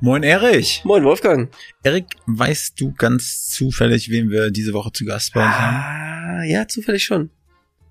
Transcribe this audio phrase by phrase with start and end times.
[0.00, 0.80] Moin Erik.
[0.84, 1.50] Moin Wolfgang.
[1.82, 5.76] Erik, weißt du ganz zufällig, wen wir diese Woche zu Gast bei uns haben?
[5.76, 7.30] Ah, ja, zufällig schon.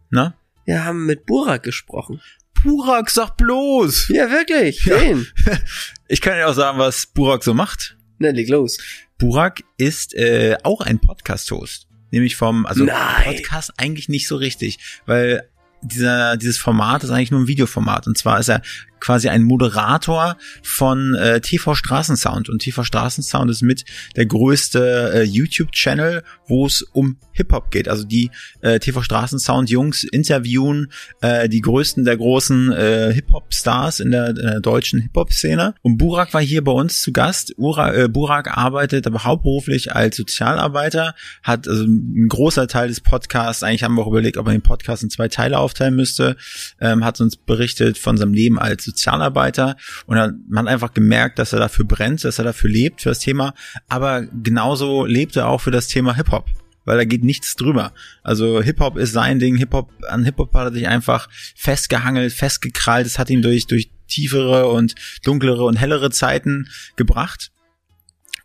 [0.10, 0.34] Na?
[0.64, 2.22] Wir haben mit Burak gesprochen.
[2.64, 4.08] Burak, sag bloß!
[4.08, 4.86] Ja, wirklich.
[4.86, 5.02] Ja.
[5.02, 5.28] Wen?
[6.08, 7.98] Ich kann ja auch sagen, was Burak so macht.
[8.20, 8.78] Na, leg los.
[9.18, 11.90] Burak ist äh, auch ein Podcast-Host.
[12.12, 13.26] Nämlich vom, also Nein.
[13.26, 15.50] Podcast eigentlich nicht so richtig, weil
[15.82, 18.08] dieser, dieses Format ist eigentlich nur ein Videoformat.
[18.08, 18.62] Und zwar ist er
[19.00, 22.50] quasi ein Moderator von äh, TV Straßensound.
[22.50, 23.86] Und TV Straßensound ist mit
[24.16, 27.88] der größte äh, YouTube-Channel, wo es um Hip-Hop geht.
[27.88, 30.92] Also die äh, TV Straßensound-Jungs interviewen
[31.22, 35.76] äh, die größten der großen äh, Hip-Hop-Stars in der, in der deutschen Hip-Hop-Szene.
[35.82, 37.54] Und Burak war hier bei uns zu Gast.
[37.58, 43.64] Ura, äh, Burak arbeitet aber hauptberuflich als Sozialarbeiter, hat also ein großer Teil des Podcasts,
[43.64, 46.36] eigentlich haben wir auch überlegt, ob man den Podcast in zwei Teile aufteilen müsste,
[46.80, 50.18] ähm, hat uns berichtet von seinem Leben als Sozialarbeiter und
[50.50, 53.54] man hat einfach gemerkt, dass er dafür brennt, dass er dafür lebt, für das Thema,
[53.88, 56.46] aber genauso lebt er auch für das Thema Hip-Hop
[56.88, 57.92] weil da geht nichts drüber.
[58.24, 63.20] Also Hip-Hop ist sein Ding, Hip-Hop, an Hip-Hop hat er sich einfach festgehangelt, festgekrallt, es
[63.20, 64.96] hat ihn durch, durch tiefere und
[65.26, 67.52] dunklere und hellere Zeiten gebracht.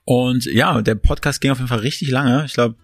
[0.04, 2.44] Und ja, der Podcast ging auf jeden Fall richtig lange.
[2.44, 2.74] Ich glaube,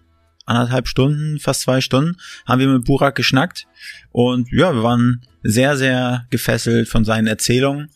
[0.49, 3.67] anderthalb Stunden, fast zwei Stunden, haben wir mit Burak geschnackt.
[4.11, 7.89] Und ja, wir waren sehr, sehr gefesselt von seinen Erzählungen.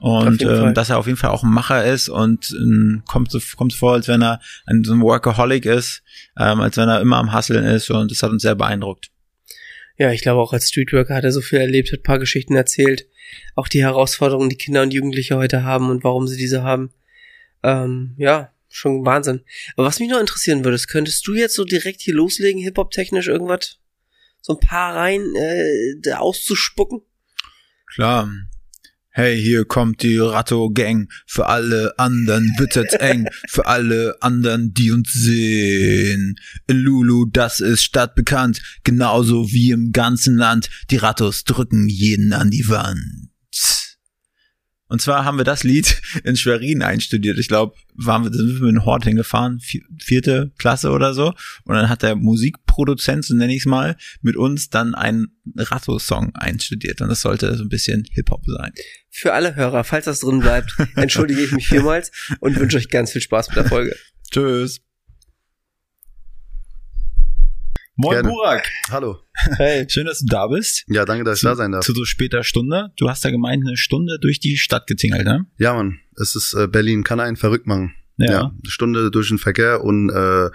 [0.00, 3.40] Und ähm, dass er auf jeden Fall auch ein Macher ist und ähm, kommt so
[3.56, 6.04] kommt vor, als wenn er ein, so ein Workaholic ist,
[6.38, 9.10] ähm, als wenn er immer am Hasseln ist und das hat uns sehr beeindruckt.
[9.96, 12.54] Ja, ich glaube auch als Streetworker hat er so viel erlebt, hat ein paar Geschichten
[12.54, 13.06] erzählt.
[13.56, 16.90] Auch die Herausforderungen, die Kinder und Jugendliche heute haben und warum sie diese haben.
[17.64, 19.42] Ähm, ja, schon Wahnsinn.
[19.76, 23.28] Aber was mich noch interessieren würde, ist, könntest du jetzt so direkt hier loslegen, Hip-Hop-technisch
[23.28, 23.78] irgendwas?
[24.40, 27.02] So ein paar rein äh, auszuspucken?
[27.94, 28.30] Klar.
[29.10, 31.08] Hey, hier kommt die Ratto-Gang.
[31.26, 33.26] Für alle anderen wird's eng.
[33.48, 36.38] Für alle anderen, die uns sehen.
[36.68, 38.62] In Lulu, das ist stadtbekannt.
[38.84, 40.70] Genauso wie im ganzen Land.
[40.90, 43.30] Die Rattos drücken jeden an die Wand.
[44.88, 47.38] Und zwar haben wir das Lied in Schwerin einstudiert.
[47.38, 51.34] Ich glaube, waren wir, sind wir mit dem Hort hingefahren, vi- vierte Klasse oder so.
[51.64, 56.34] Und dann hat der Musikproduzent, so nenne ich es mal, mit uns dann einen Ratto-Song
[56.34, 57.00] einstudiert.
[57.00, 58.72] Und das sollte so ein bisschen Hip-Hop sein.
[59.10, 62.10] Für alle Hörer, falls das drin bleibt, entschuldige ich mich vielmals
[62.40, 63.96] und wünsche euch ganz viel Spaß mit der Folge.
[64.30, 64.80] Tschüss.
[68.00, 68.28] Moin Gerne.
[68.28, 68.68] Burak.
[68.92, 69.18] Hallo.
[69.56, 69.84] Hey.
[69.88, 70.84] Schön, dass du da bist.
[70.86, 71.84] Ja, danke, dass ich da sein darf.
[71.84, 72.92] Zu so später Stunde.
[72.96, 75.46] Du hast ja gemeint, eine Stunde durch die Stadt getingelt, ne?
[75.58, 77.96] Ja, Mann, es ist äh, Berlin, kann einen verrückt machen.
[78.16, 78.52] Ja.
[78.52, 80.48] eine Stunde durch den Verkehr und äh,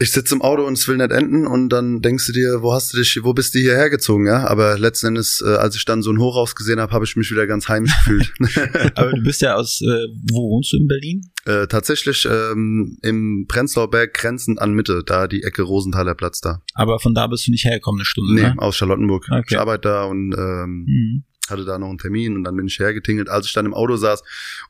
[0.00, 2.72] ich sitze im Auto und es will nicht enden und dann denkst du dir, wo
[2.72, 4.46] hast du dich, wo bist du hierher gezogen, ja?
[4.46, 7.30] Aber letzten Endes, äh, als ich dann so ein Hochhaus gesehen habe, habe ich mich
[7.30, 8.32] wieder ganz heimisch gefühlt.
[8.96, 11.30] Aber du bist ja aus, äh, wo wohnst du in Berlin?
[11.44, 16.62] äh, tatsächlich ähm, im Prenzlauer Berg grenzend an Mitte, da die Ecke Rosenthaler Platz da.
[16.74, 18.54] Aber von da bist du nicht hergekommen, eine Stunde, Nee, ne?
[18.58, 19.26] aus Charlottenburg.
[19.30, 19.44] Okay.
[19.50, 21.24] Ich arbeite da und ähm, Mhm.
[21.48, 23.96] hatte da noch einen Termin und dann bin ich hergetingelt, als ich dann im Auto
[23.96, 24.22] saß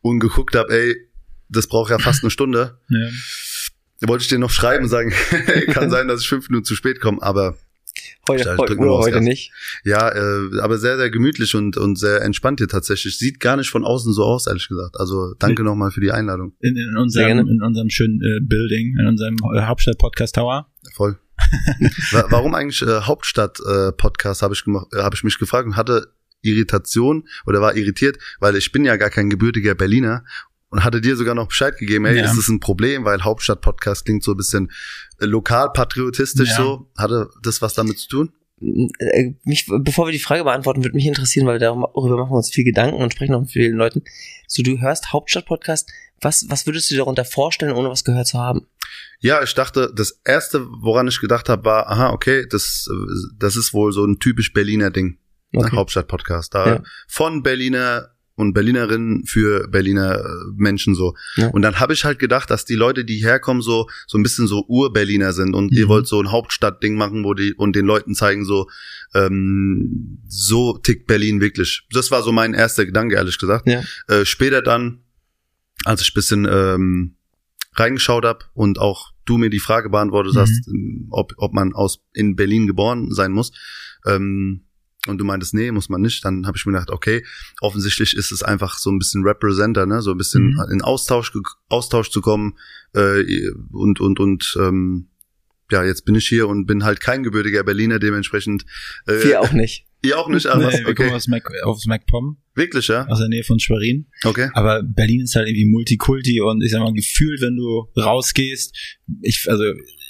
[0.03, 0.97] und geguckt habe, ey,
[1.49, 2.79] das braucht ja fast eine Stunde.
[2.89, 3.09] Ja.
[4.01, 5.13] Da wollte ich dir noch schreiben und sagen,
[5.73, 7.57] kann sein, dass ich fünf Minuten zu spät komme, aber
[8.29, 9.53] Heute, Ich heute, heute nicht.
[9.85, 13.19] ja, äh, aber sehr, sehr gemütlich und, und sehr entspannt hier tatsächlich.
[13.19, 14.95] Sieht gar nicht von außen so aus, ehrlich gesagt.
[14.99, 16.55] Also danke nochmal für die Einladung.
[16.61, 20.71] In, in, unserem, in unserem schönen äh, Building, in unserem äh, Hauptstadt-Podcast Tower.
[20.95, 21.19] Voll.
[22.13, 26.13] Wa- Warum eigentlich äh, Hauptstadt-Podcast, habe ich, gemacht- äh, hab ich mich gefragt und hatte
[26.43, 30.25] Irritation oder war irritiert, weil ich bin ja gar kein gebürtiger Berliner
[30.71, 32.25] und hatte dir sogar noch Bescheid gegeben, ey, Ja.
[32.25, 34.71] ist das ein Problem, weil Hauptstadt-Podcast klingt so ein bisschen
[35.21, 36.57] äh, lokalpatriotistisch Ja.
[36.57, 36.91] so.
[36.97, 38.33] Hatte das was damit zu tun?
[38.99, 42.51] Äh, Mich, bevor wir die Frage beantworten, würde mich interessieren, weil darüber machen wir uns
[42.51, 44.03] viel Gedanken und sprechen auch mit vielen Leuten.
[44.47, 45.91] So, du hörst Hauptstadt-Podcast.
[46.23, 48.67] Was, was würdest du dir darunter vorstellen, ohne was gehört zu haben?
[49.21, 52.87] Ja, ich dachte, das erste, woran ich gedacht habe, war, aha, okay, das,
[53.39, 55.17] das ist wohl so ein typisch Berliner Ding.
[55.55, 55.75] Okay.
[55.75, 56.55] Hauptstadt-Podcast.
[56.55, 56.83] Da Ja.
[57.09, 60.25] von Berliner und Berlinerinnen für Berliner äh,
[60.57, 61.15] Menschen so.
[61.37, 61.49] Ja.
[61.49, 64.47] Und dann habe ich halt gedacht, dass die Leute, die herkommen, so so ein bisschen
[64.49, 65.79] so Ur-Berliner sind und Mhm.
[65.79, 68.69] ihr wollt so ein Hauptstadtding machen, wo die und den Leuten zeigen so
[69.15, 71.87] ähm, so tickt Berlin wirklich.
[71.93, 73.69] Das war so mein erster Gedanke, ehrlich gesagt.
[73.69, 73.83] Ja.
[74.09, 75.01] Äh, später dann,
[75.85, 77.17] als ich bisschen ähm,
[77.75, 80.39] reingeschaut habe und auch du mir die Frage beantwortet Mhm.
[80.41, 83.53] hast, ähm, ob, ob man aus in Berlin geboren sein muss.
[84.07, 84.65] Ähm,
[85.07, 86.25] und du meintest, nee, muss man nicht.
[86.25, 87.25] Dann habe ich mir gedacht, okay,
[87.61, 90.63] offensichtlich ist es einfach so ein bisschen Representer, ne, so ein bisschen Mhm.
[90.73, 91.33] in Austausch,
[91.69, 92.57] Austausch zu kommen
[92.95, 93.23] äh,
[93.73, 95.09] und und und ähm,
[95.71, 98.65] ja, jetzt bin ich hier und bin halt kein gebürtiger Berliner, dementsprechend.
[99.07, 99.87] Äh, Wir auch nicht.
[100.03, 100.75] Ihr auch nicht, aber Nee, was?
[100.87, 101.15] wir kommen okay.
[101.17, 103.07] aus, Mac, aus MacPom, Wirklich, ja?
[103.07, 104.07] aus der Nähe von Schwerin.
[104.25, 104.49] Okay.
[104.55, 108.75] Aber Berlin ist halt irgendwie Multikulti und ich sag mal, gefühlt, wenn du rausgehst,
[109.21, 109.63] ich, also,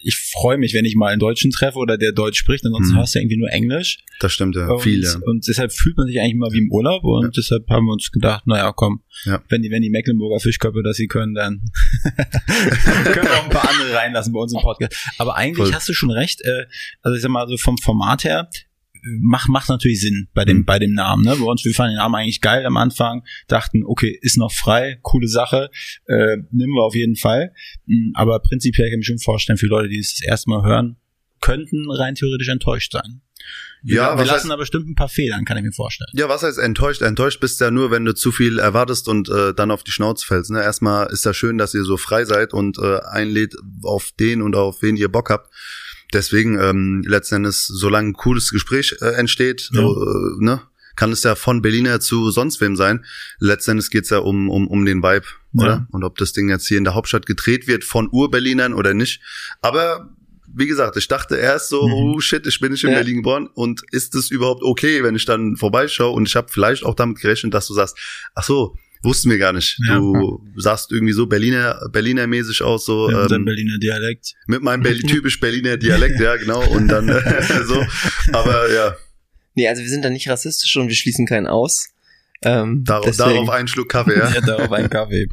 [0.02, 2.98] ich freue mich, wenn ich mal einen Deutschen treffe oder der Deutsch spricht, ansonsten Mhm.
[2.98, 3.98] hörst du irgendwie nur Englisch.
[4.20, 4.66] Das stimmt ja.
[4.68, 5.14] Und, Viel, ja.
[5.26, 8.10] und deshalb fühlt man sich eigentlich immer wie im Urlaub und deshalb haben wir uns
[8.10, 9.42] gedacht, naja, komm, Ja.
[9.48, 11.62] wenn die, wenn die Mecklenburger Fischköpfe das sie können, dann
[13.04, 14.94] können wir auch ein paar andere reinlassen bei uns im Podcast.
[15.18, 15.74] Aber eigentlich Voll.
[15.74, 16.66] hast du schon recht, äh,
[17.02, 18.48] also ich sag mal, so vom Format her,
[19.20, 20.64] macht macht natürlich Sinn bei dem Mhm.
[20.64, 21.24] bei dem Namen.
[21.24, 21.36] Ne?
[21.36, 24.98] Bei uns wir fanden den Namen eigentlich geil am Anfang, dachten okay ist noch frei,
[25.02, 25.70] coole Sache,
[26.06, 27.52] äh, nehmen wir auf jeden Fall.
[27.86, 30.62] Mm, Aber prinzipiell kann ich mir schon vorstellen für Leute, die es das erste Mal
[30.64, 30.96] hören,
[31.40, 33.22] könnten rein theoretisch enttäuscht sein.
[33.82, 36.10] Wir, Ja, wir lassen heißt- da bestimmt ein paar Federn, kann ich mir vorstellen.
[36.12, 37.00] Ja, was heißt enttäuscht?
[37.00, 39.90] Enttäuscht bist du ja nur, wenn du zu viel erwartest und äh, dann auf die
[39.90, 40.50] Schnauze fällst.
[40.50, 40.62] Ne?
[40.62, 44.54] Erstmal ist ja schön, dass ihr so frei seid und äh, einlädt auf den und
[44.54, 45.50] auf wen ihr Bock habt.
[46.12, 49.82] Deswegen ähm, letzten Endes, solange ein cooles Gespräch äh, entsteht, Ja.
[49.82, 49.84] äh,
[50.38, 50.62] ne,
[50.96, 53.04] kann es ja von Berliner zu sonst wem sein.
[53.38, 55.62] Letzten Endes geht's ja um, um, um den Vibe, Ja.
[55.64, 55.86] oder?
[55.92, 59.20] Und ob das Ding jetzt hier in der Hauptstadt gedreht wird von Ur-Berlinern oder nicht.
[59.62, 60.10] Aber
[60.52, 61.92] wie gesagt, ich dachte erst so, Mhm.
[61.94, 62.96] oh shit, ich bin nicht in Ja.
[62.96, 66.84] Berlin geboren und ist es überhaupt okay, wenn ich dann vorbeischaue und ich habe vielleicht
[66.84, 67.96] auch damit gerechnet, dass du sagst,
[68.34, 69.78] ach so, wussten wir gar nicht.
[69.88, 69.98] Ja.
[69.98, 74.34] Du sahst irgendwie so Berliner Berliner mäßig aus so Mit ähm, Berliner Dialekt.
[74.46, 77.82] mit meinem Berli typisch Berliner Dialekt, ja, genau und dann äh, so,
[78.32, 78.96] aber ja,
[79.56, 81.88] Nee, also wir sind da nicht rassistisch und wir schließen keinen aus.
[82.42, 84.32] Ähm, darauf, deswegen- darauf einen Schluck Kaffee, ja.
[84.32, 85.26] Ja, darauf ein Kaffee.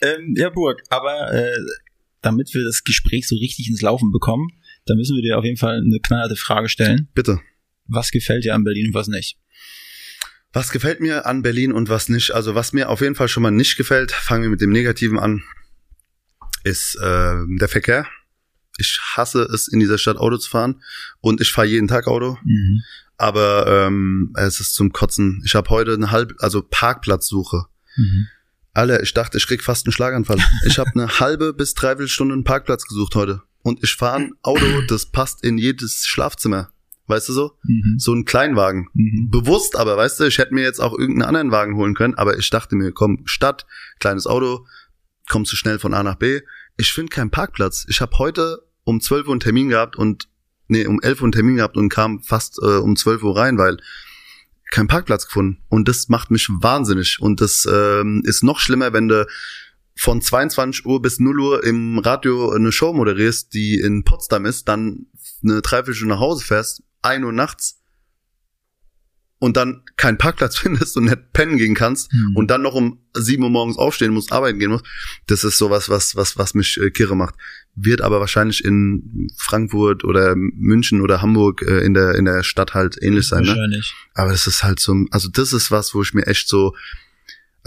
[0.00, 1.50] ähm, ja, Burg, aber äh,
[2.22, 4.48] damit wir das Gespräch so richtig ins Laufen bekommen,
[4.86, 7.08] dann müssen wir dir auf jeden Fall eine knallharte Frage stellen.
[7.14, 7.40] Bitte.
[7.86, 9.36] Was gefällt dir an Berlin und was nicht?
[10.58, 12.32] Was gefällt mir an Berlin und was nicht?
[12.32, 15.16] Also was mir auf jeden Fall schon mal nicht gefällt, fangen wir mit dem Negativen
[15.16, 15.44] an,
[16.64, 18.08] ist äh, der Verkehr.
[18.76, 20.82] Ich hasse es, in dieser Stadt Auto zu fahren
[21.20, 22.82] und ich fahre jeden Tag Auto, Mhm.
[23.16, 25.42] aber ähm, es ist zum Kotzen.
[25.44, 27.66] Ich habe heute eine halbe, also Parkplatzsuche.
[27.96, 28.26] Mhm.
[28.74, 30.38] Alle, ich dachte, ich krieg fast einen Schlaganfall.
[30.66, 34.32] Ich habe eine halbe bis dreiviertel Stunde einen Parkplatz gesucht heute und ich fahre ein
[34.42, 36.72] Auto, das passt in jedes Schlafzimmer.
[37.08, 37.52] Weißt du so?
[37.64, 37.96] Mhm.
[37.98, 39.30] So ein Kleinwagen Mhm.
[39.30, 42.38] bewusst, aber weißt du, ich hätte mir jetzt auch irgendeinen anderen Wagen holen können, aber
[42.38, 43.66] ich dachte mir, komm, Stadt,
[43.98, 44.66] kleines Auto,
[45.28, 46.40] kommst du schnell von A nach B.
[46.76, 47.84] Ich finde keinen Parkplatz.
[47.88, 50.28] Ich habe heute um 12 Uhr einen Termin gehabt und
[50.68, 53.58] nee, um 11 Uhr einen Termin gehabt und kam fast äh, um 12 Uhr rein,
[53.58, 53.78] weil
[54.70, 55.62] kein Parkplatz gefunden.
[55.68, 57.18] Und das macht mich wahnsinnig.
[57.20, 59.26] Und das ähm, ist noch schlimmer, wenn du
[59.96, 64.68] von 22 Uhr bis 0 Uhr im Radio eine Show moderierst, die in Potsdam ist,
[64.68, 65.06] dann
[65.42, 67.80] eine Dreiviertelstunde nach Hause fährst, 1 Uhr nachts
[69.40, 72.36] und dann keinen Parkplatz findest und nicht pennen gehen kannst Mhm.
[72.36, 74.84] und dann noch um 7 Uhr morgens aufstehen musst, arbeiten gehen musst,
[75.26, 77.34] das ist sowas, was, was, was mich äh, kirre macht.
[77.76, 82.74] Wird aber wahrscheinlich in Frankfurt oder München oder Hamburg äh, in der, in der Stadt
[82.74, 83.48] halt ähnlich sein, ne?
[83.50, 83.94] Wahrscheinlich.
[84.14, 86.74] Aber das ist halt so, also das ist was, wo ich mir echt so,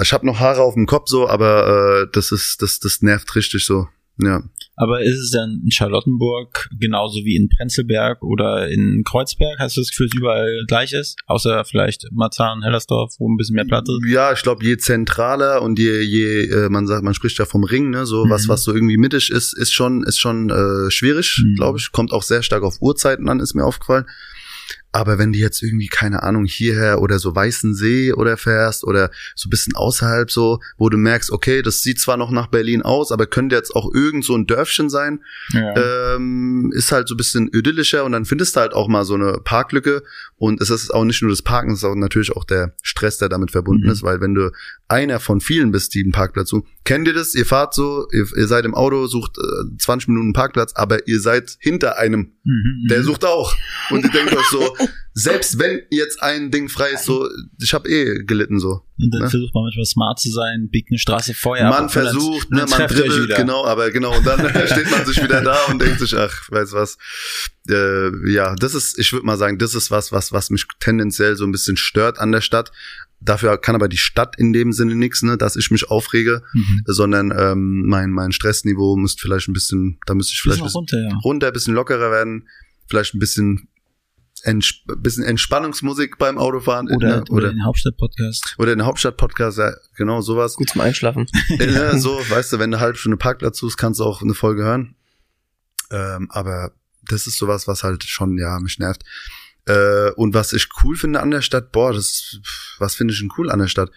[0.01, 3.33] ich habe noch Haare auf dem Kopf so, aber äh, das ist, das, das nervt
[3.35, 3.87] richtig so.
[4.19, 4.43] Ja.
[4.75, 9.59] Aber ist es dann in Charlottenburg genauso wie in Prenzlberg oder in Kreuzberg?
[9.59, 11.17] Hast du das Gefühl, dass es überall gleich ist?
[11.27, 13.99] Außer vielleicht Marzahn, Hellersdorf, wo ein bisschen mehr Platz ist?
[14.09, 17.63] Ja, ich glaube, je zentraler und je, je, äh, man sagt, man spricht ja vom
[17.63, 18.29] Ring, ne, so Mhm.
[18.29, 21.55] was, was so irgendwie mittig ist, ist schon, ist schon äh, schwierig, Mhm.
[21.55, 21.91] glaube ich.
[21.91, 24.05] Kommt auch sehr stark auf Uhrzeiten an, ist mir aufgefallen.
[24.93, 29.09] Aber wenn du jetzt irgendwie, keine Ahnung, hierher oder so Weißen See oder fährst oder
[29.35, 32.81] so ein bisschen außerhalb so, wo du merkst, okay, das sieht zwar noch nach Berlin
[32.81, 35.21] aus, aber könnte jetzt auch irgend so ein Dörfchen sein,
[35.53, 36.15] Ja.
[36.15, 39.13] ähm, ist halt so ein bisschen idyllischer und dann findest du halt auch mal so
[39.15, 40.03] eine Parklücke
[40.35, 43.17] und es ist auch nicht nur das Parken, es ist auch natürlich auch der Stress,
[43.17, 43.91] der damit verbunden Mhm.
[43.91, 44.51] ist, weil wenn du
[44.89, 47.33] einer von vielen bist, die einen Parkplatz suchen, kennt ihr das?
[47.33, 51.07] Ihr fahrt so, ihr, ihr seid im Auto, sucht äh, 20 Minuten einen Parkplatz, aber
[51.07, 52.87] ihr seid hinter einem, Mhm.
[52.89, 53.55] der sucht auch
[53.91, 54.75] und ihr denkt euch so,
[55.13, 57.27] selbst wenn jetzt ein Ding frei ist, so,
[57.61, 58.81] ich habe eh gelitten so.
[58.97, 59.29] Und dann ne?
[59.29, 62.69] versucht man manchmal smart zu sein, biegt eine Straße Feuer ab man versucht, und dann
[62.69, 65.99] ne, man dribbelt, genau, aber genau, und dann steht man sich wieder da und denkt
[65.99, 66.97] sich, ach, weißt was,
[67.69, 71.35] äh, ja, das ist, ich würde mal sagen, das ist was, was, was mich tendenziell
[71.35, 72.71] so ein bisschen stört an der Stadt.
[73.23, 76.83] Dafür kann aber die Stadt in dem Sinne nichts, ne, dass ich mich aufrege, Mhm.
[76.85, 80.97] sondern ähm, mein mein Stressniveau müsste vielleicht ein bisschen, da müsste ich vielleicht bisschen runter,
[80.97, 81.15] ja.
[81.23, 82.47] runter, ein bisschen lockerer werden,
[82.87, 83.67] vielleicht ein bisschen
[84.43, 88.55] Ents bisschen Entspannungsmusik beim Autofahren Oder, ne, oder oder den Hauptstadt-Podcast.
[88.57, 90.55] oder den Hauptstadt-Podcast, ja, genau sowas.
[90.55, 91.27] Gut zum Einschlafen.
[91.49, 94.33] ne, so, weißt du, wenn du eine halbe Stunde Parkplatz suchst, kannst du auch eine
[94.33, 94.95] Folge hören.
[95.91, 96.71] Ähm, aber
[97.03, 99.03] das ist sowas, was halt schon, ja, mich nervt.
[99.65, 102.41] Äh, und was ich cool finde an der Stadt, boah, das ist,
[102.79, 103.91] was finde ich denn cool an der Stadt?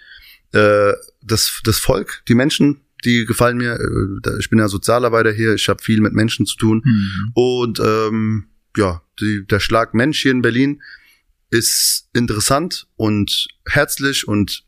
[0.53, 3.75] Äh, das, das Volk, die Menschen, die gefallen mir.
[3.75, 6.83] Äh, Ich bin ja Sozialarbeiter hier, ich habe viel mit Menschen zu tun.
[6.85, 7.31] Mhm.
[7.35, 10.83] Und ähm, ja, die, der Schlag Mensch hier in Berlin
[11.51, 14.65] ist interessant und herzlich und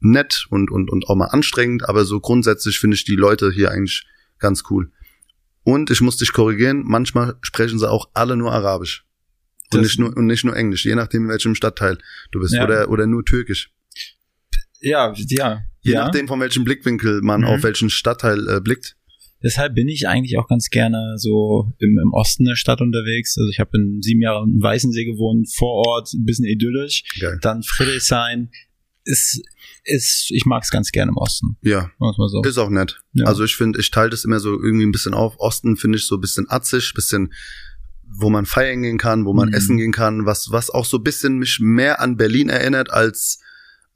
[0.00, 3.70] nett und, und, und auch mal anstrengend, aber so grundsätzlich finde ich die Leute hier
[3.70, 4.04] eigentlich
[4.38, 4.90] ganz cool.
[5.64, 9.04] Und ich muss dich korrigieren, manchmal sprechen sie auch alle nur Arabisch.
[9.72, 11.98] Und Das- nicht nur, und nicht nur Englisch, je nachdem, in welchem Stadtteil
[12.32, 12.52] du bist.
[12.54, 12.64] Ja.
[12.64, 13.70] Oder, oder nur Türkisch.
[14.80, 15.62] Ja, ja.
[15.80, 16.04] Je ja.
[16.04, 17.46] nachdem, von welchem Blickwinkel man Mhm.
[17.46, 18.96] auf welchen Stadtteil äh, blickt.
[19.42, 23.36] Deshalb bin ich eigentlich auch ganz gerne so im, im Osten der Stadt unterwegs.
[23.38, 27.04] Also ich habe in sieben Jahren in Weißensee gewohnt, vor Ort, ein bisschen idyllisch.
[27.20, 27.38] Geil.
[27.42, 28.50] Dann Friedrichshain.
[29.04, 29.42] Ist,
[29.82, 31.56] ist, ich mag es ganz gerne im Osten.
[31.62, 32.40] Ja, mal so.
[32.42, 33.00] Ist auch nett.
[33.14, 33.24] Ja.
[33.26, 35.34] Also ich finde, ich teile das immer so irgendwie ein bisschen auf.
[35.40, 37.32] Osten finde ich so ein bisschen atzig, bisschen,
[38.06, 39.54] wo man feiern gehen kann, wo man Mhm.
[39.54, 43.40] essen gehen kann, was, was auch so ein bisschen mich mehr an Berlin erinnert als,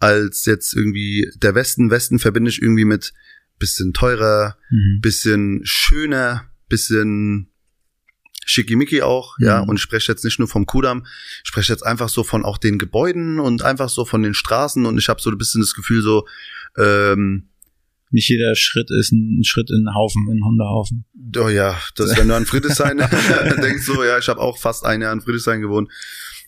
[0.01, 1.89] als jetzt irgendwie der Westen.
[1.91, 3.13] Westen verbinde ich irgendwie mit
[3.59, 5.01] bisschen teurer, Mhm.
[5.01, 7.49] bisschen schöner, bisschen
[8.45, 9.71] schickimicki auch, ja, Mhm.
[9.71, 11.05] und ich spreche jetzt nicht nur vom Kudamm,
[11.43, 14.87] ich spreche jetzt einfach so von auch den Gebäuden und einfach so von den Straßen
[14.87, 16.27] und ich habe so ein bisschen das Gefühl so,
[16.79, 17.49] ähm,
[18.13, 21.05] Nicht jeder Schritt ist ein Schritt in einen Haufen, in einen Hundehaufen.
[21.39, 25.03] Oh ja, das, wenn du an Friedrichshain denkst so, ja, ich habe auch fast ein
[25.03, 25.91] Jahr in Friedrichshain gewohnt.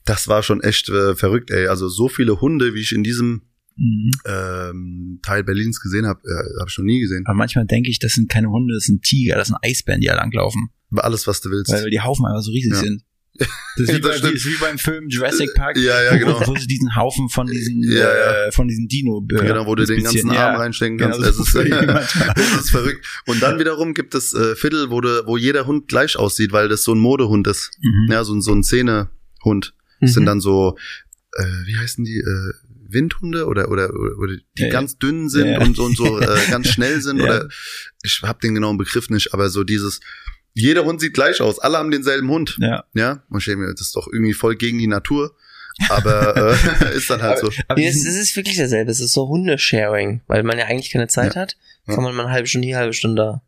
[0.04, 1.66] Das war schon echt äh, verrückt, ey.
[1.66, 3.42] Also so viele Hunde, wie ich in diesem
[3.78, 4.10] Mhm.
[4.26, 7.24] ähm, Teil Berlins gesehen habe, äh, habe ich noch nie gesehen.
[7.26, 10.08] Aber manchmal denke ich, das sind keine Hunde, das sind Tiger, das sind Eisbären, die
[10.08, 10.68] da langlaufen.
[10.96, 11.70] Alles, was du willst.
[11.72, 12.78] Weil die Haufen einfach so riesig Ja.
[12.78, 13.02] sind.
[13.76, 15.76] Das ist, wie Das bei, ist wie beim Film Jurassic Park.
[15.76, 16.40] Ja, ja, genau.
[16.44, 18.46] Wo sie diesen Haufen von diesen, Ja, ja.
[18.46, 19.24] Äh, von diesen Dino.
[19.30, 20.30] Äh, Genau, wo du den ganzen.
[20.30, 20.56] Arm Ja.
[20.56, 21.36] reinstecken Genau, kannst.
[21.36, 21.70] so das, ist,
[22.36, 23.06] das ist verrückt.
[23.26, 26.68] Und dann wiederum gibt es äh, Viertel, wo, du, wo jeder Hund gleich aussieht, weil
[26.68, 27.70] das so ein Modehund ist.
[27.80, 28.08] Mhm.
[28.10, 29.08] Ja, so, ein- so ein Szenehund.
[30.00, 30.14] Das Mhm.
[30.14, 30.76] sind dann so,
[31.36, 32.52] äh, wie heißen die, äh,
[32.88, 35.60] Windhunde oder oder oder, die Ja, ganz dünn sind Ja.
[35.60, 37.24] und so und so äh, ganz schnell sind Ja.
[37.24, 37.48] oder
[38.02, 40.00] ich habe den genauen Begriff nicht, aber so dieses
[40.54, 42.84] jeder Hund sieht gleich aus, alle haben denselben Hund, Ja.
[42.94, 43.22] ja?
[43.28, 45.36] Und ich denke mir, das ist doch irgendwie voll gegen die Natur,
[45.88, 47.50] aber äh, ist dann halt so.
[47.68, 48.90] Aber Nee, die es, es ist wirklich dasselbe.
[48.90, 51.56] Es ist so Hundesharing, weil man ja eigentlich keine Zeit hat.
[51.86, 51.94] Ja.
[51.94, 53.42] Kann man mal eine halbe Stunde hier, eine halbe Stunde da.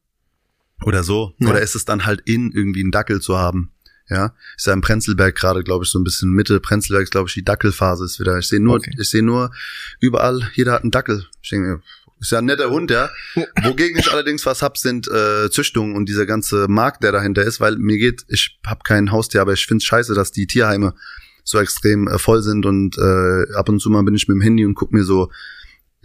[0.86, 1.34] Oder so.
[1.38, 1.48] Ja.
[1.48, 3.72] Oder ist es dann halt in, irgendwie einen Dackel zu haben?
[4.10, 7.28] Ja, ist ja im Prenzlberg gerade, glaube ich, so ein bisschen Mitte Prenzlberg, ist, glaube
[7.28, 8.36] ich, die Dackelphase ist wieder.
[8.38, 8.92] Ich sehe nur, Okay.
[8.98, 9.52] ich sehe nur
[10.00, 11.26] überall, jeder hat einen Dackel.
[11.42, 11.80] Ich denke,
[12.18, 13.08] ist ja ein netter Hund, ja.
[13.62, 17.60] Wogegen ich allerdings was hab, sind äh, Züchtungen und dieser ganze Markt, der dahinter ist,
[17.60, 20.92] weil mir geht, ich habe kein Haustier, aber ich find's scheiße, dass die Tierheime
[21.44, 24.42] so extrem äh, voll sind und äh, ab und zu mal bin ich mit dem
[24.42, 25.30] Handy und guck mir so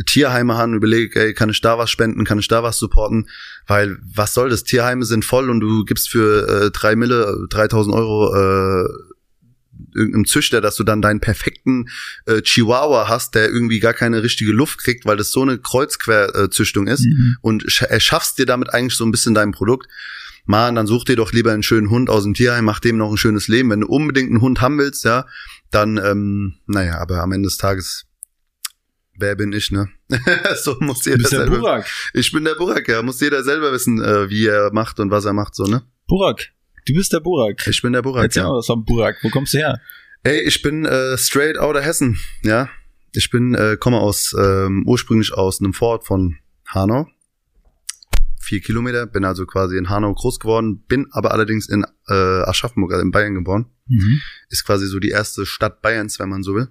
[0.05, 3.29] Tierheime und überlege, ey, kann ich da was spenden, kann ich da was supporten?
[3.67, 4.63] Weil was soll das?
[4.63, 8.87] Tierheime sind voll und du gibst für äh, drei Mille, 3000 Euro äh,
[9.93, 11.87] irgendeinem Züchter, dass du dann deinen perfekten
[12.25, 16.87] äh, Chihuahua hast, der irgendwie gar keine richtige Luft kriegt, weil das so eine Kreuzquerzüchtung
[16.87, 17.37] ist Mhm.
[17.41, 19.87] und sch- erschaffst dir damit eigentlich so ein bisschen dein Produkt.
[20.45, 23.09] Mann, dann such dir doch lieber einen schönen Hund aus dem Tierheim, mach dem noch
[23.09, 23.69] ein schönes Leben.
[23.71, 25.25] Wenn du unbedingt einen Hund haben willst, ja,
[25.71, 28.05] dann, ähm, naja, aber am Ende des Tages,
[29.17, 29.89] wer bin ich, ne?
[30.63, 31.57] so muss Du jeder bist der selber.
[31.57, 31.85] Burak.
[32.13, 33.01] Ich bin der Burak, ja.
[33.01, 35.83] Muss jeder selber wissen, äh, wie er macht und was er macht, so, ne?
[36.07, 36.49] Burak.
[36.87, 37.65] Du bist der Burak.
[37.67, 38.49] Ich bin der Burak, Erzähl ja.
[38.49, 39.17] mal was vom Burak.
[39.23, 39.79] Wo kommst du her?
[40.23, 42.69] Ey, ich bin äh, straight outer Hessen, ja.
[43.13, 46.35] Ich bin, äh, komme aus, ähm, ursprünglich aus einem Vorort von
[46.67, 47.07] Hanau.
[48.41, 52.91] Vier Kilometer, bin also quasi in Hanau groß geworden, bin aber allerdings in äh, Aschaffenburg,
[52.91, 53.65] also in Bayern geboren.
[53.87, 54.21] Mhm.
[54.49, 56.67] Ist quasi so die erste Stadt Bayerns, wenn man so will.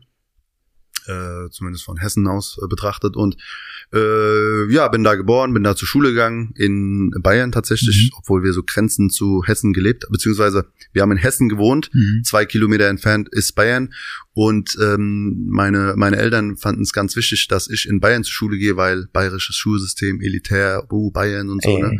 [1.07, 3.15] Äh, zumindest von Hessen aus äh, betrachtet.
[3.17, 3.37] Und
[3.93, 8.17] äh, ja, bin da geboren, bin da zur Schule gegangen, in Bayern tatsächlich, Mhm.
[8.19, 12.23] obwohl wir so Grenzen zu Hessen gelebt, beziehungsweise wir haben in Hessen gewohnt, Mhm.
[12.25, 13.93] zwei Kilometer entfernt ist Bayern.
[14.33, 18.57] Und ähm, meine, meine Eltern fanden es ganz wichtig, dass ich in Bayern zur Schule
[18.59, 21.71] gehe, weil bayerisches Schulsystem, elitär, uh, Bayern und so.
[21.71, 21.83] Ey.
[21.83, 21.99] Ne?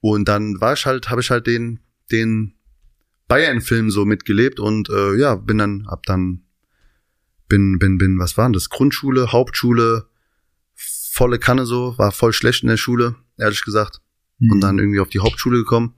[0.00, 1.80] Und dann war ich halt, habe ich halt den,
[2.12, 2.52] den
[3.28, 6.42] Bayern-Film so mitgelebt und äh, ja, bin dann, hab dann,
[7.48, 8.68] bin, bin, bin, was war denn das?
[8.70, 10.06] Grundschule, Hauptschule,
[10.74, 14.00] volle Kanne so, war voll schlecht in der Schule, ehrlich gesagt
[14.38, 14.52] Mhm.
[14.52, 15.94] und dann irgendwie auf die Hauptschule gekommen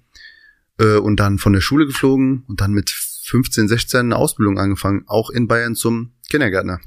[0.78, 5.04] äh, und dann von der Schule geflogen und dann mit 15, 16 eine Ausbildung angefangen,
[5.06, 6.80] auch in Bayern zum Kindergärtner.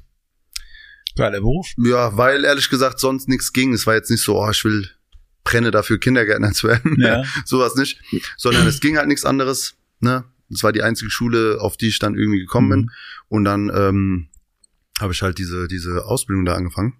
[1.15, 1.67] Geiler Beruf.
[1.77, 3.73] Ja, weil ehrlich gesagt sonst nichts ging.
[3.73, 4.89] Es war jetzt nicht so, oh, ich will
[5.43, 6.95] brenne dafür Kindergärtner zu werden.
[6.99, 7.23] Ja.
[7.45, 7.99] Sowas nicht.
[8.37, 9.75] Sondern es ging halt nichts anderes.
[9.99, 10.23] Ne?
[10.49, 12.79] Das war die einzige Schule, auf die ich dann irgendwie gekommen bin.
[12.79, 12.89] Mhm.
[13.27, 14.27] Und dann ähm,
[15.01, 16.93] habe ich halt diese, diese Ausbildung da angefangen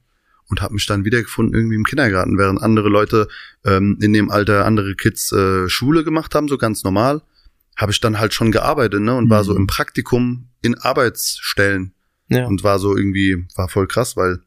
[0.50, 3.28] und habe mich dann wiedergefunden irgendwie im Kindergarten, während andere Leute
[3.66, 7.22] ähm, in dem Alter andere Kids äh, Schule gemacht haben, so ganz normal,
[7.78, 9.16] habe ich dann halt schon gearbeitet ne?
[9.16, 9.46] und war Mhm.
[9.46, 11.94] so im Praktikum in Arbeitsstellen
[12.28, 12.46] Ja.
[12.48, 14.40] und war so irgendwie, war voll krass, weil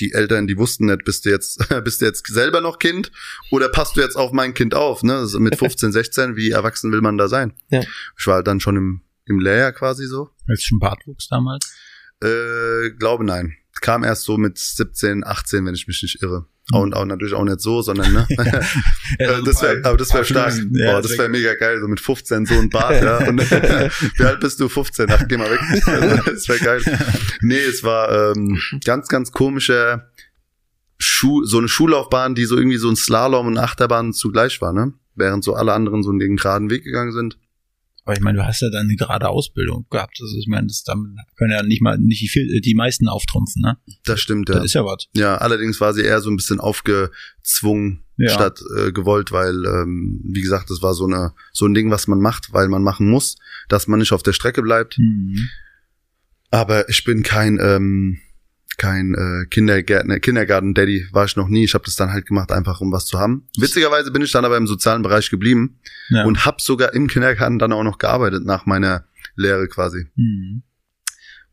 [0.00, 3.10] die Eltern, die wussten nicht, bist du jetzt, bist du jetzt selber noch Kind
[3.50, 5.16] oder passt du jetzt auf mein Kind auf, ne?
[5.16, 7.52] Also mit 15, 16, wie erwachsen will man da sein?
[7.70, 7.82] Ja.
[8.18, 10.30] Ich war halt dann schon im, im Lehrjahr quasi so.
[10.46, 11.74] Als schon Bartwuchs damals.
[12.22, 13.54] Äh, glaube nein.
[13.80, 16.46] Kam erst so mit 17, 18, wenn ich mich nicht irre.
[16.72, 18.26] Und auch natürlich auch nicht so, sondern ne?
[19.18, 20.54] Äh, das wär, aber das wäre stark.
[20.72, 23.26] Ja, Boah, das wäre mega geil, so mit 15 so ein Bart, ja.
[23.26, 24.68] Und wie alt bist du?
[24.68, 25.10] 15?
[25.10, 25.60] Ach, geh mal weg.
[26.26, 26.82] Das wäre geil.
[27.40, 30.10] Nee, es war ähm, ganz, ganz komischer
[30.98, 34.92] Schuh, so eine Schullaufbahn, die so irgendwie so ein Slalom und Achterbahn zugleich war, ne?
[35.14, 37.38] Während so alle anderen so den geraden Weg gegangen sind.
[38.08, 40.16] Aber ich meine, du hast ja dann eine gerade Ausbildung gehabt.
[40.22, 43.60] Also ich meine, das damit können ja nicht mal nicht die, viel, die meisten auftrumpfen,
[43.60, 43.76] ne?
[44.06, 44.62] Das stimmt, Das ja.
[44.64, 45.08] ist ja was.
[45.14, 48.30] Ja, allerdings war sie eher so ein bisschen aufgezwungen Ja.
[48.30, 52.06] statt äh, gewollt, weil ähm, wie gesagt, das war so eine so ein Ding, was
[52.06, 53.36] man macht, weil man machen muss,
[53.68, 54.98] dass man nicht auf der Strecke bleibt.
[54.98, 55.46] Mhm.
[56.50, 58.20] Aber ich bin kein ähm,
[58.78, 61.64] kein äh, Kindergärtner, Kindergarten-Daddy war ich noch nie.
[61.64, 63.46] Ich habe das dann halt gemacht, einfach um was zu haben.
[63.58, 66.24] Witzigerweise bin ich dann aber im sozialen Bereich geblieben Ja.
[66.24, 69.04] und habe sogar im Kindergarten dann auch noch gearbeitet nach meiner
[69.36, 70.06] Lehre quasi.
[70.14, 70.62] Mhm.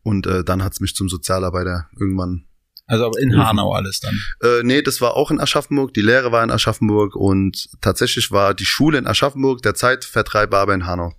[0.02, 2.44] Und äh, dann hat's mich zum Sozialarbeiter irgendwann
[2.86, 3.36] Also aber in.
[3.36, 4.20] Hanau alles dann.
[4.40, 5.92] Äh, nee, das war auch in Aschaffenburg.
[5.94, 10.74] Die Lehre war in Aschaffenburg und tatsächlich war die Schule in Aschaffenburg der Zeitvertreib aber
[10.74, 11.12] in Hanau.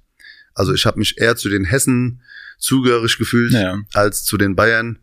[0.54, 2.22] Also ich habe mich eher zu den Hessen
[2.58, 3.78] zugehörig gefühlt Ja.
[3.94, 5.00] als zu den Bayern.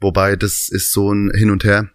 [0.00, 1.90] Wobei das ist so ein Hin und Her.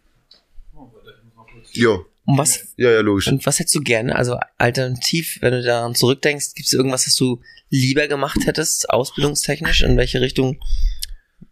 [1.73, 3.27] Jo, Und was, ja, ja, logisch.
[3.27, 4.15] und was hättest du gerne?
[4.15, 9.81] Also alternativ, wenn du daran zurückdenkst, gibt es irgendwas, was du lieber gemacht hättest, ausbildungstechnisch,
[9.83, 10.59] in welche Richtung?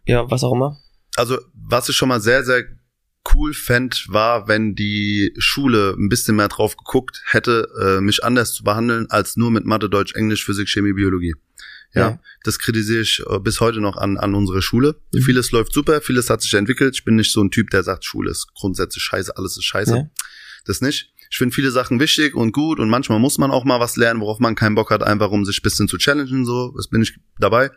[0.05, 0.77] Ja, was auch immer.
[1.15, 2.65] Also, was ich schon mal sehr, sehr
[3.33, 8.53] cool fänd, war, wenn die Schule ein bisschen mehr drauf geguckt hätte, äh, mich anders
[8.53, 11.35] zu behandeln, als nur mit Mathe, Deutsch, Englisch, Physik, Chemie, Biologie.
[11.93, 12.19] Ja, Ja.
[12.43, 14.95] das kritisiere ich äh, bis heute noch an, an unsere Schule.
[15.13, 15.21] Mhm.
[15.21, 16.95] Vieles läuft super, vieles hat sich entwickelt.
[16.95, 19.95] Ich bin nicht so ein Typ, der sagt, Schule ist grundsätzlich scheiße, alles ist scheiße.
[19.95, 20.09] Ja.
[20.65, 21.11] Das nicht.
[21.31, 24.19] Ich finde viele Sachen wichtig und gut und manchmal muss man auch mal was lernen,
[24.19, 27.01] worauf man keinen Bock hat, einfach um sich ein bisschen zu challengen, so, das bin
[27.01, 27.71] ich dabei.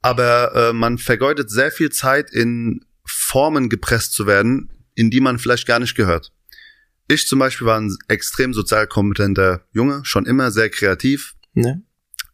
[0.00, 5.38] Aber äh, man vergeudet sehr viel Zeit in Formen gepresst zu werden, in die man
[5.38, 6.32] vielleicht gar nicht gehört.
[7.08, 11.82] Ich zum Beispiel war ein extrem sozial kompetenter Junge, schon immer sehr kreativ, Ne?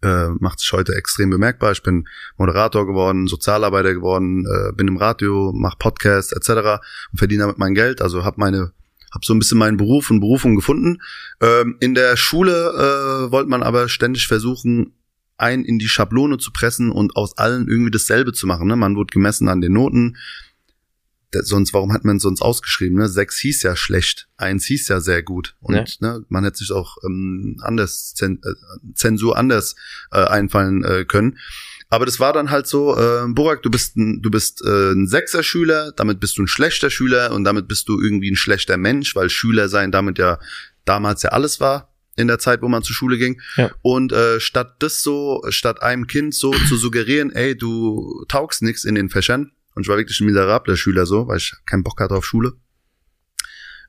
[0.02, 1.72] Äh, macht sich heute extrem bemerkbar.
[1.72, 6.80] Ich bin Moderator geworden, Sozialarbeiter geworden, äh, bin im Radio, mache Podcasts etc.
[7.12, 8.00] und verdiene damit mein Geld.
[8.00, 8.72] Also habe meine,
[9.12, 11.02] habe so ein bisschen meinen Beruf und Berufung gefunden.
[11.40, 14.94] Ähm, in der Schule äh, wollte man aber ständig versuchen,
[15.36, 18.66] einen in die Schablone zu pressen und aus allen irgendwie dasselbe zu machen.
[18.66, 18.76] Ne?
[18.76, 20.16] Man wurde gemessen an den Noten.
[21.32, 22.96] Sonst, warum hat man es sonst ausgeschrieben?
[22.98, 23.08] Ne?
[23.08, 25.56] Sechs hieß ja schlecht, eins hieß ja sehr gut.
[25.60, 25.84] Und Ja.
[26.00, 29.76] ne, man hätte sich auch ähm, anders, Zen, äh, Zensur anders
[30.10, 31.38] äh, einfallen äh, können.
[31.90, 35.06] Aber das war dann halt so, äh, Burak, du bist ein, du bist äh, ein
[35.06, 39.14] Sechser-Schüler, damit bist du ein schlechter Schüler und damit bist du irgendwie ein schlechter Mensch,
[39.14, 40.38] weil Schüler sein damit ja
[40.84, 43.40] damals ja alles war in der Zeit, wo man zur Schule ging.
[43.56, 43.70] Ja.
[43.80, 48.84] Und äh, statt das so, statt einem Kind so zu suggerieren, ey, du taugst nix
[48.84, 52.00] in den Fächern, und ich war wirklich ein miserabler Schüler so, weil ich keinen Bock
[52.00, 52.54] hatte auf Schule,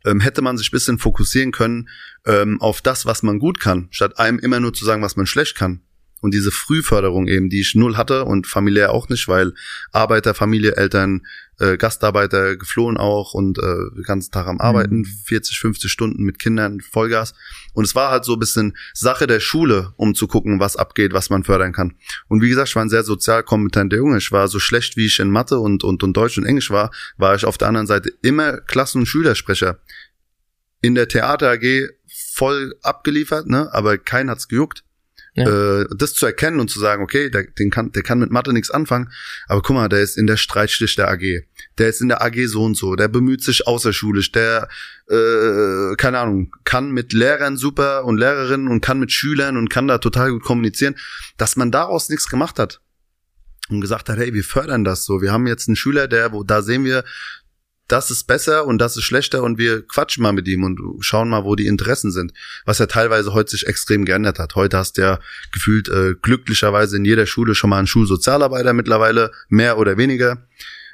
[0.06, 1.90] ähm, hätte man sich bisschen fokussieren können
[2.28, 5.26] ähm, auf das, was man gut kann, statt einem immer nur zu sagen, was man
[5.26, 5.82] schlecht kann.
[6.22, 9.54] Und diese Frühförderung eben, die ich null hatte und familiär auch nicht, weil
[9.92, 11.22] Arbeiter, Familie, Eltern,
[11.60, 13.62] äh, Gastarbeiter geflohen auch und äh,
[13.96, 17.34] den ganzen Tag am Arbeiten, 40, 50 Stunden mit Kindern, Vollgas.
[17.74, 21.14] Und es war halt so ein bisschen Sache der Schule, um zu gucken, was abgeht,
[21.14, 21.96] was man fördern kann.
[22.28, 24.18] Und wie gesagt, ich war ein sehr sozial kompetenter Junge.
[24.18, 26.92] Ich war so schlecht, wie ich in Mathe und, und, und Deutsch und Englisch war,
[27.18, 29.80] war ich auf der anderen Seite immer Klassen- und Schülersprecher.
[30.82, 31.90] In der Theater AG
[32.34, 33.70] voll abgeliefert, ne?
[33.74, 34.84] aber kein hat's gejuckt.
[35.36, 38.52] Äh, das zu erkennen und zu sagen, okay, der, den kann, der kann mit Mathe
[38.52, 39.12] nichts anfangen,
[39.48, 41.44] aber guck mal, der ist in der Streitschlicht der AG,
[41.78, 44.68] der ist in der AG so und so, der bemüht sich außerschulisch, der,
[45.10, 49.88] äh, keine Ahnung, kann mit Lehrern super und Lehrerinnen und kann mit Schülern und kann
[49.88, 50.96] da total gut kommunizieren,
[51.38, 52.82] dass man daraus nichts gemacht hat.
[53.70, 56.44] Und gesagt hat, hey, wir fördern das so, wir haben jetzt einen Schüler, der, wo
[56.44, 57.04] da sehen wir,
[57.90, 61.28] das ist besser und das ist schlechter und wir quatschen mal mit ihm und schauen
[61.28, 62.32] mal, wo die Interessen sind.
[62.66, 64.56] Was ja teilweise heute sich extrem geändert hat.
[64.56, 65.20] Heute hast du ja
[65.52, 70.48] gefühlt äh, glücklicherweise in jeder Schule schon mal einen Schulsozialarbeiter mittlerweile, mehr oder weniger.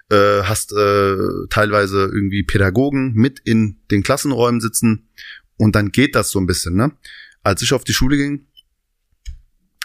[0.09, 1.17] äh, hast äh,
[1.49, 5.09] teilweise irgendwie Pädagogen mit in den Klassenräumen sitzen
[5.57, 6.91] und dann geht das so ein bisschen, ne?
[7.43, 8.47] Als ich auf die Schule ging,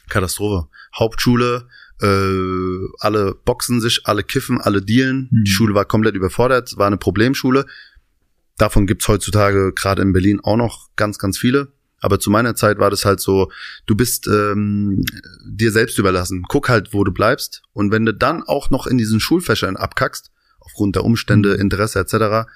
[0.08, 0.68] Katastrophe.
[0.94, 1.68] Hauptschule,
[2.00, 5.28] äh, alle boxen sich, alle kiffen, alle dealen.
[5.30, 5.44] Mhm.
[5.44, 7.66] Die Schule war komplett überfordert, war eine Problemschule.
[8.58, 11.72] Davon gibt's heutzutage gerade in Berlin auch noch ganz, ganz viele.
[12.00, 13.50] Aber zu meiner Zeit war das halt so,
[13.86, 15.04] du bist ähm,
[15.46, 16.44] dir selbst überlassen.
[16.48, 17.62] Guck halt, wo du bleibst.
[17.72, 21.60] Und wenn du dann auch noch in diesen Schulfächern abkackst, aufgrund der Umstände, mhm.
[21.60, 22.48] Interesse etc.,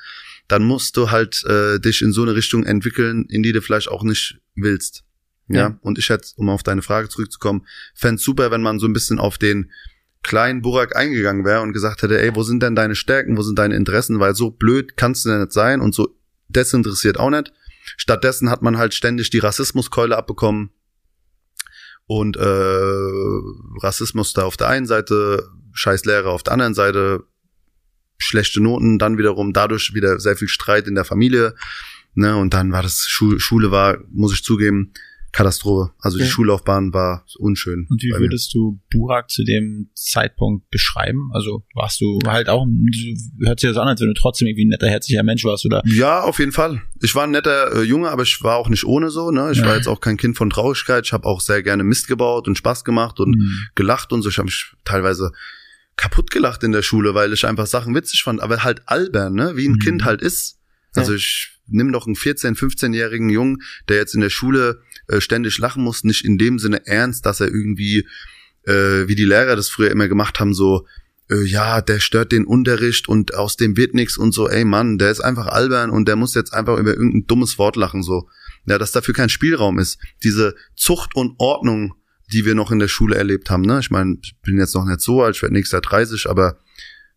[0.48, 3.88] dann musst du halt äh, dich in so eine Richtung entwickeln, in die du vielleicht
[3.88, 5.04] auch nicht willst.
[5.48, 5.57] Ja.
[5.57, 5.78] ja.
[5.83, 9.18] Und ich hätte, um auf deine Frage zurückzukommen, fände super, wenn man so ein bisschen
[9.18, 9.70] auf den
[10.22, 13.59] kleinen Burak eingegangen wäre und gesagt hätte, ey, wo sind denn deine Stärken, wo sind
[13.59, 16.16] deine Interessen, weil so blöd kannst du denn nicht sein und so
[16.48, 17.52] desinteressiert auch nicht.
[17.96, 20.70] Stattdessen hat man halt ständig die Rassismuskeule abbekommen
[22.07, 22.40] und äh,
[23.83, 27.24] Rassismus da auf der einen Seite, scheiß Lehrer auf der anderen Seite,
[28.16, 31.54] schlechte Noten, dann wiederum dadurch wieder sehr viel Streit in der Familie.
[32.14, 34.92] Ne, und dann war das Schule, Schule war, muss ich zugeben,
[35.35, 35.92] Katastrophe.
[35.99, 37.87] Also die Schullaufbahn war unschön.
[37.90, 41.31] Und wie würdest du Burak zu dem Zeitpunkt beschreiben?
[41.35, 42.64] Also warst du halt auch,
[43.44, 45.83] hört sich das an, als wenn du trotzdem irgendwie ein netter, herzlicher Mensch warst, oder?
[45.87, 46.83] Ja, auf jeden Fall.
[47.03, 49.33] Ich war ein netter äh, Junge, aber ich war auch nicht ohne so.
[49.33, 49.51] Ne?
[49.51, 49.66] Ich ja.
[49.66, 51.05] war jetzt auch kein Kind von Traurigkeit.
[51.05, 53.66] Ich habe auch sehr gerne Mist gebaut und Spaß gemacht und mhm.
[53.75, 54.29] gelacht und so.
[54.29, 55.33] Ich habe mich teilweise
[55.97, 59.57] kaputt gelacht in der Schule, weil ich einfach Sachen witzig fand, aber halt albern, ne?
[59.57, 59.79] wie ein mhm.
[59.81, 60.61] Kind halt ist.
[60.94, 61.16] Also ja.
[61.16, 65.83] ich nimm doch einen 14-, 15-jährigen Jungen, der jetzt in der Schule äh, ständig lachen
[65.83, 68.07] muss, nicht in dem Sinne ernst, dass er irgendwie,
[68.64, 70.87] äh, wie die Lehrer das früher immer gemacht haben, so,
[71.30, 74.98] äh, ja, der stört den Unterricht und aus dem wird nix und so, ey Mann,
[74.98, 78.28] der ist einfach albern und der muss jetzt einfach über irgendein dummes Wort lachen, so.
[78.66, 79.98] Ja, dass dafür kein Spielraum ist.
[80.22, 81.94] Diese Zucht und Ordnung,
[82.33, 83.78] die wir noch in der Schule erlebt haben, ne?
[83.80, 86.59] Ich meine, ich bin jetzt noch nicht so alt, ich werde nächstes Jahr 30, aber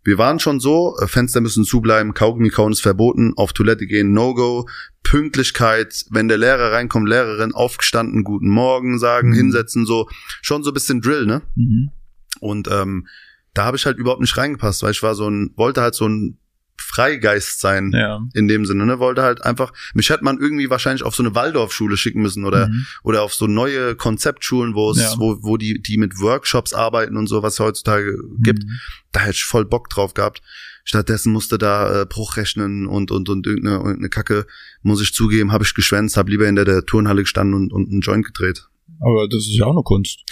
[0.04, 4.14] wir waren schon so, äh, Fenster müssen zubleiben, Kaugummi kauen ist verboten, auf Toilette gehen,
[4.14, 4.68] No-Go,
[5.04, 9.36] Pünktlichkeit, wenn der Lehrer reinkommt, Lehrerin aufgestanden, guten Morgen sagen, mhm.
[9.36, 10.10] hinsetzen, so,
[10.42, 11.42] schon so bisschen Drill, ne?
[11.56, 11.92] Mhm.
[12.40, 13.08] Und ähm,
[13.54, 16.08] da habe ich halt überhaupt nicht reingepasst, weil ich war so ein, wollte halt so
[16.08, 16.38] ein
[16.80, 17.92] Freigeist sein.
[17.94, 18.22] Ja.
[18.34, 19.00] In dem Sinne, ne?
[19.00, 22.70] Wollte halt einfach, mich hätte man irgendwie wahrscheinlich auf so eine Waldorfschule schicken müssen oder,
[22.70, 22.86] mhm.
[23.04, 25.14] oder auf so neue Konzeptschulen, wo es, ja.
[25.18, 28.44] wo, wo die, die mit Workshops arbeiten und so, was es heutzutage mhm.
[28.44, 28.64] gibt.
[29.12, 30.42] Da hätte ich voll Bock drauf gehabt.
[30.84, 34.46] Stattdessen musste da äh, Bruch rechnen und, und, und irgendeine, irgendeine Kacke,
[34.84, 37.90] muss ich zugeben, habe ich geschwänzt, habe lieber in der, der Turnhalle gestanden und, und
[37.90, 38.68] einen Joint gedreht.
[39.00, 40.24] Aber das ist ja auch eine Kunst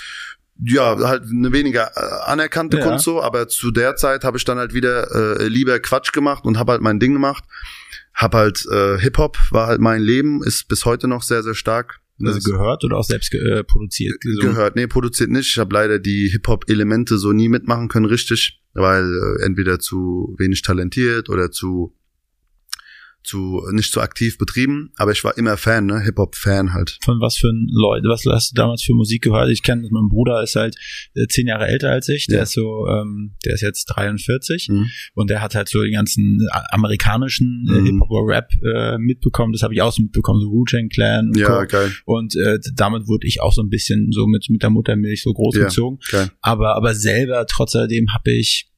[0.64, 2.88] ja, halt eine weniger äh, anerkannte ja.
[2.88, 6.46] Kunst so, aber zu der Zeit habe ich dann halt wieder äh, lieber Quatsch gemacht
[6.46, 7.44] und habe halt mein Ding gemacht.
[8.14, 12.00] Hab halt äh, Hip-Hop war halt mein Leben, ist bis heute noch sehr, sehr stark.
[12.24, 14.16] Also gehört oder auch selbst ge äh, produziert?
[14.24, 14.40] So.
[14.40, 15.50] Gehört, nee, produziert nicht.
[15.50, 20.62] Ich habe leider die Hip-Hop-Elemente so nie mitmachen können, richtig, weil äh, entweder zu wenig
[20.62, 21.94] talentiert oder zu
[23.26, 26.98] zu nicht so aktiv betrieben, aber ich war immer Fan, ne, Hip-Hop-Fan halt.
[27.04, 29.50] Von was für Leute, was hast du damals für Musik gehört?
[29.50, 30.76] Ich kenne, mein Bruder ist halt
[31.16, 32.44] äh, zehn Jahre älter als ich, der ja.
[32.44, 34.90] ist so, ähm, der ist jetzt 43 mhm.
[35.14, 37.86] und der hat halt so den ganzen äh, amerikanischen äh, mhm.
[37.86, 41.92] Hip-Hop-Rap äh, mitbekommen, das habe ich auch so mitbekommen, so Wu-Tang Clan und ja, geil.
[42.06, 45.34] Und äh, damit wurde ich auch so ein bisschen so mit, mit der Muttermilch so
[45.34, 46.00] großgezogen.
[46.12, 46.32] Ja, geil.
[46.42, 48.70] aber, aber selber, trotz alledem habe ich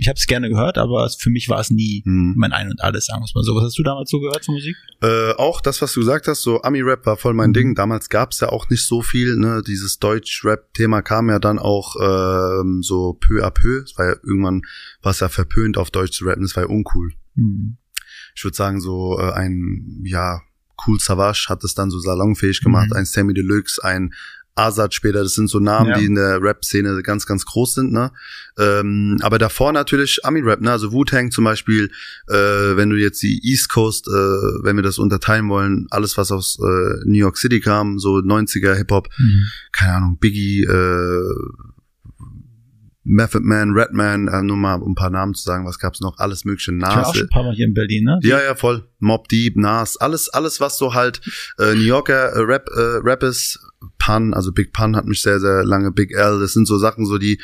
[0.00, 2.32] ich habe es gerne gehört, aber für mich war es nie hm.
[2.36, 3.54] mein Ein und Alles, sagen wir mal so.
[3.54, 4.74] Was hast du damals so gehört zur Musik?
[5.02, 7.54] Äh, auch das, was du gesagt hast, so Ami-Rap war voll mein mhm.
[7.54, 7.74] Ding.
[7.74, 9.62] Damals gab es ja auch nicht so viel, ne?
[9.66, 13.82] Dieses Deutsch-Rap-Thema kam ja dann auch ähm, so peu à peu.
[13.82, 14.62] Es war ja irgendwann,
[15.02, 17.12] war es ja verpönt, auf Deutsch zu rappen, das war ja uncool.
[17.34, 17.76] Mhm.
[18.34, 20.40] Ich würde sagen, so äh, ein, ja,
[20.86, 22.96] Cool Savage hat es dann so salonfähig gemacht, mhm.
[22.96, 24.14] ein Sammy Deluxe, ein
[24.60, 25.98] Azad später, das sind so Namen, ja.
[25.98, 28.12] die in der Rap-Szene ganz, ganz groß sind, ne?
[28.58, 30.70] Ähm, aber davor natürlich Ami-Rap, ne?
[30.70, 31.90] Also Wu-Tang zum Beispiel,
[32.28, 36.30] äh, wenn du jetzt die East Coast, äh, wenn wir das unterteilen wollen, alles was
[36.30, 39.44] aus äh, New York City kam, so 90er Hip-Hop, mhm.
[39.72, 41.34] keine Ahnung, Biggie, äh,
[43.10, 46.18] Method Man, Redman, äh, nur mal um ein paar Namen zu sagen, was gab's noch?
[46.18, 46.90] Alles mögliche Nas.
[46.90, 48.18] Ich war auch schon ein paar Mal hier in Berlin, ne?
[48.22, 48.88] Ja, ja, voll.
[48.98, 51.20] Mob Deep, Nas, alles, alles, was so halt
[51.58, 53.58] äh, New Yorker äh, Rap, äh, Rap ist,
[53.98, 57.06] Pun, also Big Pun hat mich sehr, sehr lange, Big L, das sind so Sachen,
[57.06, 57.40] so die,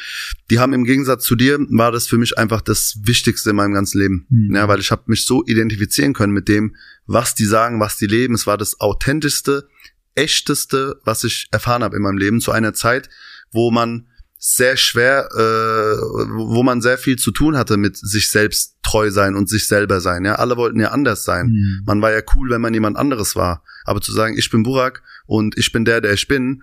[0.51, 3.73] die haben im Gegensatz zu dir, war das für mich einfach das Wichtigste in meinem
[3.73, 4.27] ganzen Leben.
[4.29, 4.55] Mhm.
[4.55, 8.07] Ja, weil ich habe mich so identifizieren können mit dem, was die sagen, was die
[8.07, 8.35] leben.
[8.35, 9.69] Es war das authentischste,
[10.15, 13.09] echteste, was ich erfahren habe in meinem Leben zu einer Zeit,
[13.51, 14.09] wo man
[14.49, 19.35] sehr schwer, äh, wo man sehr viel zu tun hatte mit sich selbst treu sein
[19.35, 20.25] und sich selber sein.
[20.25, 21.49] Ja, alle wollten ja anders sein.
[21.49, 21.83] Mhm.
[21.85, 23.65] Man war ja cool, wenn man jemand anderes war.
[23.85, 26.63] Aber zu sagen, ich bin Burak und ich bin der, der ich bin,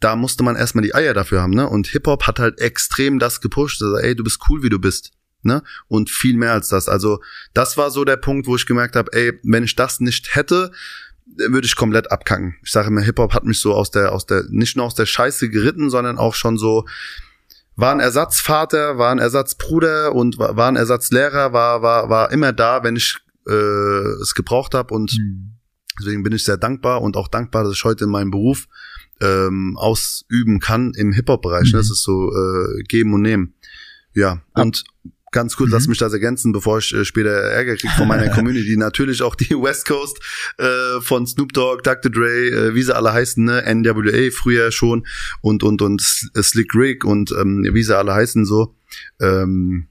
[0.00, 1.54] da musste man erstmal die Eier dafür haben.
[1.54, 1.68] Ne?
[1.68, 3.80] Und Hip Hop hat halt extrem das gepusht.
[3.80, 5.12] Also, ey, du bist cool, wie du bist.
[5.42, 5.62] ne?
[5.86, 6.88] Und viel mehr als das.
[6.88, 7.20] Also
[7.54, 10.72] das war so der Punkt, wo ich gemerkt habe, ey, wenn ich das nicht hätte,
[11.48, 12.56] würde ich komplett abkacken.
[12.62, 14.94] Ich sage immer, Hip Hop hat mich so aus der aus der nicht nur aus
[14.94, 16.86] der Scheiße geritten, sondern auch schon so
[17.76, 22.52] war ein Ersatzvater, war ein Ersatzbruder und war, war ein Ersatzlehrer, war war war immer
[22.52, 23.52] da, wenn ich äh,
[24.22, 25.56] es gebraucht habe und mhm.
[25.98, 28.66] deswegen bin ich sehr dankbar und auch dankbar, dass ich heute in meinem Beruf
[29.20, 31.72] ähm, ausüben kann im Hip Hop Bereich.
[31.72, 31.76] Mhm.
[31.76, 33.54] Das ist so äh, geben und nehmen.
[34.12, 34.84] Ja, und
[35.30, 35.74] ganz kurz, mhm.
[35.74, 38.76] lass mich das ergänzen, bevor ich äh, später Ärger kriege von meiner Community.
[38.76, 40.18] Natürlich auch die West Coast
[40.58, 42.10] äh, von Snoop Dogg, Dr.
[42.10, 43.62] Dre, äh, wie sie alle heißen, ne?
[43.74, 45.06] NWA früher schon
[45.40, 48.74] und und und Slick Rick und ähm, wie sie alle heißen so.
[49.20, 49.86] Ähm,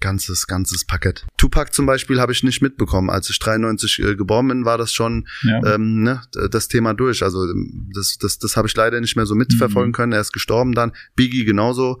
[0.00, 1.26] ganzes, ganzes Paket.
[1.36, 3.10] Tupac zum Beispiel habe ich nicht mitbekommen.
[3.10, 5.74] Als ich 93 äh, geboren bin, war das schon ja.
[5.74, 7.22] ähm, ne, das Thema durch.
[7.22, 7.46] Also
[7.94, 9.94] das, das, das habe ich leider nicht mehr so mitverfolgen mhm.
[9.94, 10.12] können.
[10.12, 10.92] Er ist gestorben dann.
[11.16, 12.00] Biggie genauso.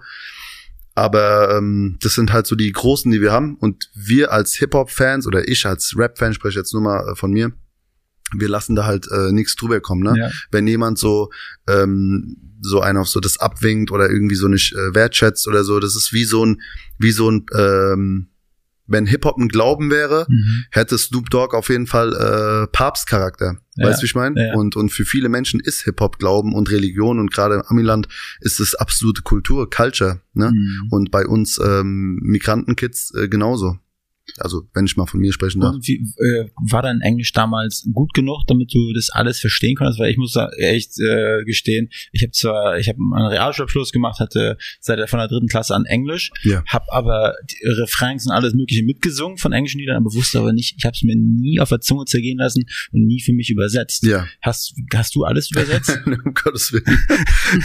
[0.98, 3.54] Aber ähm, das sind halt so die großen, die wir haben.
[3.54, 7.52] Und wir als Hip-Hop-Fans oder ich als Rap-Fan, spreche jetzt nur mal äh, von mir,
[8.36, 10.02] wir lassen da halt äh, nichts drüber kommen.
[10.02, 10.18] Ne?
[10.18, 10.30] Ja.
[10.50, 11.30] Wenn jemand so
[11.68, 15.78] ähm, so einen auf so das abwinkt oder irgendwie so nicht äh, wertschätzt oder so,
[15.78, 16.60] das ist wie so ein
[16.98, 18.30] wie so ein ähm,
[18.88, 20.64] wenn Hip-Hop ein Glauben wäre, mhm.
[20.70, 23.58] hätte Snoop Dogg auf jeden Fall äh, Papstcharakter.
[23.76, 23.86] Ja.
[23.86, 24.48] Weißt du, wie ich meine?
[24.48, 24.54] Ja.
[24.54, 28.08] Und, und für viele Menschen ist Hip-Hop Glauben und Religion und gerade im Amiland
[28.40, 30.20] ist es absolute Kultur, Culture.
[30.32, 30.50] Ne?
[30.50, 30.88] Mhm.
[30.90, 33.78] Und bei uns ähm, Migrantenkids äh, genauso.
[34.36, 35.74] Also, wenn ich mal von mir sprechen darf.
[35.82, 39.98] Wie, äh, war dein Englisch damals gut genug, damit du das alles verstehen konntest?
[39.98, 44.20] Weil ich muss da echt äh, gestehen, ich habe zwar, ich habe einen Realschulabschluss gemacht,
[44.20, 46.62] hatte seit von der dritten Klasse an Englisch, ja.
[46.66, 50.76] habe aber die Refrains und alles Mögliche mitgesungen von englischen Liedern, aber wusste aber nicht,
[50.78, 54.04] ich habe es mir nie auf der Zunge zergehen lassen und nie für mich übersetzt.
[54.04, 54.26] Ja.
[54.42, 56.00] Hast, hast du alles übersetzt?
[56.06, 56.98] um Gottes Willen.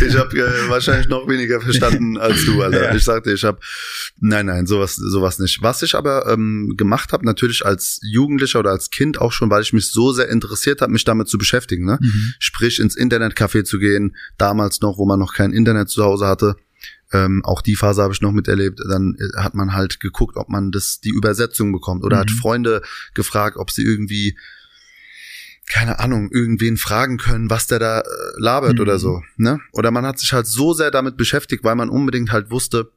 [0.05, 2.73] Ich habe äh, wahrscheinlich noch weniger verstanden als du, Alter.
[2.83, 2.95] Ja.
[2.95, 3.59] Ich sagte, ich habe,
[4.19, 5.61] nein, nein, sowas, sowas nicht.
[5.61, 9.61] Was ich aber ähm, gemacht habe, natürlich als Jugendlicher oder als Kind auch schon, weil
[9.61, 11.85] ich mich so sehr interessiert habe, mich damit zu beschäftigen.
[11.85, 11.97] Ne?
[12.01, 12.33] Mhm.
[12.39, 16.55] Sprich, ins Internetcafé zu gehen, damals noch, wo man noch kein Internet zu Hause hatte.
[17.11, 18.79] Ähm, auch die Phase habe ich noch miterlebt.
[18.89, 22.21] Dann äh, hat man halt geguckt, ob man das die Übersetzung bekommt oder mhm.
[22.21, 22.81] hat Freunde
[23.13, 24.37] gefragt, ob sie irgendwie
[25.69, 28.03] keine Ahnung, irgendwen fragen können, was der da äh,
[28.37, 28.81] labert mhm.
[28.81, 29.59] oder so, ne?
[29.71, 32.91] Oder man hat sich halt so sehr damit beschäftigt, weil man unbedingt halt wusste,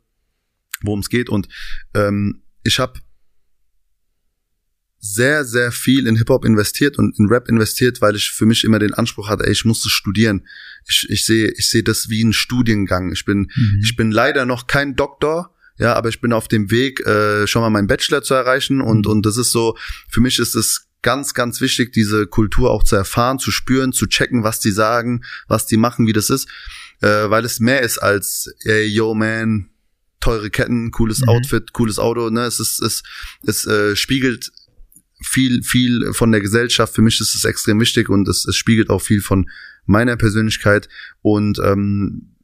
[0.82, 1.28] worum es geht.
[1.28, 1.48] Und
[1.94, 3.00] ähm, ich habe
[5.14, 8.78] sehr, sehr viel in Hip-Hop investiert und in Rap investiert, weil ich für mich immer
[8.78, 10.46] den Anspruch hatte, ey, ich musste studieren.
[10.88, 13.12] Ich, ich sehe ich sehe das wie ein Studiengang.
[13.12, 13.80] Ich bin, mhm.
[13.82, 17.62] ich bin leider noch kein Doktor, ja, aber ich bin auf dem Weg, äh, schon
[17.62, 19.12] mal meinen Bachelor zu erreichen und, mhm.
[19.12, 19.76] und das ist so,
[20.08, 24.06] für mich ist es ganz, ganz wichtig, diese Kultur auch zu erfahren, zu spüren, zu
[24.06, 26.48] checken, was die sagen, was die machen, wie das ist,
[27.00, 29.70] äh, weil es mehr ist als, ey, yo, man,
[30.20, 31.28] teure Ketten, cooles mhm.
[31.28, 33.02] Outfit, cooles Auto, ne, es ist, es,
[33.46, 34.50] es äh, spiegelt
[35.20, 36.94] viel, viel von der Gesellschaft.
[36.94, 39.48] Für mich ist es extrem wichtig und es, es spiegelt auch viel von
[39.84, 40.88] meiner Persönlichkeit.
[41.22, 42.36] Und ähm,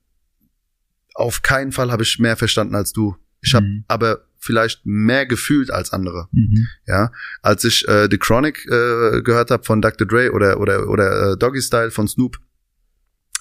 [1.14, 3.16] auf keinen Fall habe ich mehr verstanden als du.
[3.42, 3.84] Ich habe mhm.
[3.88, 6.28] aber vielleicht mehr gefühlt als andere.
[6.32, 6.68] Mhm.
[6.86, 10.06] Ja, als ich äh, The Chronic äh, gehört habe von Dr.
[10.06, 12.38] Dre oder oder oder äh, Doggy Style von Snoop,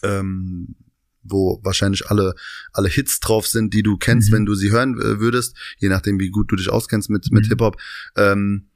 [0.04, 0.76] ähm,
[1.24, 2.36] wo wahrscheinlich alle
[2.74, 4.36] alle Hits drauf sind, die du kennst, mhm.
[4.36, 7.46] wenn du sie hören äh, würdest, je nachdem wie gut du dich auskennst mit mit
[7.46, 7.50] mhm.
[7.50, 7.78] Hip Hop.
[8.16, 8.68] Ähm,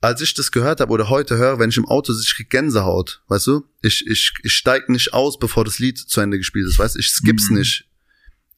[0.00, 2.50] als ich das gehört habe oder heute höre, wenn ich im Auto sitze, ich krieg
[2.50, 3.64] Gänsehaut, weißt du?
[3.82, 7.00] Ich, ich, ich steig nicht aus, bevor das Lied zu Ende gespielt ist, weißt du?
[7.00, 7.58] Ich skipp's mhm.
[7.58, 7.84] nicht.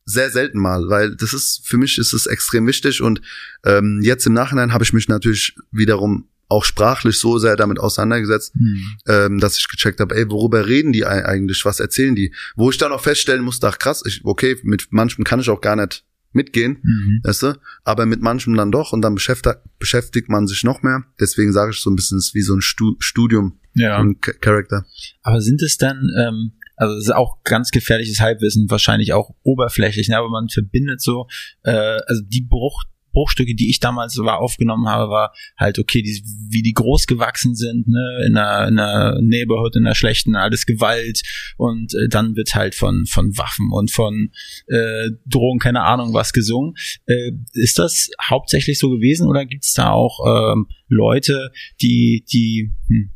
[0.05, 3.21] Sehr selten mal, weil das ist, für mich ist es extrem wichtig und
[3.65, 8.57] ähm, jetzt im Nachhinein habe ich mich natürlich wiederum auch sprachlich so sehr damit auseinandergesetzt,
[8.57, 8.97] mhm.
[9.07, 12.35] ähm, dass ich gecheckt habe, ey, worüber reden die eigentlich, was erzählen die?
[12.57, 15.61] Wo ich dann auch feststellen musste, ach krass, ich, okay, mit manchem kann ich auch
[15.61, 17.21] gar nicht mitgehen, mhm.
[17.25, 17.59] weißt du?
[17.85, 21.05] Aber mit manchem dann doch und dann beschäftigt, beschäftigt man sich noch mehr.
[21.19, 23.99] Deswegen sage ich so ein bisschen, es ist wie so ein Stu Studium ja.
[23.99, 24.85] von Charakter.
[25.23, 30.09] Aber sind es dann, ähm, also es ist auch ganz gefährliches Halbwissen, wahrscheinlich auch oberflächlich,
[30.09, 30.17] ne?
[30.17, 31.27] aber man verbindet so,
[31.63, 36.23] äh, also die Bruch Bruchstücke, die ich damals war aufgenommen habe, war halt okay, die,
[36.49, 40.67] wie die groß gewachsen sind, ne, in einer, in einer Neighborhood, in einer schlechten, alles
[40.67, 41.23] Gewalt
[41.57, 44.31] und äh, dann wird halt von von Waffen und von
[44.67, 46.75] äh, Drogen, keine Ahnung, was gesungen.
[47.07, 53.11] Äh, ist das hauptsächlich so gewesen oder gibt's da auch ähm, Leute, die die hm,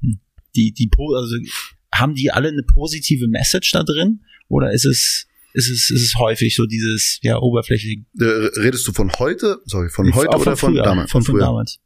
[0.00, 0.20] hm
[0.56, 1.36] die die also
[1.92, 6.14] haben die alle eine positive Message da drin oder ist es ist es, ist es
[6.18, 8.04] häufig so dieses, ja, oberflächliche.
[8.20, 9.60] Äh, redest du von heute?
[9.64, 11.10] Sorry, von heute von oder von, von damals?
[11.10, 11.78] Von, von damals.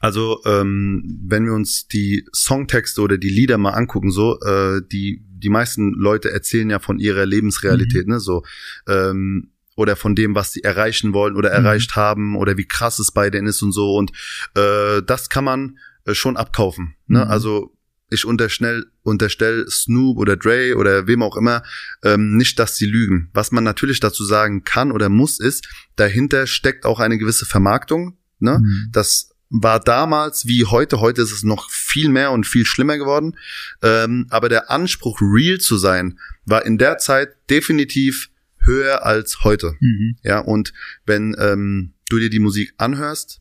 [0.00, 5.24] Also, ähm, wenn wir uns die Songtexte oder die Lieder mal angucken, so, äh, die,
[5.28, 8.12] die meisten Leute erzählen ja von ihrer Lebensrealität, mhm.
[8.12, 8.44] ne, so,
[8.86, 11.64] ähm, oder von dem, was sie erreichen wollen oder mhm.
[11.64, 13.94] erreicht haben oder wie krass es bei denen ist und so.
[13.94, 14.12] Und
[14.54, 16.96] äh, das kann man äh, schon abkaufen.
[17.06, 17.24] Ne?
[17.24, 17.30] Mhm.
[17.30, 17.75] Also
[18.10, 21.62] ich unterstell, unterstell Snoop oder Dre oder wem auch immer
[22.02, 23.30] ähm, nicht, dass sie lügen.
[23.32, 28.16] Was man natürlich dazu sagen kann oder muss, ist, dahinter steckt auch eine gewisse Vermarktung.
[28.38, 28.60] Ne?
[28.60, 28.88] Mhm.
[28.92, 31.00] Das war damals wie heute.
[31.00, 33.36] Heute ist es noch viel mehr und viel schlimmer geworden.
[33.82, 39.74] Ähm, aber der Anspruch, real zu sein, war in der Zeit definitiv höher als heute.
[39.80, 40.16] Mhm.
[40.22, 40.72] Ja, und
[41.06, 43.40] wenn ähm, du dir die Musik anhörst,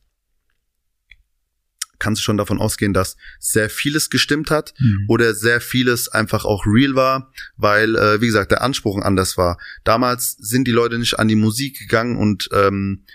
[2.06, 5.06] kannst du schon davon ausgehen, dass sehr vieles gestimmt hat mhm.
[5.08, 9.58] oder sehr vieles einfach auch real war, weil, äh, wie gesagt, der Anspruch anders war.
[9.84, 13.06] Damals sind die Leute nicht an die Musik gegangen und ähm,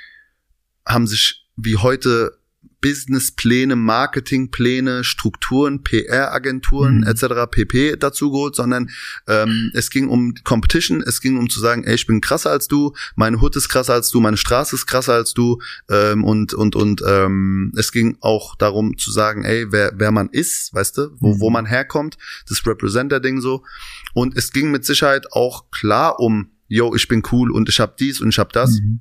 [0.85, 2.40] haben sich wie heute
[2.81, 7.07] Businesspläne, Marketingpläne, Strukturen, PR-Agenturen mhm.
[7.07, 7.51] etc.
[7.51, 7.97] pp.
[7.97, 8.91] dazu geholt, sondern
[9.29, 12.69] ähm, es ging um Competition, es ging um zu sagen, ey, ich bin krasser als
[12.69, 15.59] du, meine Hut ist krasser als du, meine Straße ist krasser als du
[15.91, 20.29] ähm, und und und ähm, es ging auch darum zu sagen, ey, wer wer man
[20.31, 21.41] ist, weißt du, wo mhm.
[21.41, 22.17] wo man herkommt,
[22.49, 23.63] das Representer-Ding so
[24.15, 27.97] und es ging mit Sicherheit auch klar um, yo, ich bin cool und ich hab
[27.97, 28.81] dies und ich hab das.
[28.81, 29.01] Mhm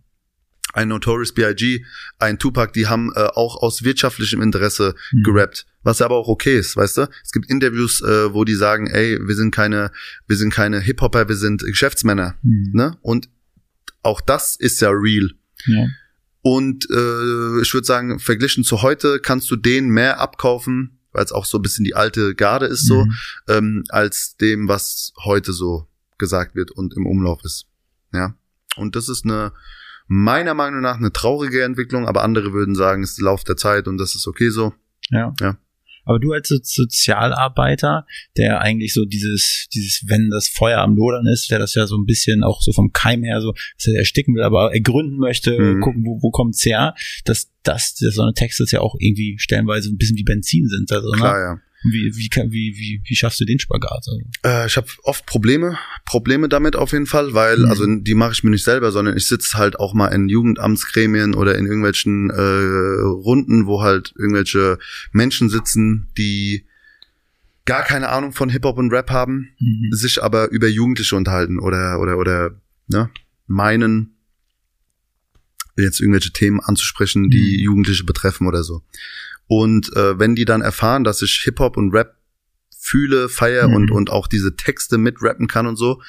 [0.80, 1.84] ein Notorious B.I.G.,
[2.20, 5.24] ein Tupac, die haben äh, auch aus wirtschaftlichem Interesse mhm.
[5.24, 7.08] gerappt, was aber auch okay ist, weißt du?
[7.24, 9.92] Es gibt Interviews, äh, wo die sagen, ey, wir sind keine,
[10.28, 12.72] wir sind keine Hip-Hopper, wir sind Geschäftsmänner, mhm.
[12.74, 12.98] ne?
[13.02, 13.30] Und
[14.04, 15.32] auch das ist ja real.
[15.66, 15.88] Ja.
[16.42, 21.34] Und äh, ich würde sagen, verglichen zu heute kannst du denen mehr abkaufen, weil es
[21.34, 23.16] auch so ein bisschen die alte Garde ist, so, mhm.
[23.50, 27.66] ähm, als dem, was heute so gesagt wird und im Umlauf ist.
[28.14, 28.36] Ja.
[28.78, 29.52] Und das ist eine
[30.10, 33.88] meiner Meinung nach eine traurige Entwicklung, aber andere würden sagen, es ist Lauf der Zeit
[33.88, 34.74] und das ist okay so.
[35.12, 35.34] Ja.
[35.40, 35.58] Ja.
[36.06, 41.52] Aber du als Sozialarbeiter, der eigentlich so dieses, dieses, wenn das Feuer am Lodern ist,
[41.52, 43.54] der das ja so ein bisschen auch so vom Keim her so,
[43.86, 45.82] er ersticken will, aber ergründen möchte, mhm.
[45.82, 46.96] gucken, wo, wo kommt's her,
[47.26, 50.92] dass das, dass so eine Texte ja auch irgendwie stellenweise ein bisschen wie Benzin sind.
[50.92, 51.44] Also, Klar, ne?
[51.44, 51.62] ja.
[51.84, 53.92] Wie, wie, wie, wie, wie schaffst du den Spagat?
[53.92, 54.20] Also?
[54.44, 57.66] Äh, ich habe oft Probleme, Probleme damit auf jeden Fall, weil, mhm.
[57.66, 61.36] also die mache ich mir nicht selber, sondern ich sitze halt auch mal in Jugendamtsgremien
[61.36, 64.78] oder in irgendwelchen äh, Runden, wo halt irgendwelche
[65.14, 66.66] Menschen sitzen, die
[67.66, 69.92] gar keine Ahnung von Hip-Hop und Rap haben, mhm.
[69.92, 73.10] sich aber über Jugendliche unterhalten oder, oder, oder, ne,
[73.48, 74.16] meinen,
[75.78, 77.64] jetzt irgendwelche Themen anzusprechen, die mhm.
[77.64, 78.82] Jugendliche betreffen oder so.
[79.50, 82.16] Und äh, wenn die dann erfahren, dass ich Hip-Hop und Rap
[82.80, 83.74] fühle, feier mhm.
[83.74, 86.02] und, und auch diese Texte mitrappen kann und so,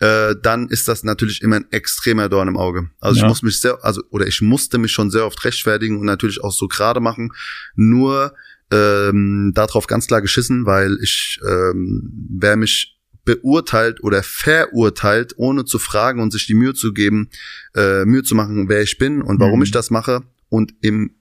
[0.00, 2.90] äh, dann ist das natürlich immer ein extremer Dorn im Auge.
[3.00, 3.22] Also ja.
[3.24, 6.42] ich muss mich sehr, also oder ich musste mich schon sehr oft rechtfertigen und natürlich
[6.42, 7.32] auch so gerade machen.
[7.76, 8.34] Nur
[8.72, 15.78] ähm, darauf ganz klar geschissen, weil ich, ähm, wer mich beurteilt oder verurteilt, ohne zu
[15.78, 17.30] fragen und sich die Mühe zu geben,
[17.76, 19.64] äh, Mühe zu machen, wer ich bin und warum mhm.
[19.64, 21.14] ich das mache und im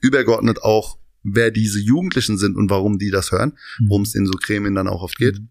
[0.00, 0.98] übergeordnet auch
[1.34, 3.88] wer diese Jugendlichen sind und warum die das hören, mhm.
[3.88, 5.38] worum es in so Gremien dann auch oft geht.
[5.38, 5.48] Mhm.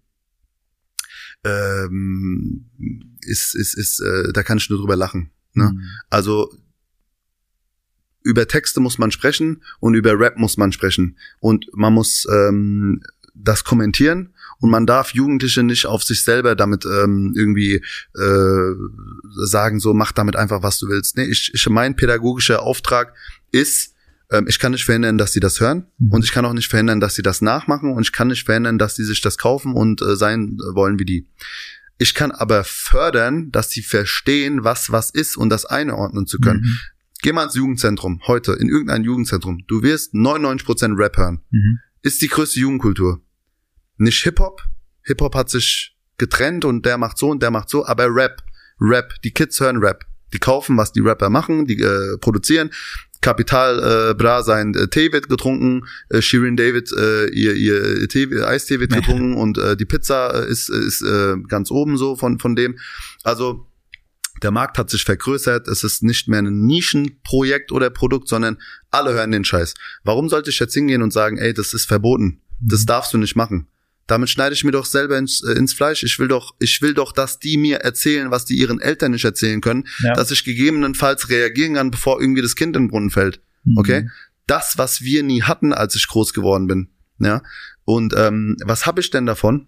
[1.44, 2.66] Ähm,
[3.22, 5.32] ist, ist, ist, äh, da kann ich nur drüber lachen.
[5.54, 5.72] Ne?
[5.74, 5.82] Mhm.
[6.10, 6.52] Also
[8.24, 11.18] über Texte muss man sprechen und über Rap muss man sprechen.
[11.40, 13.02] Und man muss ähm,
[13.34, 17.82] das kommentieren und man darf Jugendliche nicht auf sich selber damit ähm, irgendwie
[18.16, 18.74] äh,
[19.46, 21.16] sagen, so mach damit einfach, was du willst.
[21.18, 23.13] Nee, ich, ich mein pädagogischer Auftrag
[23.52, 23.94] ist,
[24.48, 26.12] ich kann nicht verhindern, dass sie das hören mhm.
[26.12, 28.78] und ich kann auch nicht verhindern, dass sie das nachmachen und ich kann nicht verhindern,
[28.78, 31.30] dass sie sich das kaufen und äh, sein wollen wie die.
[31.98, 36.62] Ich kann aber fördern, dass sie verstehen, was was ist und das einordnen zu können.
[36.62, 36.80] Mhm.
[37.22, 39.63] Geh mal ins Jugendzentrum heute, in irgendein Jugendzentrum.
[39.68, 41.42] Du wirst 99% Rap hören.
[41.50, 41.80] Mhm.
[42.04, 43.22] Ist die größte Jugendkultur.
[43.98, 44.62] Nicht Hip-Hop.
[45.04, 48.44] Hip-Hop hat sich getrennt und der macht so und der macht so, aber Rap.
[48.80, 49.16] Rap.
[49.24, 50.06] Die Kids hören Rap.
[50.34, 52.70] Die kaufen, was die Rapper machen, die äh, produzieren.
[53.22, 58.28] Kapital äh, Bra sein äh, Tee wird getrunken, äh, Shirin David äh, ihr ihr Tee,
[58.42, 62.40] Eistee wird getrunken und äh, die Pizza äh, ist ist äh, ganz oben so von
[62.40, 62.78] von dem.
[63.24, 63.68] Also
[64.44, 68.58] der Markt hat sich vergrößert, es ist nicht mehr ein Nischenprojekt oder Produkt, sondern
[68.92, 69.74] alle hören den Scheiß.
[70.04, 72.86] Warum sollte ich jetzt hingehen und sagen, ey, das ist verboten, das mhm.
[72.86, 73.68] darfst du nicht machen?
[74.08, 76.04] Damit schneide ich mir doch selber ins, äh, ins Fleisch.
[76.04, 79.25] Ich will doch, ich will doch, dass die mir erzählen, was die ihren Eltern nicht
[79.25, 80.13] erzählen können, ja.
[80.13, 83.42] dass ich gegebenenfalls reagieren kann, bevor irgendwie das Kind in den Brunnen fällt.
[83.65, 83.77] Mhm.
[83.77, 84.10] Okay?
[84.48, 86.90] Das, was wir nie hatten, als ich groß geworden bin.
[87.19, 87.44] Ja.
[87.84, 89.67] Und ähm, was habe ich denn davon?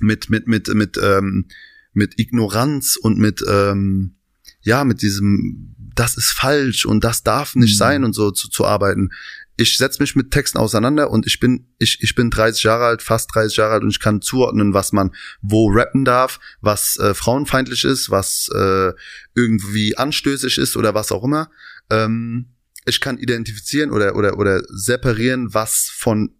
[0.00, 1.46] Mit, mit, mit, mit, ähm,
[1.92, 4.16] mit Ignoranz und mit, ähm,
[4.62, 7.78] ja, mit diesem, das ist falsch und das darf nicht mhm.
[7.78, 9.10] sein und so zu, zu arbeiten
[9.56, 13.02] ich setze mich mit Texten auseinander und ich bin, ich, ich bin 30 Jahre alt,
[13.02, 17.14] fast 30 Jahre alt und ich kann zuordnen, was man wo rappen darf, was äh,
[17.14, 18.92] frauenfeindlich ist, was äh,
[19.34, 21.50] irgendwie anstößig ist oder was auch immer.
[21.90, 22.46] Ähm,
[22.84, 26.34] ich kann identifizieren oder, oder, oder separieren, was von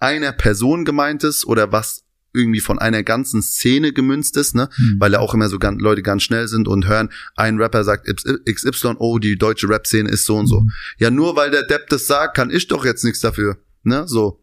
[0.00, 2.04] einer Person gemeint ist oder was
[2.34, 4.68] irgendwie von einer ganzen Szene gemünzt ist, ne?
[4.76, 4.96] Mhm.
[4.98, 8.06] Weil ja auch immer so ganz, Leute ganz schnell sind und hören, ein Rapper sagt
[8.06, 10.60] XY, oh, die deutsche Rap-Szene ist so und so.
[10.60, 10.70] Mhm.
[10.98, 14.06] Ja, nur weil der Depp das sagt, kann ich doch jetzt nichts dafür, ne?
[14.06, 14.40] So.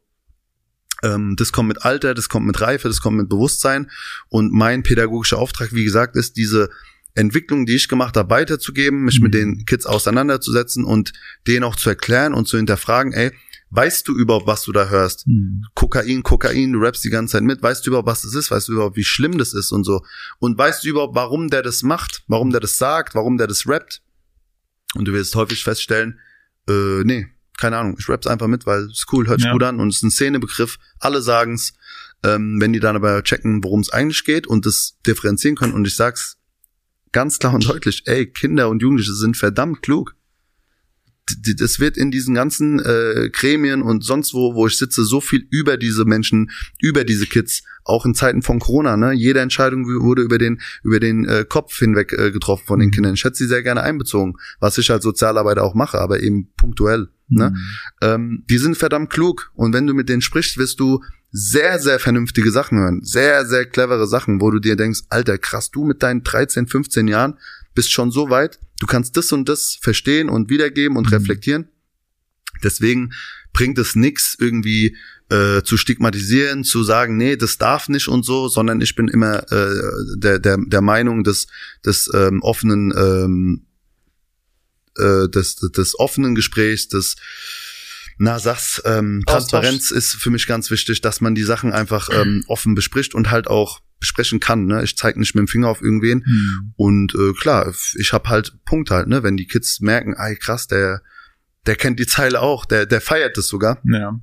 [1.03, 3.89] Ähm, das kommt mit Alter, das kommt mit Reife, das kommt mit Bewusstsein.
[4.29, 6.69] Und mein pädagogischer Auftrag, wie gesagt, ist diese
[7.13, 9.23] Entwicklung, die ich gemacht habe, weiterzugeben, mich mhm.
[9.23, 11.13] mit den Kids auseinanderzusetzen und
[11.47, 13.31] denen auch zu erklären und zu hinterfragen, ey,
[13.71, 15.25] weißt du überhaupt, was du da hörst?
[15.25, 15.63] Hm.
[15.73, 18.51] Kokain, Kokain, du rappst die ganze Zeit mit, weißt du überhaupt, was das ist?
[18.51, 20.03] Weißt du überhaupt, wie schlimm das ist und so?
[20.39, 22.23] Und weißt du überhaupt, warum der das macht?
[22.27, 23.15] Warum der das sagt?
[23.15, 24.01] Warum der das rappt?
[24.95, 26.19] Und du wirst häufig feststellen,
[26.67, 29.53] äh, nee, keine Ahnung, ich rapp's einfach mit, weil es cool, hört sich ja.
[29.53, 31.73] gut an und es ist ein Szenebegriff, alle sagen's.
[32.23, 35.87] Ähm, wenn die dann aber checken, worum es eigentlich geht und das differenzieren können und
[35.87, 36.37] ich sag's
[37.11, 40.15] ganz klar und deutlich, ey, Kinder und Jugendliche sind verdammt klug
[41.57, 45.45] das wird in diesen ganzen äh, Gremien und sonst wo, wo ich sitze, so viel
[45.49, 49.11] über diese Menschen, über diese Kids, auch in Zeiten von Corona, ne?
[49.13, 52.93] Jede Entscheidung wurde über den, über den äh, Kopf hinweg äh, getroffen von den mhm.
[52.93, 53.13] Kindern.
[53.15, 57.09] Ich hätte sie sehr gerne einbezogen, was ich als Sozialarbeiter auch mache, aber eben punktuell.
[57.27, 57.51] Ne?
[57.51, 57.57] Mhm.
[58.01, 61.01] Ähm, die sind verdammt klug und wenn du mit denen sprichst, wirst du
[61.31, 63.01] sehr, sehr vernünftige Sachen hören.
[63.03, 67.07] Sehr, sehr clevere Sachen, wo du dir denkst, Alter, krass, du mit deinen 13, 15
[67.07, 67.37] Jahren
[67.73, 71.13] bist schon so weit, du kannst das und das verstehen und wiedergeben und mhm.
[71.13, 71.67] reflektieren.
[72.63, 73.13] Deswegen
[73.53, 74.97] bringt es nix irgendwie
[75.29, 79.51] äh, zu stigmatisieren, zu sagen, nee, das darf nicht und so, sondern ich bin immer
[79.51, 79.73] äh,
[80.17, 81.47] der, der, der Meinung des,
[81.85, 83.65] des ähm, offenen ähm,
[84.97, 87.15] äh, des, des offenen Gesprächs, des
[88.17, 92.43] na, sag's, ähm, Transparenz ist für mich ganz wichtig, dass man die Sachen einfach ähm,
[92.47, 94.65] offen bespricht und halt auch besprechen kann.
[94.65, 94.83] Ne?
[94.83, 96.25] Ich zeige nicht mit dem Finger auf irgendwen.
[96.25, 96.73] Mhm.
[96.75, 99.23] Und äh, klar, ich habe halt Punkt halt, ne?
[99.23, 101.01] Wenn die Kids merken, ey krass, der,
[101.65, 103.81] der kennt die Zeile auch, der, der feiert das sogar.
[103.85, 104.19] Ja.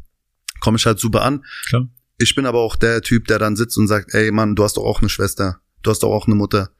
[0.60, 1.44] Komme ich halt super an.
[1.68, 1.88] Klar.
[2.18, 4.76] Ich bin aber auch der Typ, der dann sitzt und sagt, ey Mann, du hast
[4.76, 6.70] doch auch eine Schwester, du hast doch auch eine Mutter.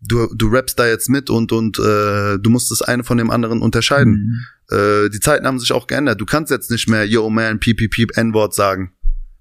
[0.00, 3.30] Du, du rappst da jetzt mit und und äh, du musst das eine von dem
[3.30, 4.44] anderen unterscheiden.
[4.70, 4.76] Mhm.
[4.76, 6.20] Äh, die Zeiten haben sich auch geändert.
[6.20, 8.92] Du kannst jetzt nicht mehr Yo man, piep, piep, piep, N-Wort sagen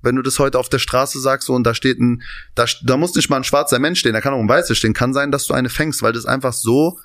[0.08, 2.24] wenn du das heute auf der Straße sagst so, und da steht ein,
[2.56, 4.94] da, da muss nicht mal ein schwarzer Mensch stehen, da kann auch ein weißer stehen,
[4.94, 6.98] kann sein, dass du eine fängst, weil das einfach so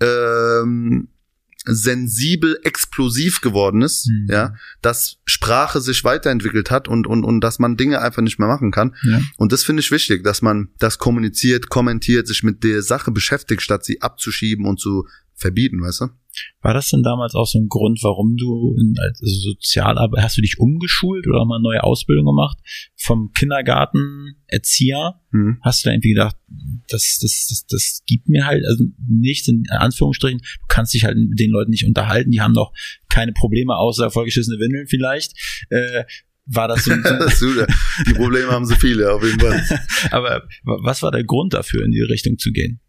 [0.00, 1.08] ähm,
[1.64, 4.28] sensibel explosiv geworden ist, mhm.
[4.30, 8.48] ja, dass Sprache sich weiterentwickelt hat und und und dass man Dinge einfach nicht mehr
[8.48, 8.94] machen kann.
[9.02, 9.20] Ja.
[9.36, 13.60] Und das finde ich wichtig, dass man das kommuniziert, kommentiert, sich mit der Sache beschäftigt,
[13.60, 16.08] statt sie abzuschieben und zu verbieten, weißt du?
[16.60, 20.42] War das denn damals auch so ein Grund, warum du in, als Sozialarbeit, hast du
[20.42, 22.58] dich umgeschult oder mal eine neue Ausbildung gemacht?
[22.96, 25.20] Vom Kindergarten Erzieher?
[25.30, 25.58] Mhm.
[25.62, 26.36] Hast du da irgendwie gedacht,
[26.88, 31.16] das, das, das, das gibt mir halt, also nichts in Anführungsstrichen, du kannst dich halt
[31.16, 32.72] mit den Leuten nicht unterhalten, die haben doch
[33.08, 35.32] keine Probleme außer vollgeschissene Windeln vielleicht.
[35.70, 36.04] Äh,
[36.50, 37.64] war das so, so
[38.06, 39.62] Die Probleme haben sie viele, auf jeden Fall.
[40.10, 42.80] Aber was war der Grund dafür, in die Richtung zu gehen?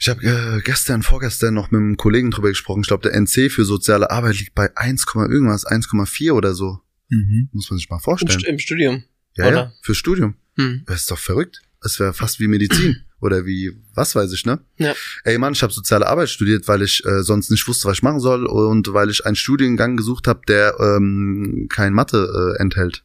[0.00, 2.80] Ich habe äh, gestern, vorgestern noch mit einem Kollegen drüber gesprochen.
[2.80, 6.80] Ich glaube, der NC für soziale Arbeit liegt bei 1, irgendwas, 1,4 oder so.
[7.10, 7.50] Mhm.
[7.52, 8.40] Muss man sich mal vorstellen.
[8.46, 9.04] Im Studium.
[9.36, 9.56] Ja, oder?
[9.56, 10.36] ja, fürs Studium.
[10.56, 10.84] Mhm.
[10.86, 11.60] Das ist doch verrückt.
[11.82, 14.64] Das wäre fast wie Medizin oder wie, was weiß ich, ne?
[14.78, 14.94] Ja.
[15.24, 18.02] Ey Mann, ich habe soziale Arbeit studiert, weil ich äh, sonst nicht wusste, was ich
[18.02, 23.04] machen soll und weil ich einen Studiengang gesucht habe, der ähm, kein Mathe äh, enthält.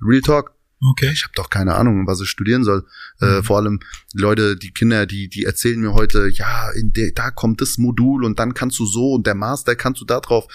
[0.00, 0.54] Real Talk.
[0.90, 1.10] Okay.
[1.12, 2.84] Ich habe doch keine Ahnung, was ich studieren soll.
[3.20, 3.32] Äh, mhm.
[3.32, 3.80] Äh, vor allem
[4.12, 8.24] Leute, die Kinder, die die erzählen mir heute, ja, in der, da kommt das Modul
[8.24, 10.46] und dann kannst du so und der Master kannst du da drauf.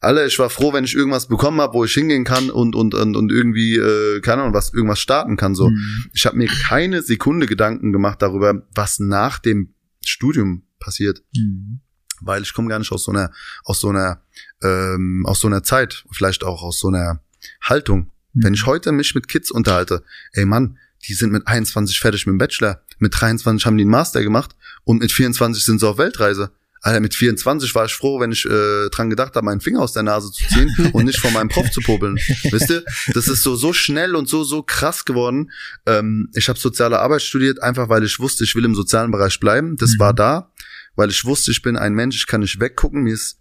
[0.00, 2.94] Alle, ich war froh, wenn ich irgendwas bekommen habe, wo ich hingehen kann und und
[2.94, 5.68] und, und irgendwie äh, keine Ahnung, was irgendwas starten kann so.
[5.68, 6.06] Mhm.
[6.12, 9.74] Ich habe mir keine Sekunde Gedanken gemacht darüber, was nach dem
[10.04, 11.22] Studium passiert.
[11.34, 11.80] Mhm.
[12.20, 13.32] Weil ich komme gar nicht aus so einer
[13.64, 14.22] aus so einer
[14.62, 17.20] ähm, aus so einer Zeit, vielleicht auch aus so einer
[17.60, 22.26] Haltung wenn ich heute mich mit Kids unterhalte, ey Mann, die sind mit 21 fertig
[22.26, 25.88] mit dem Bachelor, mit 23 haben die einen Master gemacht und mit 24 sind sie
[25.88, 26.52] auf Weltreise.
[26.80, 29.94] Alter, mit 24 war ich froh, wenn ich äh, dran gedacht habe, meinen Finger aus
[29.94, 32.16] der Nase zu ziehen und nicht vor meinem Prof zu popeln.
[32.50, 32.84] Wisst ihr?
[33.14, 35.50] Das ist so so schnell und so so krass geworden.
[35.86, 39.40] Ähm, ich habe soziale Arbeit studiert, einfach weil ich wusste, ich will im sozialen Bereich
[39.40, 39.78] bleiben.
[39.78, 39.98] Das mhm.
[39.98, 40.52] war da,
[40.94, 43.02] weil ich wusste, ich bin ein Mensch, ich kann nicht weggucken.
[43.04, 43.38] Mir ist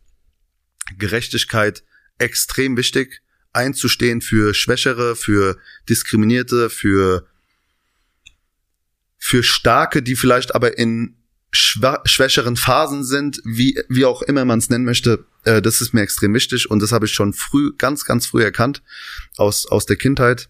[0.97, 1.83] Gerechtigkeit
[2.19, 3.22] extrem wichtig
[3.53, 7.27] einzustehen für Schwächere, für Diskriminierte, für,
[9.17, 11.15] für Starke, die vielleicht aber in
[11.55, 16.01] schwächeren Phasen sind, wie, wie auch immer man es nennen möchte, äh, das ist mir
[16.01, 18.81] extrem wichtig und das habe ich schon früh, ganz, ganz früh erkannt
[19.37, 20.49] aus, aus der Kindheit.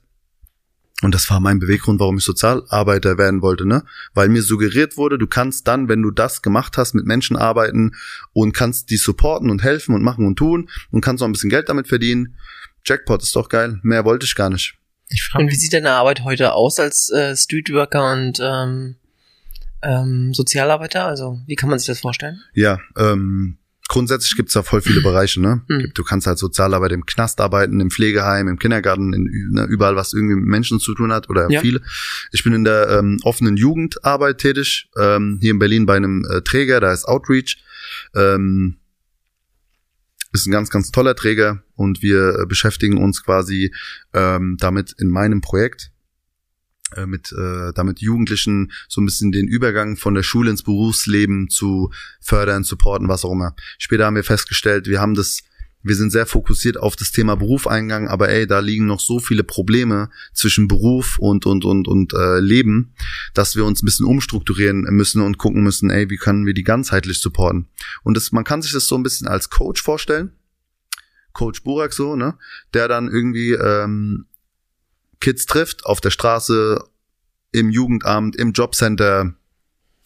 [1.02, 3.84] Und das war mein Beweggrund, warum ich Sozialarbeiter werden wollte, ne?
[4.14, 7.92] Weil mir suggeriert wurde, du kannst dann, wenn du das gemacht hast, mit Menschen arbeiten
[8.32, 11.50] und kannst die supporten und helfen und machen und tun und kannst auch ein bisschen
[11.50, 12.38] Geld damit verdienen.
[12.86, 13.80] Jackpot ist doch geil.
[13.84, 14.76] Mehr wollte ich gar nicht.
[15.10, 18.96] Ich und wie sieht deine Arbeit heute aus als äh, Streetworker und ähm,
[19.82, 21.06] ähm, Sozialarbeiter?
[21.06, 22.42] Also wie kann man sich das vorstellen?
[22.54, 23.58] Ja, ähm,
[23.88, 25.62] grundsätzlich gibt's da voll viele Bereiche, ne?
[25.68, 25.92] Mhm.
[25.94, 30.14] Du kannst halt Sozialarbeiter im Knast arbeiten, im Pflegeheim, im Kindergarten, in, ne, überall, was
[30.14, 31.60] irgendwie mit Menschen zu tun hat oder ja.
[31.60, 31.82] viele.
[32.32, 36.42] Ich bin in der ähm, offenen Jugendarbeit tätig, ähm, hier in Berlin bei einem äh,
[36.42, 37.64] Träger, da ist Outreach.
[38.16, 38.78] Ähm,
[40.34, 43.74] ist ein ganz, ganz toller Träger und wir äh, beschäftigen uns quasi
[44.14, 45.92] ähm, damit in meinem Projekt
[46.96, 51.50] äh, mit äh, damit Jugendlichen so ein bisschen den Übergang von der Schule ins Berufsleben
[51.50, 53.56] zu fördern, supporten, was auch immer.
[53.78, 55.44] Später haben wir festgestellt, wir haben das
[55.84, 59.44] wir sind sehr fokussiert auf das Thema Beruf aber ey, da liegen noch so viele
[59.44, 62.94] Probleme zwischen Beruf und und und und äh, Leben,
[63.34, 66.64] dass wir uns ein bisschen umstrukturieren müssen und gucken müssen, ey, wie können wir die
[66.64, 67.68] ganzheitlich supporten?
[68.04, 70.32] Und das, man kann sich das so ein bisschen als Coach vorstellen,
[71.34, 72.38] Coach Burak so, ne,
[72.74, 74.26] der dann irgendwie ähm,
[75.20, 76.84] Kids trifft auf der Straße,
[77.54, 79.36] im Jugendamt, im Jobcenter,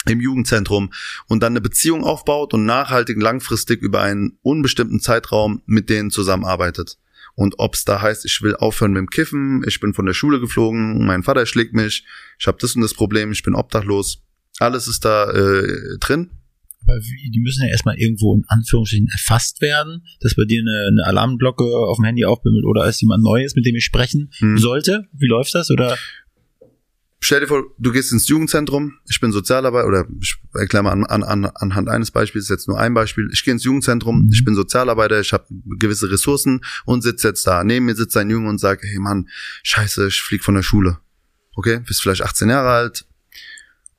[0.09, 0.91] im Jugendzentrum
[1.27, 6.97] und dann eine Beziehung aufbaut und nachhaltig langfristig über einen unbestimmten Zeitraum mit denen zusammenarbeitet.
[7.35, 10.39] Und ob's da heißt, ich will aufhören mit dem Kiffen, ich bin von der Schule
[10.39, 12.03] geflogen, mein Vater schlägt mich,
[12.39, 14.23] ich habe das und das Problem, ich bin obdachlos.
[14.59, 16.31] Alles ist da äh, drin.
[16.81, 21.05] Aber die müssen ja erstmal irgendwo in Anführungsstrichen erfasst werden, dass bei dir eine, eine
[21.05, 24.57] Alarmglocke auf dem Handy aufbimmelt oder ist jemand Neues, mit dem ich sprechen hm.
[24.57, 25.05] sollte.
[25.11, 25.69] Wie läuft das?
[25.69, 25.97] Oder
[27.27, 31.03] stell dir vor, du gehst ins Jugendzentrum, ich bin Sozialarbeiter, oder ich erkläre mal an,
[31.03, 34.31] an, an, anhand eines Beispiels, jetzt nur ein Beispiel, ich gehe ins Jugendzentrum, mhm.
[34.31, 37.65] ich bin Sozialarbeiter, ich habe gewisse Ressourcen und sitze jetzt da.
[37.65, 39.27] Neben mir sitzt ein Junge und sagt, hey Mann,
[39.63, 40.99] scheiße, ich flieg von der Schule.
[41.53, 43.05] Okay, bist vielleicht 18 Jahre alt.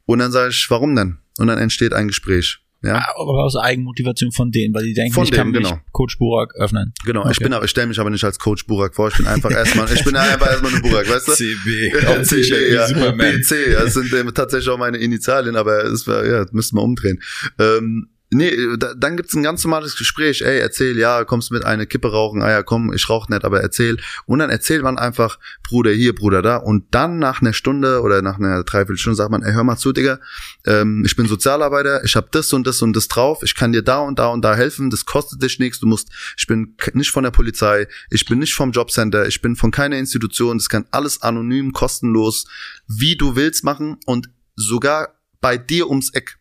[0.07, 1.18] Und dann sage ich, warum denn?
[1.39, 2.64] Und dann entsteht ein Gespräch.
[2.83, 2.97] Ja.
[2.97, 5.70] Ah, aber aus Eigenmotivation von denen, weil die denken, von ich denen, kann genau.
[5.72, 6.93] mich Coach Burak öffnen.
[7.05, 7.33] Genau, okay.
[7.33, 9.51] ich bin aber, ich stelle mich aber nicht als Coach Burak vor, ich bin einfach
[9.51, 11.33] erstmal, ich bin einfach erstmal eine Burak, weißt du?
[11.35, 11.93] CB.
[12.03, 13.11] Ja, CB, ja.
[13.12, 17.20] BC, das sind tatsächlich auch meine Initialien, aber es war, ja, müssten wir umdrehen.
[17.59, 20.43] Ähm, Nee, da, dann gibt's ein ganz normales Gespräch.
[20.43, 22.43] Ey, erzähl, ja, kommst mit eine Kippe rauchen.
[22.43, 23.97] Ah ja, komm, ich rauch nicht, aber erzähl.
[24.26, 26.57] Und dann erzählt man einfach, Bruder hier, Bruder da.
[26.57, 29.93] Und dann nach einer Stunde oder nach einer Dreiviertelstunde sagt man, ey, hör mal zu,
[29.93, 30.20] Digga.
[30.66, 33.43] Ähm, ich bin Sozialarbeiter, ich habe das und das und das drauf.
[33.43, 34.91] Ich kann dir da und da und da helfen.
[34.91, 35.81] Das kostet dich nichts.
[35.81, 39.57] Du musst, ich bin nicht von der Polizei, ich bin nicht vom Jobcenter, ich bin
[39.57, 40.59] von keiner Institution.
[40.59, 42.45] Das kann alles anonym, kostenlos,
[42.87, 46.39] wie du willst machen und sogar bei dir ums Eck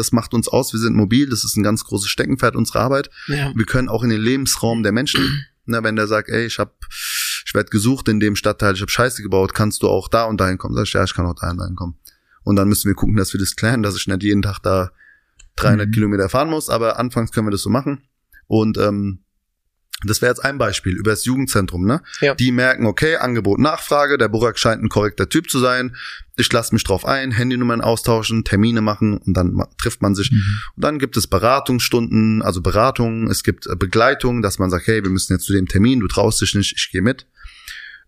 [0.00, 0.72] das macht uns aus.
[0.72, 3.10] Wir sind mobil, das ist ein ganz großes Steckenpferd unserer Arbeit.
[3.28, 3.52] Ja.
[3.54, 6.74] Wir können auch in den Lebensraum der Menschen, ne, wenn der sagt, ey, ich hab,
[7.46, 10.40] ich werde gesucht in dem Stadtteil, ich habe Scheiße gebaut, kannst du auch da und
[10.40, 10.74] dahin kommen?
[10.74, 11.96] Sag ich, ja, ich kann auch da und dahin kommen.
[12.42, 14.90] Und dann müssen wir gucken, dass wir das klären, dass ich nicht jeden Tag da
[15.56, 15.92] 300 mhm.
[15.92, 18.02] Kilometer fahren muss, aber anfangs können wir das so machen.
[18.46, 19.20] Und ähm,
[20.04, 22.02] das wäre jetzt ein Beispiel über das Jugendzentrum, ne?
[22.20, 22.34] Ja.
[22.34, 25.96] Die merken, okay, Angebot, Nachfrage, der Burak scheint ein korrekter Typ zu sein.
[26.36, 30.32] Ich lasse mich drauf ein, Handynummern austauschen, Termine machen und dann trifft man sich.
[30.32, 30.42] Mhm.
[30.76, 35.02] Und dann gibt es Beratungsstunden, also Beratungen, es gibt äh, Begleitung, dass man sagt, hey,
[35.02, 37.26] wir müssen jetzt zu dem Termin, du traust dich nicht, ich gehe mit.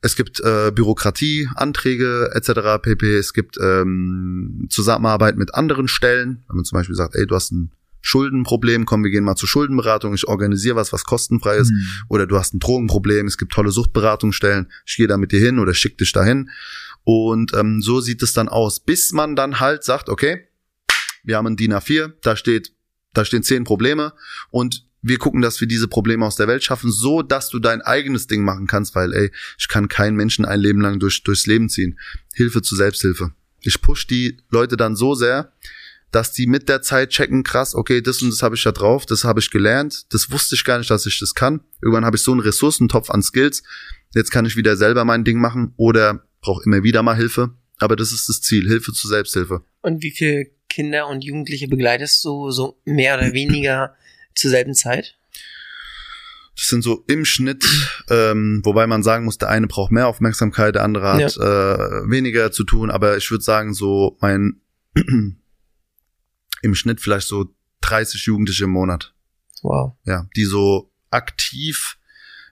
[0.01, 2.83] Es gibt äh, Bürokratie, Anträge etc.
[2.83, 3.17] pp.
[3.17, 7.53] Es gibt ähm, Zusammenarbeit mit anderen Stellen, wenn man zum Beispiel sagt, ey, du hast
[7.53, 7.71] ein
[8.03, 11.87] Schuldenproblem, komm, wir gehen mal zur Schuldenberatung, ich organisiere was, was kostenfrei ist, mhm.
[12.09, 15.59] oder du hast ein Drogenproblem, es gibt tolle Suchtberatungsstellen, ich gehe da mit dir hin
[15.59, 16.51] oder schick dich dahin.
[17.05, 20.47] Und ähm, so sieht es dann aus, bis man dann halt sagt, okay,
[21.25, 22.73] wir haben ein DIN A4, da steht,
[23.15, 24.13] da stehen zehn Probleme
[24.51, 27.83] und wir gucken, dass wir diese Probleme aus der Welt schaffen, so dass du dein
[27.83, 31.47] eigenes Ding machen kannst, weil ey, ich kann keinen Menschen ein Leben lang durch, durchs
[31.47, 31.99] Leben ziehen.
[32.35, 33.33] Hilfe zur Selbsthilfe.
[33.61, 35.53] Ich push die Leute dann so sehr,
[36.13, 39.07] dass die mit der Zeit checken, krass, okay, das und das habe ich da drauf,
[39.07, 41.63] das habe ich gelernt, das wusste ich gar nicht, dass ich das kann.
[41.81, 43.63] Irgendwann habe ich so einen Ressourcentopf an Skills,
[44.15, 47.55] jetzt kann ich wieder selber mein Ding machen oder brauche immer wieder mal Hilfe.
[47.79, 49.63] Aber das ist das Ziel, Hilfe zur Selbsthilfe.
[49.81, 53.95] Und wie viele Kinder und Jugendliche begleitest du so mehr oder weniger
[54.35, 55.19] zur selben Zeit?
[56.57, 57.65] Das sind so im Schnitt,
[58.11, 62.03] ähm, wobei man sagen muss, der eine braucht mehr Aufmerksamkeit, der andere hat ja.
[62.03, 62.91] äh, weniger zu tun.
[62.91, 64.61] Aber ich würde sagen, so mein
[66.63, 69.15] im Schnitt vielleicht so 30 Jugendliche im Monat.
[69.63, 69.95] Wow.
[70.05, 71.99] Ja, die so aktiv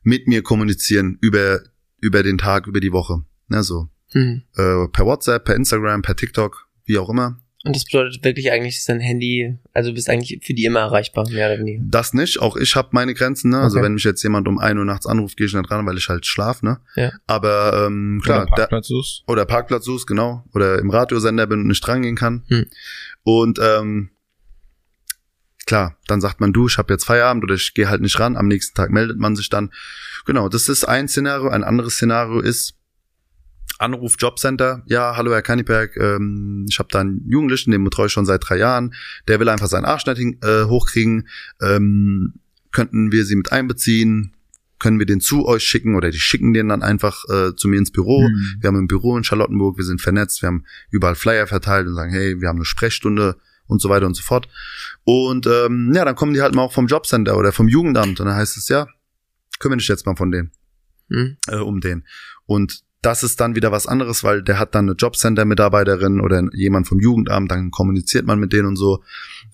[0.02, 1.60] mit mir kommunizieren über,
[2.00, 3.22] über den Tag, über die Woche.
[3.50, 3.88] Ja, so.
[4.12, 4.42] Mhm.
[4.56, 7.38] Äh, per WhatsApp, per Instagram, per TikTok, wie auch immer.
[7.62, 10.80] Und das bedeutet wirklich eigentlich, dass dein Handy, also du bist eigentlich für die immer
[10.80, 11.82] erreichbar, mehr oder weniger.
[11.84, 13.58] Das nicht, auch ich habe meine Grenzen, ne?
[13.60, 13.84] Also Okay.
[13.84, 16.08] wenn mich jetzt jemand um 1 Uhr nachts anruft, gehe ich nicht ran, weil ich
[16.08, 16.80] halt schlaf, ne?
[16.96, 17.12] Ja.
[17.26, 19.24] Aber ähm, klar, Oder Parkplatz suchst.
[19.26, 22.44] oder Parkplatz suchst, genau, oder im Radiosender bin und nicht drangehen kann.
[22.48, 22.64] Hm.
[23.22, 24.10] Und ähm,
[25.66, 28.36] klar, dann sagt man, du, ich habe jetzt Feierabend oder ich gehe halt nicht ran.
[28.36, 29.70] Am nächsten Tag meldet man sich dann.
[30.26, 31.48] Genau, das ist ein Szenario.
[31.48, 32.74] Ein anderes Szenario ist
[33.78, 34.82] Anruf Jobcenter.
[34.86, 38.46] Ja, hallo Herr Kanniberg, ähm, ich habe da einen Jugendlichen, den betreue ich schon seit
[38.46, 38.94] drei Jahren.
[39.26, 41.28] Der will einfach seinen Arsch nicht hin- äh, hochkriegen.
[41.62, 42.34] Ähm,
[42.72, 44.36] könnten wir Sie mit einbeziehen?
[44.80, 47.78] Können wir den zu euch schicken oder die schicken den dann einfach äh, zu mir
[47.78, 48.24] ins Büro?
[48.24, 48.56] Hm.
[48.60, 51.94] Wir haben ein Büro in Charlottenburg, wir sind vernetzt, wir haben überall Flyer verteilt und
[51.94, 54.48] sagen, hey, wir haben eine Sprechstunde und so weiter und so fort.
[55.04, 58.26] Und ähm, ja, dann kommen die halt mal auch vom Jobcenter oder vom Jugendamt und
[58.26, 58.88] dann heißt es, ja,
[59.60, 60.50] kümmere dich jetzt mal von denen,
[61.10, 61.36] Hm?
[61.48, 62.04] äh, um den.
[62.46, 66.86] Und das ist dann wieder was anderes, weil der hat dann eine Jobcenter-Mitarbeiterin oder jemand
[66.86, 69.02] vom Jugendamt, dann kommuniziert man mit denen und so.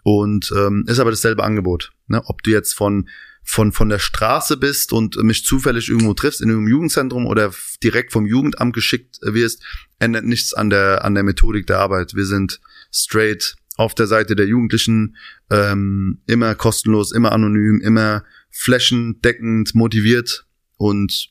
[0.02, 1.92] Und ähm, ist aber dasselbe Angebot.
[2.08, 2.22] Ne?
[2.24, 3.08] Ob du jetzt von
[3.48, 8.12] von von der Straße bist und mich zufällig irgendwo triffst in irgendeinem Jugendzentrum oder direkt
[8.12, 9.62] vom Jugendamt geschickt wirst,
[10.00, 12.14] ändert nichts an der an der Methodik der Arbeit.
[12.14, 12.60] Wir sind
[12.92, 15.16] straight auf der Seite der Jugendlichen,
[15.50, 21.30] ähm, immer kostenlos, immer anonym, immer flächendeckend motiviert und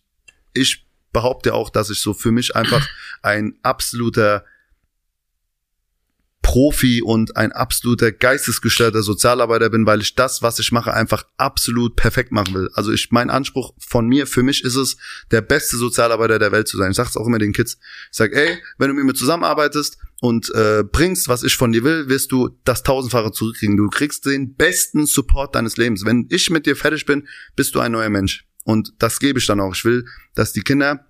[0.53, 2.87] ich behaupte auch, dass ich so für mich einfach
[3.21, 4.45] ein absoluter
[6.55, 11.97] Profi und ein absoluter geistesgestörter Sozialarbeiter bin, weil ich das, was ich mache, einfach absolut
[11.97, 12.69] perfekt machen will.
[12.75, 14.95] Also ich, mein Anspruch von mir, für mich ist es,
[15.31, 16.91] der beste Sozialarbeiter der Welt zu sein.
[16.91, 17.77] Ich sag's auch immer den Kids.
[18.09, 21.83] Ich sag, ey, wenn du mit mir zusammenarbeitest und äh, bringst, was ich von dir
[21.83, 23.75] will, wirst du das tausendfache zurückkriegen.
[23.75, 26.05] Du kriegst den besten Support deines Lebens.
[26.05, 27.27] Wenn ich mit dir fertig bin,
[27.57, 28.47] bist du ein neuer Mensch.
[28.63, 29.75] Und das gebe ich dann auch.
[29.75, 31.05] Ich will, dass die Kinder,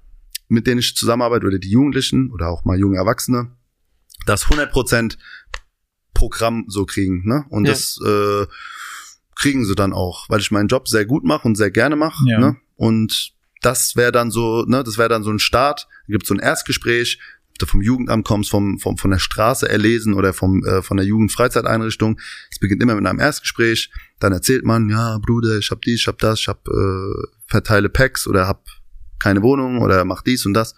[0.48, 3.55] mit denen ich zusammenarbeite, oder die Jugendlichen oder auch mal junge Erwachsene,
[4.26, 5.18] das 100%
[6.14, 7.24] Programm so kriegen.
[7.28, 7.46] Ne?
[7.50, 7.72] Und Ja.
[7.72, 8.46] das äh,
[9.36, 12.24] kriegen sie dann auch, weil ich meinen Job sehr gut mache und sehr gerne mache.
[12.28, 12.40] Ja.
[12.40, 12.58] Ne?
[12.76, 15.88] Und das wäre dann so, ne, das wäre dann so ein Start.
[16.08, 19.68] Da gibt so ein Erstgespräch, ob du vom Jugendamt kommst, vom, vom, von der Straße
[19.68, 22.20] erlesen oder vom, äh, von der Jugendfreizeiteinrichtung.
[22.52, 23.92] Es beginnt immer mit einem Erstgespräch.
[24.20, 27.90] Dann erzählt man, ja, Bruder, ich hab dies, ich hab das, ich hab äh, verteile
[27.90, 28.66] Packs oder hab
[29.20, 30.76] keine Wohnung oder mach dies und das.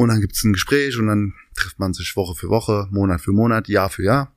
[0.00, 3.32] Und dann gibt's ein Gespräch und dann trifft man sich Woche für Woche, Monat für
[3.32, 4.34] Monat, Jahr für Jahr.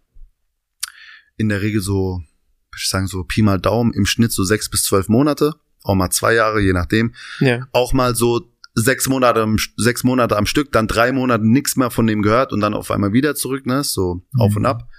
[1.37, 4.69] In der Regel so, würde ich sagen, so Pi mal Daumen, im Schnitt so sechs
[4.69, 7.13] bis zwölf Monate, auch mal zwei Jahre, je nachdem.
[7.39, 7.65] Ja.
[7.71, 11.91] Auch mal so sechs Monate, am- sechs Monate am Stück, dann drei Monate nichts mehr
[11.91, 13.85] von dem gehört und dann auf einmal wieder zurück, ne?
[13.85, 14.89] So auf und ab.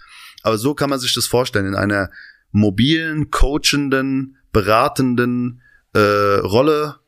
[0.45, 2.09] Aber so kann man sich das vorstellen, in einer
[2.53, 5.61] mobilen, coachenden, beratenden
[5.93, 5.99] äh,
[6.39, 7.01] Rolle,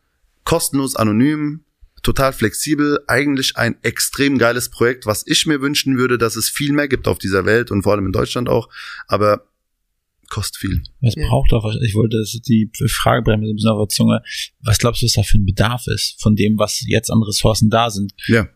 [0.45, 1.63] kostenlos, anonym,
[2.07, 6.73] total flexibel, eigentlich ein extrem geiles Projekt, was ich mir wünschen würde, dass es viel
[6.73, 8.69] mehr gibt auf dieser Welt und vor allem in Deutschland auch,
[9.09, 9.45] aber
[10.29, 10.83] kostet viel.
[11.03, 11.27] Es Ja.
[11.29, 14.23] braucht auch, ich wollte, das die Frage so ein bisschen auf der Zunge.
[14.63, 17.71] Was glaubst du, was da für ein Bedarf ist von dem, was jetzt an Ressourcen
[17.71, 18.13] da sind?
[18.29, 18.49] Ja.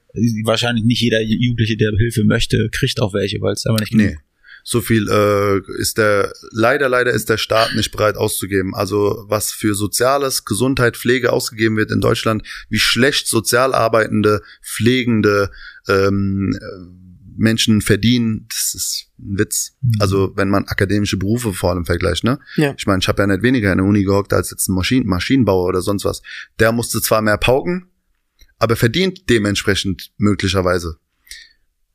[0.44, 4.16] Wahrscheinlich nicht jeder Jugendliche, der Hilfe möchte, kriegt auch welche, weil es aber nicht Nee.
[4.64, 8.74] So viel äh, ist der leider leider ist der Staat nicht bereit auszugeben.
[8.74, 15.50] Also was für Soziales, Gesundheit, Pflege ausgegeben wird in Deutschland, wie schlecht sozial arbeitende, pflegende
[15.88, 17.00] ähm, äh,
[17.36, 19.76] Menschen verdienen, das ist ein Witz.
[19.80, 19.92] Mhm.
[19.98, 22.38] Also wenn man akademische Berufe vor allem vergleicht, ne?
[22.56, 22.74] Ja.
[22.76, 25.06] Ich meine, ich habe ja nicht weniger in der Uni gehockt als jetzt ein Maschinen
[25.06, 26.22] Maschinenbauer oder sonst was.
[26.58, 27.88] Der musste zwar mehr pauken,
[28.58, 30.98] aber verdient dementsprechend möglicherweise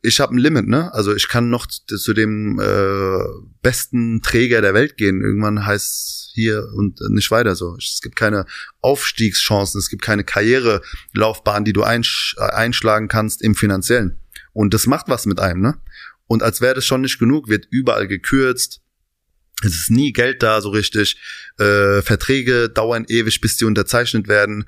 [0.06, 0.93] ich habe ein Limit, ne?
[0.93, 3.24] Also ich kann noch zu dem äh,
[3.62, 5.22] besten Träger der Welt gehen.
[5.22, 7.76] Irgendwann heißt hier und nicht weiter so.
[7.78, 8.45] Es gibt keine
[8.82, 14.20] Aufstiegschancen, es gibt keine Karrierelaufbahn, die du einsch äh, einschlagen kannst im finanziellen.
[14.53, 15.82] Und das macht was mit einem, ne?
[16.28, 18.82] Und als wäre das schon nicht genug, wird überall gekürzt.
[19.64, 21.20] Es ist nie Geld da so richtig.
[21.58, 24.66] Äh, Verträge dauern ewig, bis die unterzeichnet werden.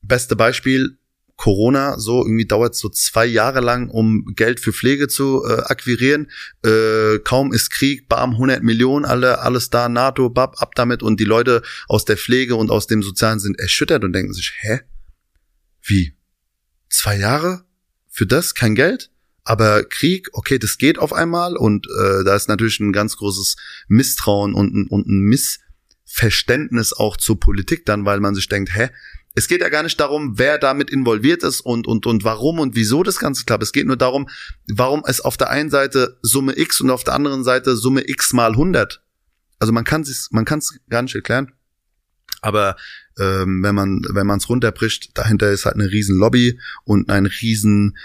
[0.00, 0.98] Beste Beispiel,
[1.42, 6.30] Corona, so irgendwie dauert so zwei Jahre lang, um Geld für Pflege zu äh, akquirieren.
[6.64, 11.02] Äh, kaum ist Krieg, bam, 100 Millionen, alle, alles da, NATO, bab, ab damit.
[11.02, 14.52] Und die Leute aus der Pflege und aus dem Sozialen sind erschüttert und denken sich,
[14.60, 14.82] hä?
[15.82, 16.14] Wie?
[16.88, 17.64] Zwei Jahre?
[18.08, 19.10] Für das kein Geld?
[19.42, 23.56] Aber Krieg, okay, das geht auf einmal und äh, da ist natürlich ein ganz großes
[23.88, 28.90] Misstrauen und, und ein Missverständnis auch zur Politik dann, weil man sich denkt, hä,
[29.34, 32.74] es geht ja gar nicht darum, wer damit involviert ist und, und, und warum und
[32.74, 33.62] wieso das Ganze klappt.
[33.62, 34.28] Es geht nur darum,
[34.68, 38.32] warum es auf der einen Seite Summe X und auf der anderen Seite Summe X
[38.32, 39.02] mal 100.
[39.58, 41.52] Also man kann es man kann's gar nicht erklären.
[42.40, 42.76] Aber
[43.18, 47.26] ähm, wenn man wenn man es runterbricht, dahinter ist halt eine riesen Lobby und ein
[47.26, 47.96] riesen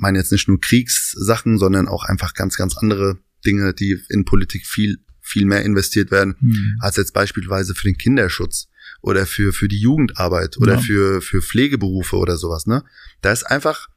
[0.00, 4.66] meine jetzt nicht nur Kriegssachen, sondern auch einfach ganz, ganz andere Dinge, die in Politik
[4.66, 6.76] viel, viel mehr investiert werden, mhm.
[6.80, 8.68] als jetzt beispielsweise für den Kinderschutz
[9.02, 10.80] oder für, für die Jugendarbeit oder ja.
[10.80, 12.84] für, für Pflegeberufe oder sowas, ne?
[13.22, 13.88] Da ist einfach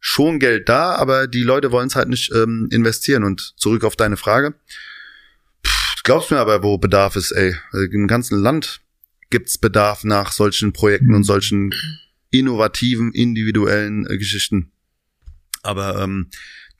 [0.00, 3.22] schon Geld da, aber die Leute wollen es halt nicht ähm, investieren.
[3.22, 4.54] Und zurück auf deine Frage.
[5.64, 7.54] Pff, glaubst mir aber, wo Bedarf ist, ey.
[7.92, 8.80] Im ganzen Land
[9.28, 11.16] gibt's Bedarf nach solchen Projekten mhm.
[11.16, 11.70] und solchen
[12.30, 14.72] innovativen, individuellen äh, Geschichten.
[15.62, 16.30] Aber ähm,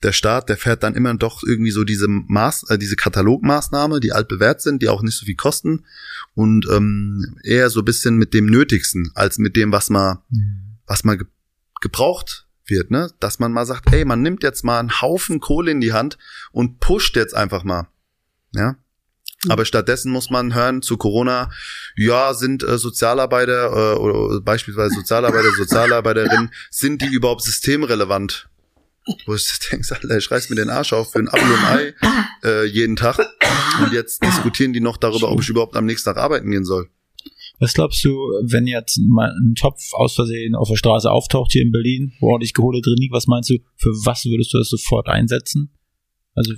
[0.03, 4.11] der Staat, der fährt dann immer doch irgendwie so diese Maß, äh, diese Katalogmaßnahme, die
[4.11, 5.85] altbewährt sind, die auch nicht so viel kosten
[6.33, 10.77] und ähm, eher so bisschen mit dem Nötigsten als mit dem, was man, mhm.
[10.87, 11.27] was man ge
[11.81, 13.09] gebraucht wird, ne?
[13.19, 16.19] Dass man mal sagt, ey, man nimmt jetzt mal einen Haufen Kohle in die Hand
[16.51, 17.87] und pusht jetzt einfach mal,
[18.53, 18.75] ja.
[19.49, 21.49] Aber stattdessen muss man hören zu Corona,
[21.95, 28.50] ja, sind äh, Sozialarbeiter äh, oder beispielsweise Sozialarbeiter, Sozialarbeiterinnen, sind die überhaupt systemrelevant?
[29.25, 31.93] Wo ich denke, Alter, ich reiß mir den Arsch auf für ein Apfel und Ei
[32.43, 33.19] äh, jeden Tag.
[33.83, 36.89] Und jetzt diskutieren die noch darüber, ob ich überhaupt am nächsten Tag arbeiten gehen soll.
[37.59, 38.09] Was glaubst du,
[38.43, 42.31] wenn jetzt mal ein Topf aus Versehen auf der Straße auftaucht hier in Berlin, wo
[42.31, 45.69] ordentlich Kohle drin liegt, was meinst du, für was würdest du das sofort einsetzen?
[46.33, 46.53] Also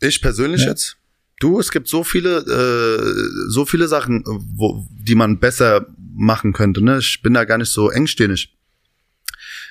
[0.00, 0.70] ich persönlich ja.
[0.70, 0.96] jetzt?
[1.40, 6.82] Du, es gibt so viele, äh, so viele Sachen, wo, die man besser machen könnte.
[6.82, 6.98] Ne?
[6.98, 8.56] Ich bin da gar nicht so engstirnig.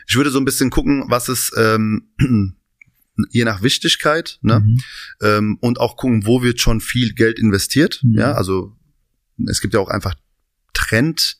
[0.08, 2.10] Ich würde so ein bisschen gucken, was ist ähm,
[3.30, 4.60] je nach Wichtigkeit, ne?
[4.60, 4.80] Mhm.
[5.22, 8.00] Ähm, und auch gucken, wo wird schon viel Geld investiert.
[8.04, 8.18] Mhm.
[8.18, 8.76] Ja, also
[9.48, 10.16] es gibt ja auch einfach
[10.74, 11.38] Trend.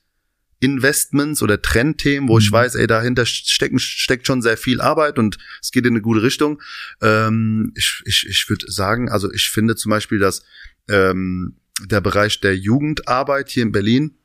[0.60, 2.40] Investments oder Trendthemen, wo mhm.
[2.40, 6.02] ich weiß, ey, dahinter stecken, steckt schon sehr viel Arbeit und es geht in eine
[6.02, 6.62] gute Richtung.
[7.02, 10.42] Ähm, ich ich, ich würde sagen, also ich finde zum Beispiel, dass
[10.88, 14.16] ähm, der Bereich der Jugendarbeit hier in Berlin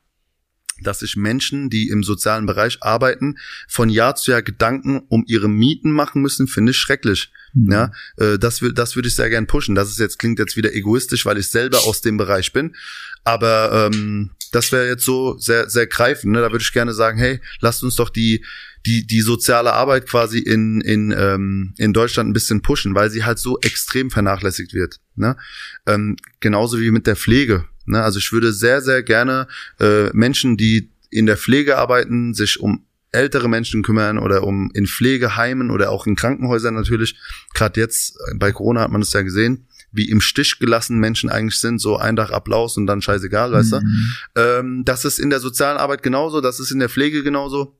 [0.83, 5.49] dass sich Menschen, die im sozialen Bereich arbeiten, von Jahr zu Jahr Gedanken um ihre
[5.49, 7.31] Mieten machen müssen, finde ich schrecklich.
[7.53, 7.71] Mhm.
[7.71, 9.75] Ja, äh, das, das würde ich sehr gern pushen.
[9.75, 12.75] Das ist jetzt klingt jetzt wieder egoistisch, weil ich selber aus dem Bereich bin.
[13.23, 16.33] Aber ähm, das wäre jetzt so sehr sehr greifend.
[16.33, 16.41] Ne?
[16.41, 18.43] Da würde ich gerne sagen, hey, lasst uns doch die
[18.85, 23.23] die die soziale Arbeit quasi in in ähm, in Deutschland ein bisschen pushen, weil sie
[23.23, 24.97] halt so extrem vernachlässigt wird.
[25.15, 25.35] Ne?
[25.85, 27.65] Ähm, genauso wie mit der Pflege.
[27.89, 28.01] Ne?
[28.01, 29.47] Also ich würde sehr, sehr gerne
[29.79, 34.85] äh, Menschen, die in der Pflege arbeiten, sich um ältere Menschen kümmern oder um in
[34.85, 37.15] Pflegeheimen oder auch in Krankenhäusern natürlich.
[37.53, 41.29] Gerade jetzt äh, bei Corona hat man es ja gesehen, wie im Stich gelassen Menschen
[41.29, 43.79] eigentlich sind, so ein Tag Applaus und dann scheißegal, weißt mhm.
[44.35, 44.41] du.
[44.41, 47.75] Ähm, das ist in der sozialen Arbeit genauso, das ist in der Pflege genauso.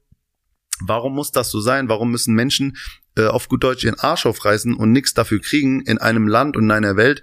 [0.81, 1.89] Warum muss das so sein?
[1.89, 2.77] Warum müssen Menschen
[3.19, 6.63] äh, auf gut Deutsch ihren Arsch aufreißen und nichts dafür kriegen in einem Land und
[6.63, 7.21] in einer Welt,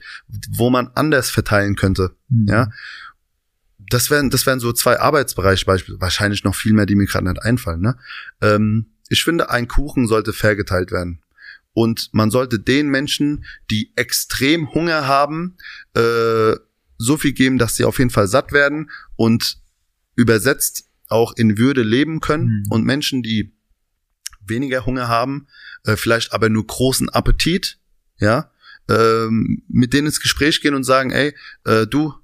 [0.51, 2.15] wo man anders verteilen könnte?
[2.29, 2.47] Mhm.
[2.49, 2.71] Ja.
[3.89, 7.29] Das wären, das wären so zwei Arbeitsbereiche, beispielsweise, wahrscheinlich noch viel mehr, die mir gerade
[7.29, 7.81] nicht einfallen.
[7.81, 7.97] Ne?
[8.43, 11.23] Ähm, ich finde, ein Kuchen sollte fair geteilt werden.
[11.73, 15.57] Und man sollte den Menschen, die extrem Hunger haben,
[15.95, 16.57] äh,
[16.99, 19.59] so viel geben, dass sie auf jeden Fall satt werden und
[20.15, 22.73] übersetzt auch in Würde leben können mhm.
[22.73, 23.56] und Menschen, die
[24.49, 25.47] weniger Hunger haben,
[25.85, 27.79] äh, vielleicht aber nur großen Appetit,
[28.19, 28.51] ja,
[28.89, 31.35] ähm, mit denen ins Gespräch gehen und sagen, ey,
[31.65, 32.15] äh, du,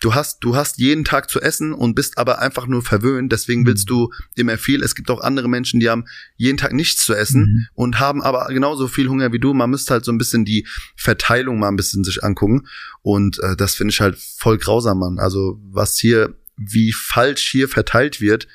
[0.00, 3.66] du hast, du hast jeden Tag zu essen und bist aber einfach nur verwöhnt, deswegen
[3.66, 3.94] willst mhm.
[3.94, 4.82] du immer viel.
[4.82, 7.66] Es gibt auch andere Menschen, die haben jeden Tag nichts zu essen mhm.
[7.74, 9.52] und haben aber genauso viel Hunger wie du.
[9.52, 12.66] Man müsste halt so ein bisschen die Verteilung mal ein bisschen sich angucken
[13.02, 15.18] und äh, das finde ich halt voll grausam, Mann.
[15.18, 18.46] Also was hier wie falsch hier verteilt wird,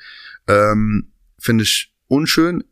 [0.46, 2.64] ähm, finde ich unschön.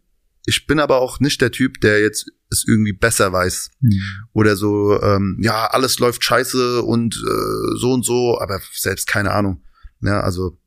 [0.46, 3.70] Ich bin aber auch nicht der Typ, der jetzt es irgendwie besser weiß.
[3.80, 4.00] Mhm.
[4.32, 9.32] Oder so, ähm, ja, alles läuft scheiße und äh, so und so, aber selbst keine
[9.32, 9.62] Ahnung.
[10.00, 10.58] Ja, also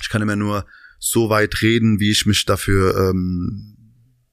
[0.00, 0.66] ich kann immer nur
[0.98, 3.76] so weit reden, wie ich mich dafür ähm,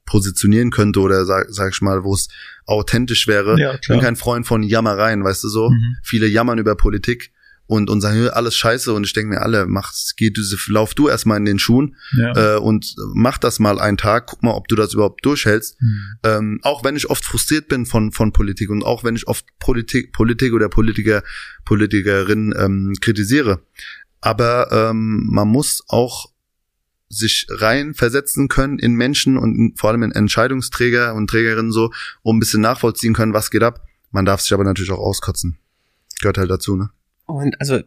[0.06, 2.28] positionieren könnte oder sag, sag ich mal, wo es
[2.66, 3.60] authentisch wäre.
[3.60, 5.70] Ja, ich bin kein Freund von Jammereien, weißt du so.
[5.70, 5.98] Mhm.
[6.04, 7.33] Viele jammern über Politik
[7.74, 11.08] und, und sagen, alles scheiße und ich denke mir, alle, mach's, geh, du, lauf du
[11.08, 12.56] erstmal in den Schuhen ja.
[12.56, 15.82] äh, und mach das mal einen Tag, guck mal, ob du das überhaupt durchhältst.
[15.82, 16.00] Mhm.
[16.24, 19.46] Ähm, auch wenn ich oft frustriert bin von, von Politik und auch wenn ich oft
[19.58, 21.24] Politik, Politik oder Politiker,
[21.66, 23.64] Politikerin ähm, kritisiere.
[24.22, 26.32] Aber ähm, man muss auch
[27.10, 32.38] sich rein versetzen können in Menschen und vor allem in Entscheidungsträger und Trägerinnen so, um
[32.38, 33.82] ein bisschen nachvollziehen können, was geht ab.
[34.12, 35.58] Man darf sich aber natürlich auch auskotzen.
[36.22, 36.92] Gehört halt dazu, ne?
[37.34, 37.80] Und also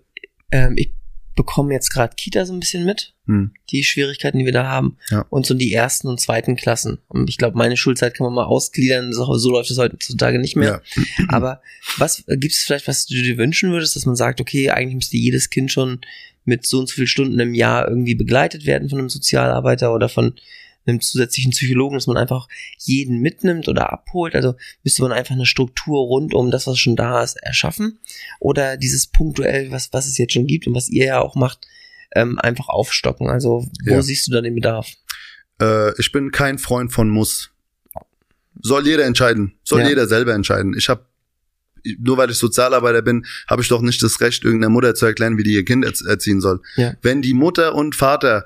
[0.50, 0.92] ähm, ich
[1.36, 3.52] bekomme jetzt gerade Kita so ein bisschen mit, hm.
[3.70, 4.96] die Schwierigkeiten, die wir da haben.
[5.10, 5.26] Ja.
[5.28, 6.98] Und so die ersten und zweiten Klassen.
[7.08, 10.56] Und ich glaube, meine Schulzeit kann man mal ausgliedern, so, so läuft es heutzutage nicht
[10.56, 10.82] mehr.
[10.96, 11.04] Ja.
[11.28, 11.60] Aber
[11.98, 15.16] was gibt es vielleicht, was du dir wünschen würdest, dass man sagt, okay, eigentlich müsste
[15.18, 16.00] jedes Kind schon
[16.44, 20.08] mit so und so vielen Stunden im Jahr irgendwie begleitet werden von einem Sozialarbeiter oder
[20.08, 20.34] von
[20.86, 24.34] einem zusätzlichen Psychologen, dass man einfach jeden mitnimmt oder abholt?
[24.34, 27.98] Also müsste man einfach eine Struktur rund um das, was schon da ist, erschaffen?
[28.40, 31.66] Oder dieses punktuell, was, was es jetzt schon gibt und was ihr ja auch macht,
[32.14, 33.28] ähm, einfach aufstocken?
[33.28, 34.02] Also wo Ja.
[34.02, 34.88] siehst du da den Bedarf?
[35.60, 37.50] Äh, ich bin kein Freund von muss.
[38.62, 39.54] Soll jeder entscheiden.
[39.64, 39.88] Soll Ja.
[39.88, 40.74] jeder selber entscheiden.
[40.76, 41.06] Ich habe
[41.98, 45.38] nur weil ich Sozialarbeiter bin, habe ich doch nicht das Recht, irgendeiner Mutter zu erklären,
[45.38, 46.60] wie die ihr Kind erz erziehen soll.
[46.74, 46.94] Ja.
[47.02, 48.44] Wenn die Mutter und Vater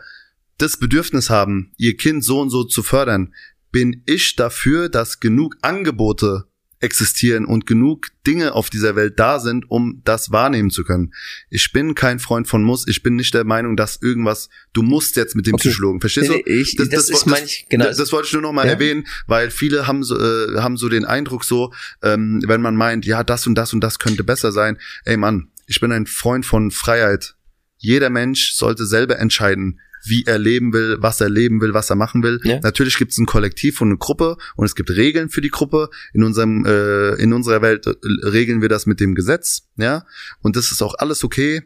[0.63, 3.35] das Bedürfnis haben, ihr Kind so und so zu fördern,
[3.73, 6.45] bin ich dafür, dass genug Angebote
[6.83, 11.13] existieren und genug Dinge auf dieser Welt da sind, um das wahrnehmen zu können.
[11.51, 12.89] Ich bin kein Freund von muss.
[12.89, 15.69] Ich bin nicht der Meinung, dass irgendwas, du musst jetzt mit dem Okay.
[15.69, 16.01] Psychologen.
[16.01, 16.33] Verstehst du?
[16.33, 17.85] Nee, nee, ich, das, ist, meine ich, genau.
[17.85, 18.73] Das, das wollte ich nur noch mal Ja.
[18.73, 21.71] erwähnen, weil viele haben so, äh, haben so den Eindruck so,
[22.03, 24.79] ähm, wenn man meint, ja, das und das und das könnte besser sein.
[25.05, 27.35] Ey Mann, ich bin ein Freund von Freiheit.
[27.77, 31.97] Jeder Mensch sollte selber entscheiden, wie er leben will, was er leben will, was er
[31.97, 32.41] machen will.
[32.45, 32.61] Ja.
[32.61, 35.91] Natürlich gibt es ein Kollektiv und eine Gruppe und es gibt Regeln für die Gruppe.
[36.13, 37.95] In unserem äh, in unserer Welt äh,
[38.27, 40.05] regeln wir das mit dem Gesetz, ja.
[40.41, 41.63] Und das ist auch alles okay.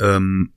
[0.00, 0.52] Ähm,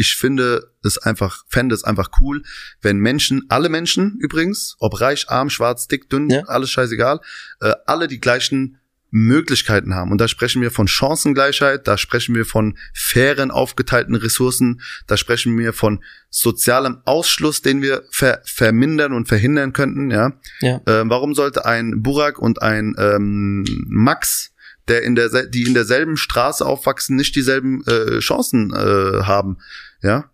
[0.00, 2.44] ich finde es einfach, fände es einfach cool,
[2.80, 6.42] wenn Menschen, alle Menschen übrigens, ob reich, arm, schwarz, dick, dünn, Ja.
[6.42, 7.20] alles scheißegal,
[7.60, 8.78] äh, alle die gleichen
[9.10, 10.12] Möglichkeiten haben.
[10.12, 15.58] Und da sprechen wir von Chancengleichheit, da sprechen wir von fairen, aufgeteilten Ressourcen, da sprechen
[15.58, 20.32] wir von sozialem Ausschluss, den wir ver vermindern und verhindern könnten, ja.
[20.60, 20.80] Ja.
[20.86, 24.52] Ähm, warum sollte ein Burak und ein ähm, Max,
[24.88, 29.58] der in der, die in derselben Straße aufwachsen, nicht dieselben äh, Chancen äh, haben,
[30.02, 30.30] ja?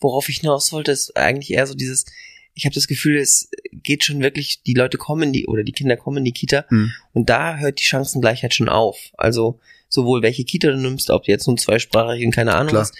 [0.00, 2.06] worauf ich hinaus wollte, ist eigentlich eher so dieses,
[2.58, 5.72] ich habe das Gefühl, es geht schon wirklich, die Leute kommen in die, oder die
[5.72, 6.92] Kinder kommen in die Kita Hm.
[7.12, 8.98] und da hört die Chancengleichheit schon auf.
[9.16, 12.82] Also sowohl welche Kita du nimmst, ob du jetzt nun zweisprachig und keine Ahnung Klar.
[12.82, 12.92] was,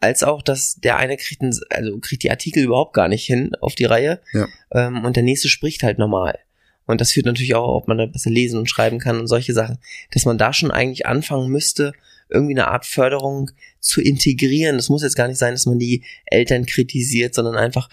[0.00, 3.54] als auch, dass der eine kriegt, ein, also kriegt die Artikel überhaupt gar nicht hin
[3.60, 4.48] auf die Reihe Ja.
[4.72, 6.38] ähm, und der nächste spricht halt normal.
[6.86, 9.52] Und das führt natürlich auch, ob man da besser lesen und schreiben kann und solche
[9.52, 9.78] Sachen,
[10.10, 11.92] dass man da schon eigentlich anfangen müsste,
[12.28, 14.76] irgendwie eine Art Förderung zu integrieren.
[14.78, 17.88] Das muss jetzt gar nicht sein, dass man die Eltern kritisiert, sondern einfach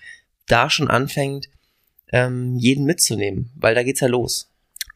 [0.50, 1.48] da schon anfängt,
[2.12, 4.48] ähm, jeden mitzunehmen, weil da geht's ja los.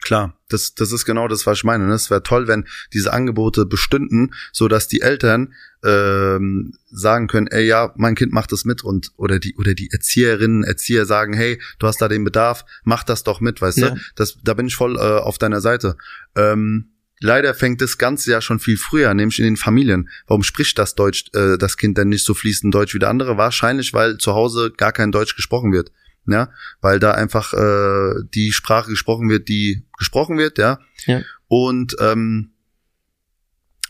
[0.01, 1.85] Klar, das, das ist genau das, was ich meine.
[1.87, 1.93] ne?
[1.93, 7.65] Es wäre toll, wenn diese Angebote bestünden, so dass die Eltern ähm, sagen können, ey
[7.65, 11.61] ja, mein Kind macht das mit und oder die oder die Erzieherinnen, Erzieher sagen, hey,
[11.79, 13.89] du hast da den Bedarf, mach das doch mit, weißt Ja.
[13.91, 13.99] du?
[14.15, 15.95] Das, da bin ich voll äh, auf deiner Seite.
[16.35, 16.89] Ähm,
[17.24, 20.09] leider fängt das Ganze ja schon viel früher, nämlich in den Familien.
[20.28, 23.38] Warum spricht das Deutsch, äh, das Kind denn nicht so fließend Deutsch wie der andere?
[23.38, 25.91] Wahrscheinlich, weil zu Hause gar kein Deutsch gesprochen wird.
[26.26, 30.80] Ja, weil da einfach äh, die Sprache gesprochen wird, die gesprochen wird, ja.
[31.05, 31.21] Ja.
[31.49, 32.53] Und ähm,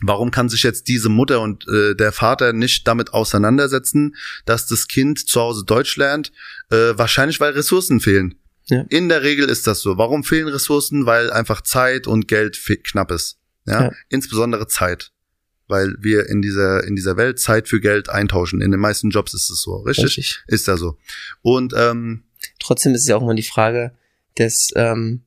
[0.00, 4.16] warum kann sich jetzt diese Mutter und äh, der Vater nicht damit auseinandersetzen,
[4.46, 6.32] dass das Kind zu Hause Deutsch lernt?
[6.70, 8.34] Äh, wahrscheinlich, weil Ressourcen fehlen.
[8.68, 8.84] Ja.
[8.88, 9.98] In der Regel ist das so.
[9.98, 11.06] Warum fehlen Ressourcen?
[11.06, 13.38] Weil einfach Zeit und Geld knapp ist.
[13.66, 13.84] Ja?
[13.84, 13.92] Ja.
[14.08, 15.10] Insbesondere Zeit.
[15.66, 18.60] Weil wir in dieser, in dieser Welt Zeit für Geld eintauschen.
[18.60, 19.76] In den meisten Jobs ist es so.
[19.76, 20.04] Richtig?
[20.04, 20.44] Richtig.
[20.46, 20.98] Ist da so.
[21.42, 22.24] Und ähm,
[22.58, 23.92] Trotzdem ist es ja auch immer die Frage,
[24.36, 25.22] dass ähm,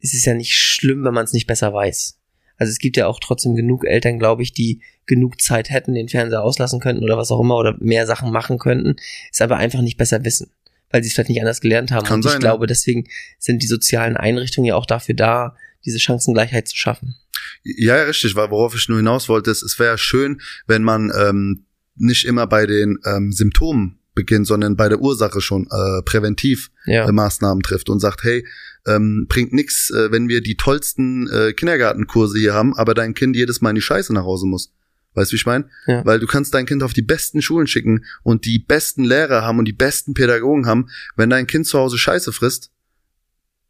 [0.00, 2.18] es ist ja nicht schlimm, wenn man es nicht besser weiß.
[2.56, 6.08] Also es gibt ja auch trotzdem genug Eltern, glaube ich, die genug Zeit hätten, den
[6.08, 8.96] Fernseher auslassen könnten oder was auch immer oder mehr Sachen machen könnten,
[9.32, 10.50] es aber einfach nicht besser wissen,
[10.94, 12.06] weil sie es vielleicht nicht anders gelernt haben.
[12.06, 13.08] Kann Und sein, ich glaube, deswegen
[13.40, 17.16] sind die sozialen Einrichtungen ja auch dafür da, diese Chancengleichheit zu schaffen.
[17.64, 21.12] Ja, ja, richtig, weil worauf ich nur hinaus wollte, ist, es wäre schön, wenn man
[21.18, 21.64] ähm,
[21.96, 27.08] nicht immer bei den ähm, Symptomen beginnt, sondern bei der Ursache schon äh, präventiv Ja.
[27.08, 28.46] äh, Maßnahmen trifft und sagt, hey,
[28.86, 33.34] ähm, bringt nix, äh, wenn wir die tollsten äh, Kindergartenkurse hier haben, aber dein Kind
[33.34, 34.72] jedes Mal in die Scheiße nach Hause muss.
[35.14, 35.68] Weißt du, wie ich meine?
[35.86, 36.04] Ja.
[36.04, 39.58] Weil du kannst dein Kind auf die besten Schulen schicken und die besten Lehrer haben
[39.58, 40.88] und die besten Pädagogen haben.
[41.16, 42.70] Wenn dein Kind zu Hause Scheiße frisst,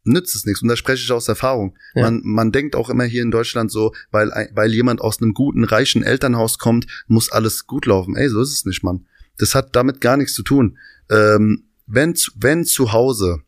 [0.05, 0.61] nützt es nichts.
[0.61, 1.77] Und da spreche ich aus Erfahrung.
[1.93, 2.03] Ja.
[2.03, 5.63] Man, man denkt auch immer hier in Deutschland so, weil, weil jemand aus einem guten,
[5.63, 8.15] reichen Elternhaus kommt, muss alles gut laufen.
[8.15, 9.05] Ey, so ist es nicht, Mann.
[9.37, 10.77] Das hat damit gar nichts zu tun.
[11.09, 13.41] Ähm, wenn, wenn zu Hause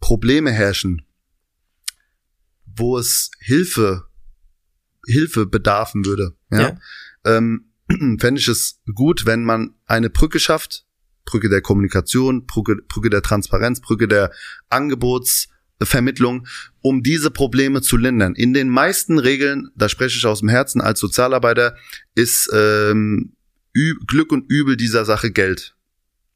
[0.00, 1.02] Probleme herrschen,
[2.64, 4.04] wo es Hilfe,
[5.06, 6.78] Hilfe bedarfen würde, ja, Ja.
[7.24, 7.66] ähm,
[8.18, 10.84] fände ich es gut, wenn man eine Brücke schafft,
[11.24, 14.30] Brücke der Kommunikation, Brücke, Brücke der Transparenz, Brücke der
[14.70, 16.46] Angebotsvermittlung,
[16.80, 18.34] um diese Probleme zu lindern.
[18.34, 21.76] In den meisten Regeln, da spreche ich aus dem Herzen als Sozialarbeiter,
[22.14, 23.32] ist ähm,
[24.06, 25.74] Glück und Übel dieser Sache Geld.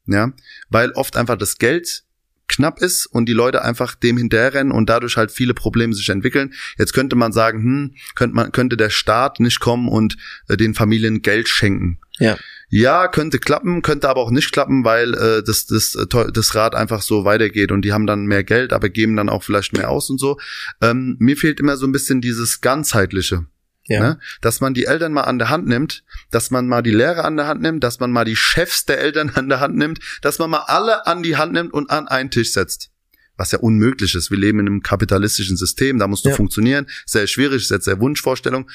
[0.07, 0.33] Ja,
[0.69, 2.03] weil oft einfach das Geld
[2.51, 6.53] knapp ist und die Leute einfach dem hinterherrennen und dadurch halt viele Probleme sich entwickeln.
[6.77, 10.73] Jetzt könnte man sagen, hm, könnte man könnte der Staat nicht kommen und äh, den
[10.73, 11.99] Familien Geld schenken.
[12.19, 12.37] Ja.
[12.69, 16.75] ja, könnte klappen, könnte aber auch nicht klappen, weil äh, das, das, äh, das Rad
[16.75, 19.89] einfach so weitergeht und die haben dann mehr Geld, aber geben dann auch vielleicht mehr
[19.89, 20.37] aus und so.
[20.81, 23.45] Ähm, mir fehlt immer so ein bisschen dieses ganzheitliche.
[23.85, 23.99] Ja.
[24.01, 24.19] Ne?
[24.41, 27.37] Dass man die Eltern mal an der Hand nimmt, dass man mal die Lehrer an
[27.37, 30.39] der Hand nimmt, dass man mal die Chefs der Eltern an der Hand nimmt, dass
[30.39, 32.89] man mal alle an die Hand nimmt und an einen Tisch setzt.
[33.37, 34.29] Was ja unmöglich ist.
[34.29, 36.35] Wir leben in einem kapitalistischen System, da musst du ja.
[36.35, 36.87] funktionieren.
[37.05, 38.69] Sehr schwierig, ist jetzt sehr Wunschvorstellung.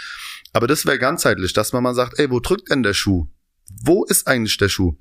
[0.52, 3.28] Aber das wäre ganzheitlich, dass man mal sagt, ey, wo drückt denn der Schuh?
[3.82, 4.96] Wo ist eigentlich der Schuh?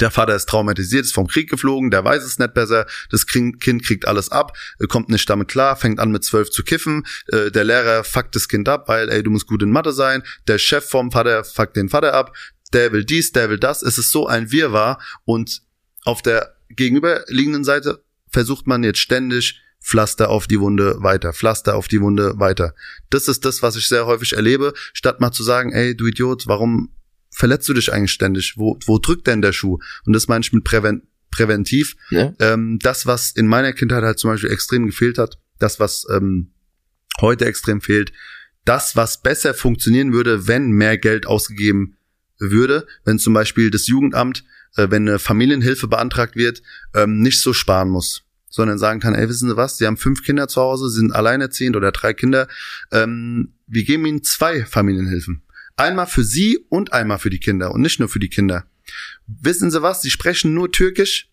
[0.00, 3.60] Der Vater ist traumatisiert, ist vom Krieg geflogen, der weiß es nicht besser, das Kind
[3.60, 7.50] kriegt alles ab, äh, kommt nicht damit klar, fängt an mit zwölf zu kiffen, äh,
[7.50, 10.58] der Lehrer fuckt das Kind ab, weil, ey, du musst gut in Mathe sein, der
[10.58, 12.34] Chef vom Vater fuckt den Vater ab,
[12.72, 14.98] der will dies, der will das, es ist so ein Wirrwarr.
[15.24, 15.62] Und
[16.04, 21.88] auf der gegenüberliegenden Seite versucht man jetzt ständig Pflaster auf die Wunde weiter, Pflaster auf
[21.88, 22.74] die Wunde weiter.
[23.10, 26.46] Das ist das, was ich sehr häufig erlebe, statt mal zu sagen, ey, du Idiot,
[26.46, 26.94] warum
[27.32, 28.54] verletzt du dich eigentlich ständig?
[28.56, 29.78] Wo, wo drückt denn der Schuh?
[30.04, 31.96] Und das meine ich mit Präven präventiv.
[32.10, 32.34] Ja.
[32.38, 36.52] Ähm, das, was in meiner Kindheit halt zum Beispiel extrem gefehlt hat, das, was ähm,
[37.20, 38.12] heute extrem fehlt,
[38.64, 41.96] das, was besser funktionieren würde, wenn mehr Geld ausgegeben
[42.38, 44.44] würde, wenn zum Beispiel das Jugendamt,
[44.76, 46.62] äh, wenn eine Familienhilfe beantragt wird,
[46.94, 50.22] ähm, nicht so sparen muss sondern sagen kann, ey, wissen Sie was, Sie haben fünf
[50.22, 52.48] Kinder zu Hause, Sie sind alleinerziehend oder drei Kinder,
[52.92, 55.42] ähm, wir geben Ihnen zwei Familienhilfen.
[55.76, 58.66] Einmal für sie und einmal für die Kinder und nicht nur für die Kinder.
[59.26, 60.02] Wissen Sie was?
[60.02, 61.28] Sie sprechen nur Türkisch.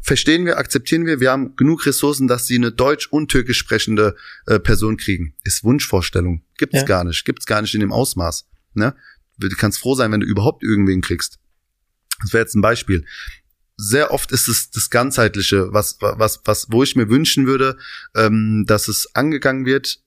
[0.00, 4.14] Verstehen wir, akzeptieren wir, wir haben genug Ressourcen, dass sie eine deutsch- und türkisch sprechende
[4.46, 5.34] äh, Person kriegen.
[5.42, 6.44] Ist Wunschvorstellung.
[6.58, 6.84] Gibt's ja.
[6.84, 7.24] gar nicht.
[7.24, 8.46] Gibt's gar nicht in dem Ausmaß.
[8.74, 8.94] Ne?
[9.38, 11.40] Du kannst froh sein, wenn du überhaupt irgendwen kriegst.
[12.20, 13.04] Das wäre jetzt ein Beispiel.
[13.76, 17.76] Sehr oft ist es das ganzheitliche, was was was wo ich mir wünschen würde,
[18.14, 20.00] ähm, dass es angegangen wird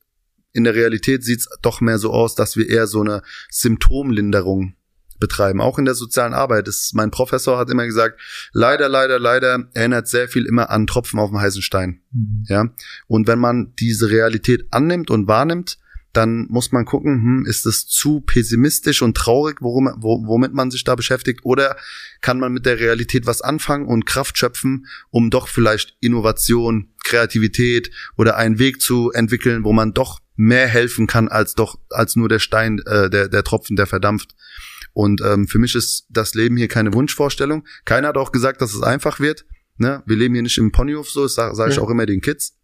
[0.51, 4.75] in der Realität sieht es doch mehr so aus, dass wir eher so eine Symptomlinderung
[5.19, 5.61] betreiben.
[5.61, 6.67] Auch in der sozialen Arbeit.
[6.67, 8.19] Das, mein Professor hat immer gesagt,
[8.53, 12.01] leider, leider, leider erinnert sehr viel immer an Tropfen auf dem heißen Stein.
[12.11, 12.45] Mhm.
[12.47, 12.69] Ja.
[13.07, 15.77] Und wenn man diese Realität annimmt und wahrnimmt,
[16.19, 20.69] dann muss man gucken, hm, ist es zu pessimistisch und traurig, worum, wo, womit man
[20.69, 21.77] sich da beschäftigt, oder
[22.19, 27.89] kann man mit der Realität was anfangen und Kraft schöpfen, um doch vielleicht Innovation, Kreativität
[28.17, 32.27] oder einen Weg zu entwickeln, wo man doch mehr helfen kann als doch als nur
[32.27, 34.35] der Stein, äh, der der Tropfen, der verdampft.
[34.91, 37.65] Und ähm, für mich ist das Leben hier keine Wunschvorstellung.
[37.85, 39.45] Keiner hat auch gesagt, dass es einfach wird.
[39.77, 40.03] Ne?
[40.05, 41.81] Wir leben hier nicht im Ponyhof so, das sage sag ich ja.
[41.81, 42.57] auch immer den Kids.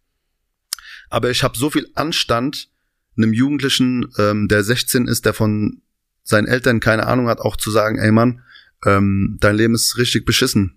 [1.08, 2.68] Aber ich habe so viel Anstand,
[3.16, 5.82] einem Jugendlichen, ähm, der 16 ist, der von
[6.22, 8.42] seinen Eltern keine Ahnung hat, auch zu sagen, ey Mann,
[8.84, 10.76] ähm, dein Leben ist richtig beschissen.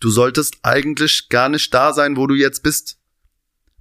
[0.00, 2.98] Du solltest eigentlich gar nicht da sein, wo du jetzt bist.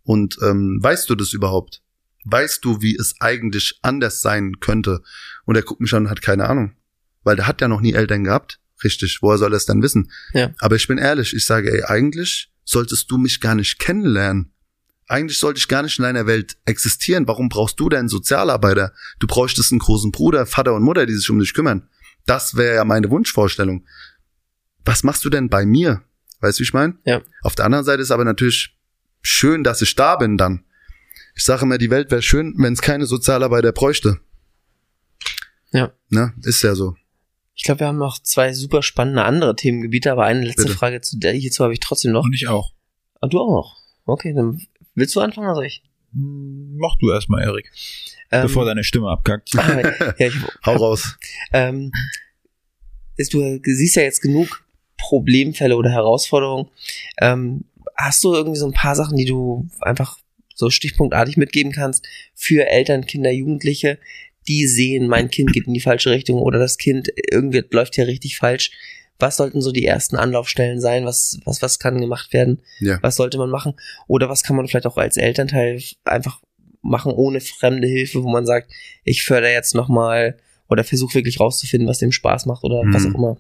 [0.04, 1.82] Und ähm, weißt du das überhaupt?
[2.30, 5.02] weißt du, wie es eigentlich anders sein könnte?
[5.46, 6.76] Und er guckt mich an und hat keine Ahnung.
[7.24, 8.60] Weil der hat ja noch nie Eltern gehabt.
[8.84, 10.12] Richtig, woher soll er es dann wissen?
[10.34, 10.54] Ja.
[10.60, 14.52] Aber ich bin ehrlich, ich sage, ey, eigentlich solltest du mich gar nicht kennenlernen.
[15.08, 17.28] Eigentlich sollte ich gar nicht in deiner Welt existieren.
[17.28, 18.94] Warum brauchst du denn Sozialarbeiter?
[19.20, 21.88] Du bräuchtest einen großen Bruder, Vater und Mutter, die sich um dich kümmern.
[22.26, 23.86] Das wäre ja meine Wunschvorstellung.
[24.84, 26.04] Was machst du denn bei mir?
[26.42, 26.98] Weißt du, wie ich meine?
[27.06, 27.22] Ja.
[27.42, 28.78] Auf der anderen Seite ist aber natürlich
[29.22, 30.66] schön, dass ich da bin dann.
[31.36, 34.20] Ich sage immer, die Welt wäre schön, wenn es keine Sozialarbeiter bräuchte.
[35.72, 35.94] Ja.
[36.10, 36.96] Na, ist ja so.
[37.56, 40.76] Ich glaube, wir haben noch zwei super spannende andere Themengebiete, aber eine letzte Bitte.
[40.76, 42.26] Frage zu der hierzu habe ich trotzdem noch.
[42.26, 42.74] Und ich auch.
[43.20, 43.78] Ah, du auch noch.
[44.06, 44.62] Okay, dann
[44.98, 45.84] willst du anfangen oder soll ich?
[46.14, 47.72] Hm, mach du erstmal, Erik.
[48.32, 49.52] Ähm, bevor deine Stimme abkackt.
[49.58, 50.34] Ah, ja, ich,
[50.66, 51.18] Hau raus.
[51.54, 51.92] Ähm,
[53.16, 54.66] ist, du siehst ja jetzt genug
[54.98, 56.70] Problemfälle oder Herausforderungen.
[57.22, 60.18] Ähm, hast du irgendwie so ein paar Sachen, die du einfach
[60.54, 64.00] so stichpunktartig mitgeben kannst für Eltern, Kinder, Jugendliche,
[64.48, 68.08] die sehen, mein Kind geht in die falsche Richtung oder das Kind irgendwie läuft hier
[68.08, 68.72] richtig falsch.
[69.20, 71.06] Was sollten so die ersten Anlaufstellen sein?
[71.06, 72.62] Was, was, was kann gemacht werden?
[72.80, 73.00] Ja.
[73.02, 73.74] Was sollte man machen?
[74.08, 76.42] Oder was kann man vielleicht auch als Elternteil einfach
[76.82, 78.72] machen ohne fremde Hilfe, wo man sagt,
[79.04, 80.38] ich fördere jetzt nochmal
[80.70, 82.94] oder versuche wirklich rauszufinden, was dem Spaß macht oder mhm.
[82.94, 83.38] was auch immer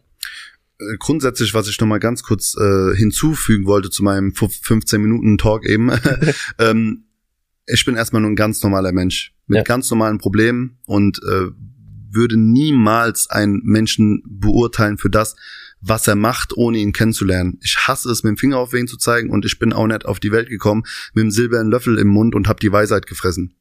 [0.79, 5.37] äh, grundsätzlich, was ich noch mal ganz kurz äh, hinzufügen wollte zu meinem 15 Minuten
[5.37, 5.91] Talk eben,
[6.59, 7.05] ähm,
[7.67, 9.63] ich bin erstmal nur ein ganz normaler Mensch mit ja.
[9.63, 11.47] ganz normalen Problemen und äh,
[12.11, 15.35] würde niemals einen Menschen beurteilen für das,
[15.81, 17.59] was er macht, ohne ihn kennenzulernen.
[17.61, 20.05] Ich hasse es, mit dem Finger auf wen zu zeigen und ich bin auch nicht
[20.05, 23.55] auf die Welt gekommen mit einem silbernen Löffel im Mund und habe die Weisheit gefressen.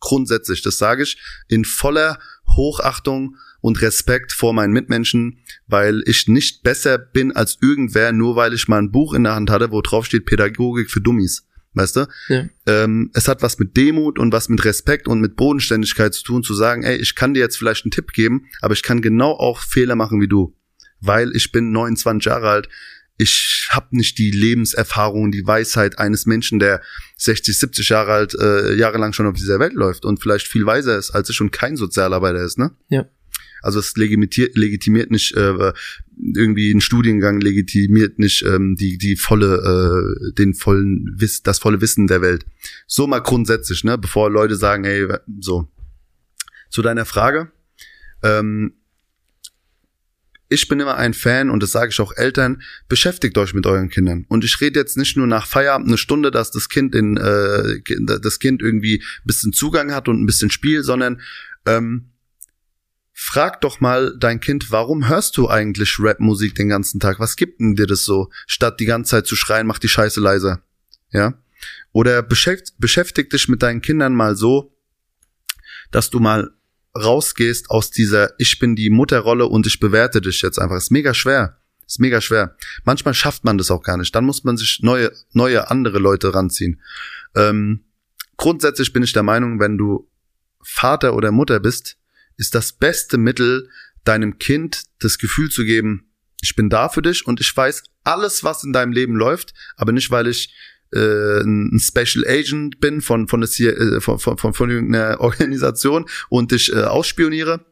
[0.00, 2.18] Grundsätzlich, das sage ich in voller
[2.54, 8.52] Hochachtung und Respekt vor meinen Mitmenschen, weil ich nicht besser bin als irgendwer, nur weil
[8.52, 11.46] ich mal ein Buch in der Hand hatte, wo drauf steht Pädagogik für Dummies.
[11.76, 12.06] weißt du?
[12.28, 12.44] Ja.
[12.66, 16.42] Ähm, es hat was mit Demut und was mit Respekt und mit Bodenständigkeit zu tun,
[16.42, 19.32] zu sagen, ey, ich kann dir jetzt vielleicht einen Tipp geben, aber ich kann genau
[19.32, 20.54] auch Fehler machen wie du,
[21.00, 22.68] weil ich bin 29 Jahre alt.
[23.18, 26.82] Ich habe nicht die Lebenserfahrung, die Weisheit eines Menschen, der
[27.16, 30.98] 60, 70 Jahre alt, äh, jahrelang schon auf dieser Welt läuft und vielleicht viel weiser
[30.98, 32.72] ist als ich und kein Sozialarbeiter ist, ne?
[32.88, 33.08] Ja.
[33.62, 35.72] Also es legitimiert, legitimiert nicht äh,
[36.34, 39.56] irgendwie ein Studiengang legitimiert nicht ähm, die die volle
[40.28, 42.46] äh, den vollen Wiss das volle Wissen der Welt.
[42.86, 45.08] So mal grundsätzlich, ne, bevor Leute sagen, hey,
[45.40, 45.68] so
[46.70, 47.50] zu deiner Frage.
[48.22, 48.74] Ähm,
[50.48, 53.88] ich bin immer ein Fan und das sage ich auch Eltern, beschäftigt euch mit euren
[53.88, 54.24] Kindern.
[54.28, 57.80] Und ich rede jetzt nicht nur nach Feierabend eine Stunde, dass das Kind in äh,
[58.20, 61.20] das Kind irgendwie ein bisschen Zugang hat und ein bisschen Spiel, sondern
[61.66, 62.10] ähm,
[63.18, 67.18] Frag doch mal dein Kind, warum hörst du eigentlich Rapmusik den ganzen Tag?
[67.18, 68.30] Was gibt denn dir das so?
[68.46, 70.62] Statt die ganze Zeit zu schreien, mach die Scheiße leiser.
[71.12, 71.32] Ja?
[71.92, 74.76] Oder beschäftigt, beschäftigt dich mit deinen Kindern mal so,
[75.90, 76.50] dass du mal
[77.00, 80.76] rausgehst aus dieser Ich bin die Mutterrolle und ich bewerte dich jetzt einfach.
[80.76, 81.58] Ist mega schwer.
[81.86, 82.56] Ist mega schwer.
[82.84, 84.14] Manchmal schafft man das auch gar nicht.
[84.14, 86.80] Dann muss man sich neue, neue andere Leute ranziehen.
[87.34, 87.84] Ähm,
[88.36, 90.10] grundsätzlich bin ich der Meinung, wenn du
[90.62, 91.96] Vater oder Mutter bist,
[92.36, 93.70] ist das beste Mittel,
[94.04, 96.06] deinem Kind das Gefühl zu geben,
[96.42, 99.92] ich bin da für dich und ich weiß alles, was in deinem Leben läuft, aber
[99.92, 100.54] nicht, weil ich
[100.96, 105.20] äh, ein Special Agent bin von von, das hier, äh, von, von, von, von irgendeiner
[105.20, 107.64] Organisation und dich äh, ausspioniere,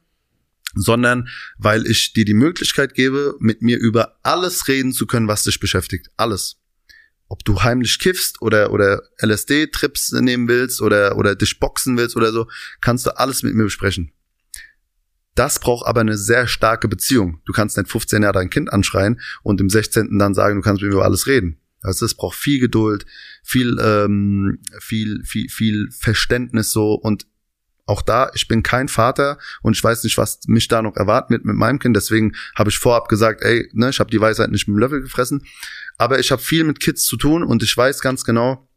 [0.75, 5.45] sondern weil ich dir die Möglichkeit gebe, mit mir über alles reden zu können, was
[5.45, 6.09] dich beschäftigt.
[6.17, 6.57] Alles.
[7.29, 12.33] Ob du heimlich kiffst oder, oder LSD-Trips nehmen willst oder, oder dich boxen willst oder
[12.33, 12.49] so,
[12.81, 14.13] kannst du alles mit mir besprechen.
[15.35, 17.41] Das braucht aber eine sehr starke Beziehung.
[17.45, 20.19] Du kannst nicht 15 Jahre dein Kind anschreien und im 16.
[20.19, 21.59] dann sagen, du kannst mit mir über alles reden.
[21.85, 23.07] Also es braucht viel Geduld,
[23.43, 27.27] viel, ähm, viel, viel, viel Verständnis so und
[27.87, 31.45] auch da, ich bin kein Vater und ich weiß nicht, was mich da noch erwartet
[31.45, 31.95] mit meinem Kind.
[31.95, 35.03] Deswegen habe ich vorab gesagt, ey, ne, ich habe die Weisheit nicht mit dem Löffel
[35.03, 35.45] gefressen.
[35.99, 38.69] Aber ich habe viel mit Kids zu tun und ich weiß ganz genau,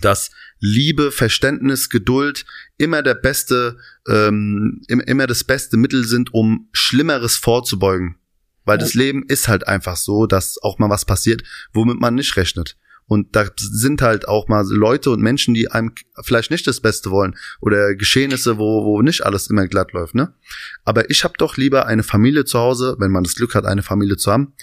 [0.00, 0.30] dass
[0.60, 2.44] Liebe, Verständnis, Geduld
[2.78, 3.78] immer der beste,
[4.08, 8.16] ähm, immer das beste Mittel sind, um Schlimmeres vorzubeugen.
[8.64, 11.42] Weil das Leben ist halt einfach so, dass auch mal was passiert,
[11.72, 12.76] womit man nicht rechnet.
[13.06, 15.92] Und da sind halt auch mal Leute und Menschen, die einem
[16.22, 20.32] vielleicht nicht das Beste wollen oder Geschehnisse, wo, wo nicht alles immer glatt läuft, ne?
[20.84, 23.82] Aber ich habe doch lieber eine Familie zu Hause, wenn man das Glück hat, eine
[23.82, 24.54] Familie zu haben,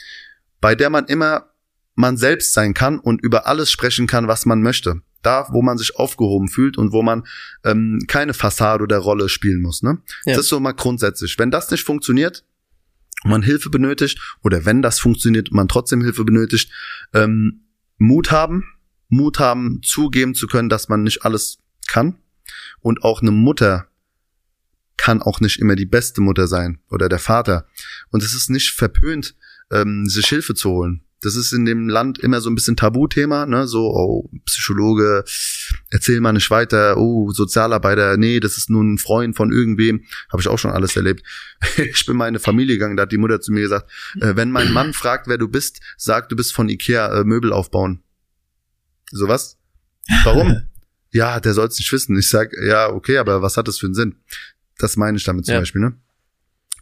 [0.62, 1.50] bei der man immer
[1.96, 5.78] man selbst sein kann und über alles sprechen kann, was man möchte da, wo man
[5.78, 7.26] sich aufgehoben fühlt und wo man
[7.64, 9.82] ähm, keine Fassade oder Rolle spielen muss.
[9.84, 10.00] Ne?
[10.26, 10.36] Ja.
[10.36, 11.38] Das ist so mal grundsätzlich.
[11.38, 12.46] Wenn das nicht funktioniert,
[13.24, 16.72] man Hilfe benötigt, oder wenn das funktioniert man trotzdem Hilfe benötigt,
[17.14, 17.66] ähm,
[17.98, 18.64] Mut haben,
[19.10, 22.18] Mut haben, zugeben zu können, dass man nicht alles kann.
[22.80, 23.88] Und auch eine Mutter
[24.98, 27.68] kann auch nicht immer die beste Mutter sein oder der Vater.
[28.10, 29.36] Und es ist nicht verpönt,
[29.72, 31.04] ähm, sich Hilfe zu holen.
[31.22, 33.68] Das ist in dem Land immer so ein bisschen Tabuthema, ne?
[33.68, 35.26] So, oh, Psychologe,
[35.90, 40.06] erzähl mal nicht weiter, oh, Sozialarbeiter, nee, das ist nur ein Freund von irgendwem.
[40.32, 41.24] Habe ich auch schon alles erlebt.
[41.78, 43.90] Ich bin mal in eine Familie gegangen, da hat die Mutter zu mir gesagt,
[44.22, 47.52] äh, wenn mein Mann fragt, wer du bist, sag, du bist von Ikea, äh, Möbel
[47.52, 48.02] aufbauen.
[49.12, 49.58] So was?
[50.24, 50.62] Warum?
[51.12, 52.18] ja, der soll's nicht wissen.
[52.18, 54.16] Ich sag, ja, okay, aber was hat das für einen Sinn?
[54.78, 55.60] Das meine ich damit zum ja.
[55.60, 56.00] Beispiel, ne?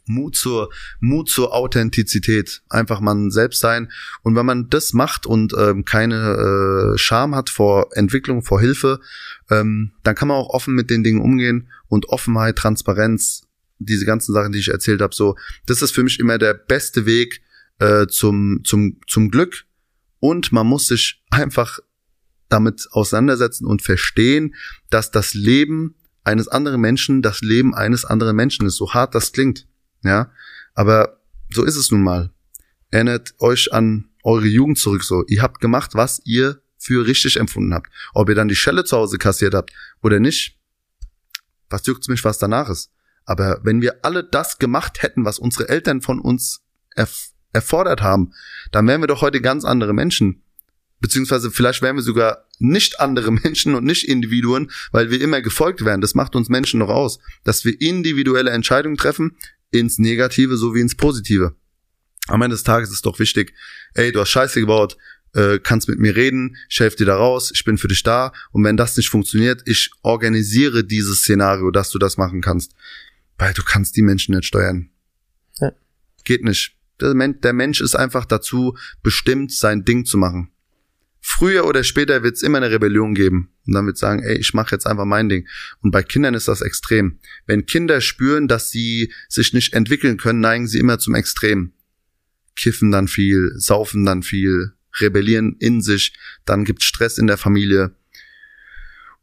[0.07, 3.91] Mut zur Mut zur Authentizität, einfach man selbst sein.
[4.23, 8.99] Und wenn man das macht und ähm, keine äh, Scham hat vor Entwicklung, vor Hilfe,
[9.49, 13.43] ähm, dann kann man auch offen mit den Dingen umgehen und Offenheit, Transparenz,
[13.79, 15.35] diese ganzen Sachen, die ich erzählt habe, so,
[15.65, 17.41] das ist für mich immer der beste Weg
[17.79, 19.65] äh, zum zum zum Glück.
[20.19, 21.79] Und man muss sich einfach
[22.49, 24.55] damit auseinandersetzen und verstehen,
[24.89, 29.31] dass das Leben eines anderen Menschen das Leben eines anderen Menschen ist, so hart das
[29.31, 29.67] klingt.
[30.03, 30.31] Ja,
[30.73, 31.19] aber
[31.49, 32.31] so ist es nun mal.
[32.91, 35.25] Erinnert euch an eure Jugend zurück so.
[35.27, 37.89] Ihr habt gemacht, was ihr für richtig empfunden habt.
[38.13, 39.71] Ob ihr dann die Schelle zu Hause kassiert habt
[40.01, 40.57] oder nicht,
[41.69, 42.91] was juckt's mich, was danach ist.
[43.25, 46.61] Aber wenn wir alle das gemacht hätten, was unsere Eltern von uns
[46.95, 48.33] erf erfordert haben,
[48.71, 50.43] dann wären wir doch heute ganz andere Menschen.
[50.99, 55.83] Beziehungsweise vielleicht wären wir sogar nicht andere Menschen und nicht Individuen, weil wir immer gefolgt
[55.83, 56.01] werden.
[56.01, 59.37] Das macht uns Menschen noch aus, dass wir individuelle Entscheidungen treffen,
[59.71, 61.55] ins Negative sowie ins Positive.
[62.27, 63.53] Am Ende des Tages ist doch wichtig,
[63.93, 64.97] ey, du hast Scheiße gebaut,
[65.33, 68.33] äh, kannst mit mir reden, ich helfe dir da raus, ich bin für dich da
[68.51, 72.73] und wenn das nicht funktioniert, ich organisiere dieses Szenario, dass du das machen kannst,
[73.37, 74.89] weil du kannst die Menschen nicht steuern.
[75.59, 75.71] Ja.
[76.23, 76.75] Geht nicht.
[76.99, 80.51] Der Mensch, der Mensch ist einfach dazu bestimmt, sein Ding zu machen.
[81.19, 83.49] Früher oder später wird es immer eine Rebellion geben.
[83.65, 85.47] Und dann wird sagen, ey, ich mache jetzt einfach mein Ding.
[85.81, 87.19] Und bei Kindern ist das extrem.
[87.45, 91.73] Wenn Kinder spüren, dass sie sich nicht entwickeln können, neigen sie immer zum Extrem.
[92.55, 96.13] Kiffen dann viel, saufen dann viel, rebellieren in sich,
[96.45, 97.95] dann gibt's Stress in der Familie.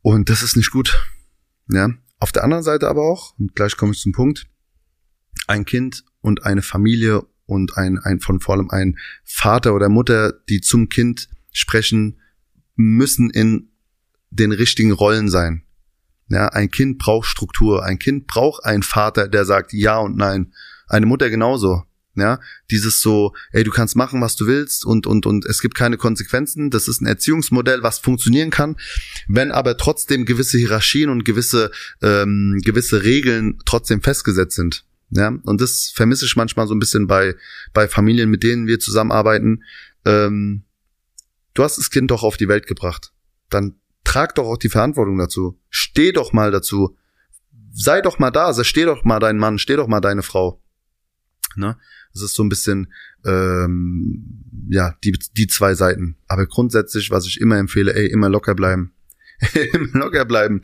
[0.02, 1.08] Und das ist nicht gut.
[1.68, 1.90] Ja.
[2.20, 4.46] Auf der anderen Seite aber auch, und gleich komme ich zum Punkt,
[5.46, 10.32] ein Kind und eine Familie und ein, ein von vor allem ein Vater oder Mutter,
[10.48, 12.20] die zum Kind sprechen,
[12.76, 13.70] müssen in
[14.30, 15.62] den richtigen Rollen sein.
[16.28, 17.84] Ja, ein Kind braucht Struktur.
[17.84, 20.52] Ein Kind braucht einen Vater, der sagt ja und nein.
[20.88, 21.84] Eine Mutter genauso.
[22.16, 22.38] Ja,
[22.70, 25.96] dieses so, ey, du kannst machen, was du willst und und und es gibt keine
[25.96, 26.70] Konsequenzen.
[26.70, 28.76] Das ist ein Erziehungsmodell, was funktionieren kann,
[29.26, 31.72] wenn aber trotzdem gewisse Hierarchien und gewisse
[32.02, 34.84] ähm, gewisse Regeln trotzdem festgesetzt sind.
[35.10, 37.34] Ja, und das vermisse ich manchmal so ein bisschen bei
[37.72, 39.64] bei Familien, mit denen wir zusammenarbeiten.
[40.04, 40.62] Ähm,
[41.54, 43.12] du hast das Kind doch auf die Welt gebracht.
[43.48, 45.58] Dann trag doch auch die Verantwortung dazu.
[45.70, 46.96] Steh doch mal dazu.
[47.72, 50.62] Sei doch mal da, steh doch mal dein Mann, steh doch mal deine Frau.
[51.56, 51.76] Ne?
[52.12, 52.92] Das ist so ein bisschen
[53.24, 56.16] ähm, ja die die zwei Seiten.
[56.28, 58.92] Aber grundsätzlich, was ich immer empfehle, ey, immer locker bleiben,
[59.72, 60.62] immer locker bleiben.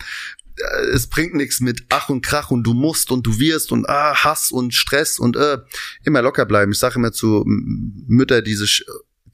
[0.56, 3.88] Äh, es bringt nichts mit Ach und Krach und du musst und du wirst und
[3.88, 5.58] ah, Hass und Stress und äh,
[6.04, 6.72] immer locker bleiben.
[6.72, 8.84] Ich sage immer zu Mütter, die sich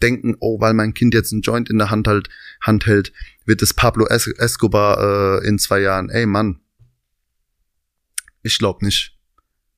[0.02, 2.28] denken, oh, weil mein Kind jetzt einen Joint in der Hand, halt,
[2.60, 3.12] Hand hält,
[3.44, 6.10] wird es Pablo es Escobar äh, in zwei Jahren.
[6.10, 6.60] Ey, Mann.
[8.42, 9.16] Ich glaube nicht.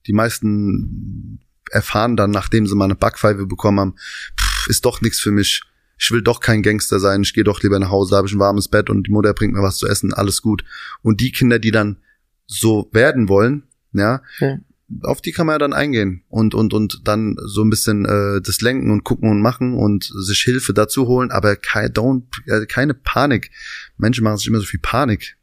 [0.06, 1.40] Die meisten
[1.70, 3.96] erfahren dann, nachdem sie mal eine Backpfeife bekommen haben,
[4.38, 5.62] pff, ist doch nichts für mich.
[5.98, 8.38] Ich will doch kein Gangster sein, ich gehe doch lieber nach Hause, habe ich ein
[8.38, 10.64] warmes Bett und die Mutter bringt mir was zu essen, alles gut.
[11.02, 11.98] Und die Kinder, die dann
[12.46, 14.58] so werden wollen, ja, ja
[15.02, 18.40] auf die kann man ja dann eingehen und und und dann so ein bisschen äh,
[18.40, 22.66] das lenken und gucken und machen und sich Hilfe dazu holen, aber kein, don't, äh,
[22.66, 23.50] keine Panik.
[23.98, 25.36] Menschen machen sich immer so viel Panik.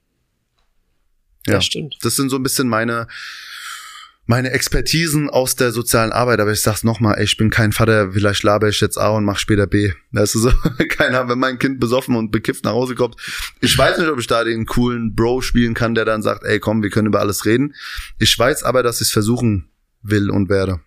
[1.45, 1.97] Ja, das stimmt.
[2.01, 3.07] Das sind so ein bisschen meine
[4.27, 8.43] meine Expertisen aus der sozialen Arbeit, aber ich sag's nochmal, ich bin kein Vater, vielleicht
[8.43, 9.91] laber ich jetzt A und mach später B.
[10.11, 10.51] Das ist so,
[10.89, 13.15] keiner, wenn mein Kind besoffen und bekifft nach Hause kommt.
[13.61, 16.59] Ich weiß nicht, ob ich da den coolen Bro spielen kann, der dann sagt, ey
[16.59, 17.75] komm, wir können über alles reden.
[18.19, 19.69] Ich weiß aber, dass ich es versuchen
[20.01, 20.79] will und werde.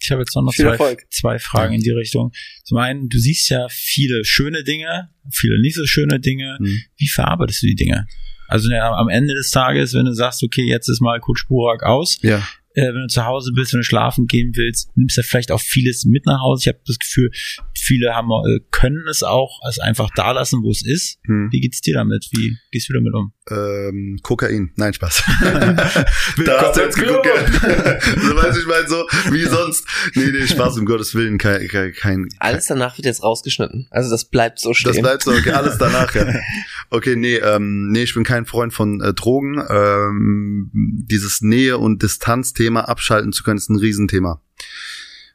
[0.00, 2.32] Ich habe jetzt noch, noch zwei, zwei Fragen in die Richtung.
[2.64, 6.56] Zum einen, du siehst ja viele schöne Dinge, viele nicht so schöne Dinge.
[6.58, 6.82] Hm.
[6.96, 8.06] Wie verarbeitest du die Dinge?
[8.48, 11.84] Also ja, am Ende des Tages, wenn du sagst, okay, jetzt ist mal Coach Burak
[11.84, 12.42] aus, ja
[12.74, 15.60] äh, wenn du zu Hause bist, wenn du schlafen gehen willst, nimmst du vielleicht auch
[15.60, 16.62] vieles mit nach Hause.
[16.62, 17.30] Ich habe das Gefühl,
[17.78, 21.18] viele haben äh, können es auch als einfach da lassen, wo es ist.
[21.26, 21.48] Hm.
[21.50, 22.28] Wie geht's dir damit?
[22.32, 23.32] Wie gehst du damit um?
[23.50, 24.70] Ähm, Kokain.
[24.76, 25.24] Nein, Spaß.
[26.44, 27.26] da hast du jetzt geguckt.
[27.26, 29.86] so weiß ich mal so, wie sonst.
[30.14, 33.88] Nee, nee, Spaß, um Gottes Willen, kein, kein, kein Alles danach wird jetzt rausgeschnitten.
[33.90, 34.92] Also das bleibt so stehen.
[34.92, 36.26] Das bleibt so, okay, alles danach, ja.
[36.94, 39.62] Okay, nee, ähm, nee, ich bin kein Freund von äh, Drogen.
[39.66, 44.42] Ähm, dieses Nähe- und Distanzthema abschalten zu können, ist ein Riesenthema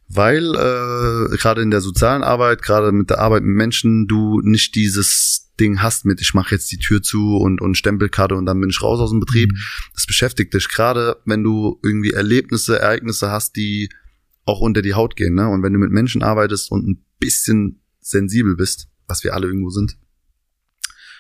[0.09, 4.75] weil äh, gerade in der sozialen Arbeit, gerade mit der Arbeit mit Menschen, du nicht
[4.75, 8.59] dieses Ding hast mit, ich mache jetzt die Tür zu und, und Stempelkarte und dann
[8.61, 9.51] bin ich raus aus dem Betrieb.
[9.51, 9.57] Mhm.
[9.93, 13.89] Das beschäftigt dich gerade, wenn du irgendwie Erlebnisse, Ereignisse hast, die
[14.45, 15.33] auch unter die Haut gehen.
[15.33, 15.49] Ne?
[15.49, 19.71] Und wenn du mit Menschen arbeitest und ein bisschen sensibel bist, was wir alle irgendwo
[19.71, 19.97] sind,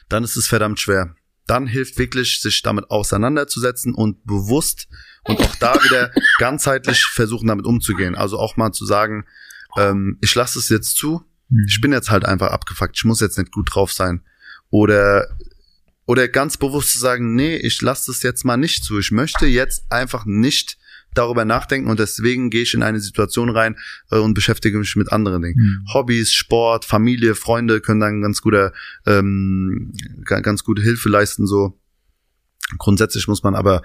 [0.09, 1.15] dann ist es verdammt schwer.
[1.45, 4.87] Dann hilft wirklich, sich damit auseinanderzusetzen und bewusst
[5.23, 8.15] und auch da wieder ganzheitlich versuchen, damit umzugehen.
[8.15, 9.25] Also auch mal zu sagen,
[9.77, 11.65] ähm, ich lasse es jetzt zu, hm.
[11.67, 14.23] ich bin jetzt halt einfach abgefuckt, ich muss jetzt nicht gut drauf sein.
[14.69, 15.37] Oder
[16.07, 18.97] oder ganz bewusst zu sagen, nee, ich lasse es jetzt mal nicht zu.
[18.97, 20.77] Ich möchte jetzt einfach nicht
[21.17, 23.77] darüber nachdenken und deswegen gehe ich in eine Situation rein
[24.11, 25.55] äh, und beschäftige mich mit anderen Dingen.
[25.57, 25.93] Mhm.
[25.93, 28.73] Hobbys, Sport, Familie, Freunde können dann ganz guter,
[29.05, 29.93] ähm,
[30.25, 31.47] ganz gute Hilfe leisten.
[31.47, 31.79] So
[32.77, 33.81] grundsätzlich muss man aber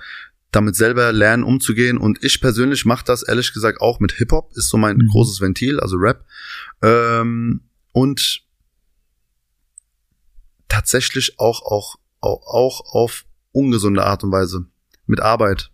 [0.53, 1.99] damit selber lernen umzugehen.
[1.99, 5.09] Und ich persönlich mache das ehrlich gesagt auch mit Hip-Hop, ist so mein mhm.
[5.09, 6.25] großes Ventil, also Rap.
[6.83, 8.43] Ähm, und
[10.69, 14.67] tatsächlich auch, auch, auch, auch auf ungesunde Art und Weise.
[15.07, 15.72] Mit Arbeit.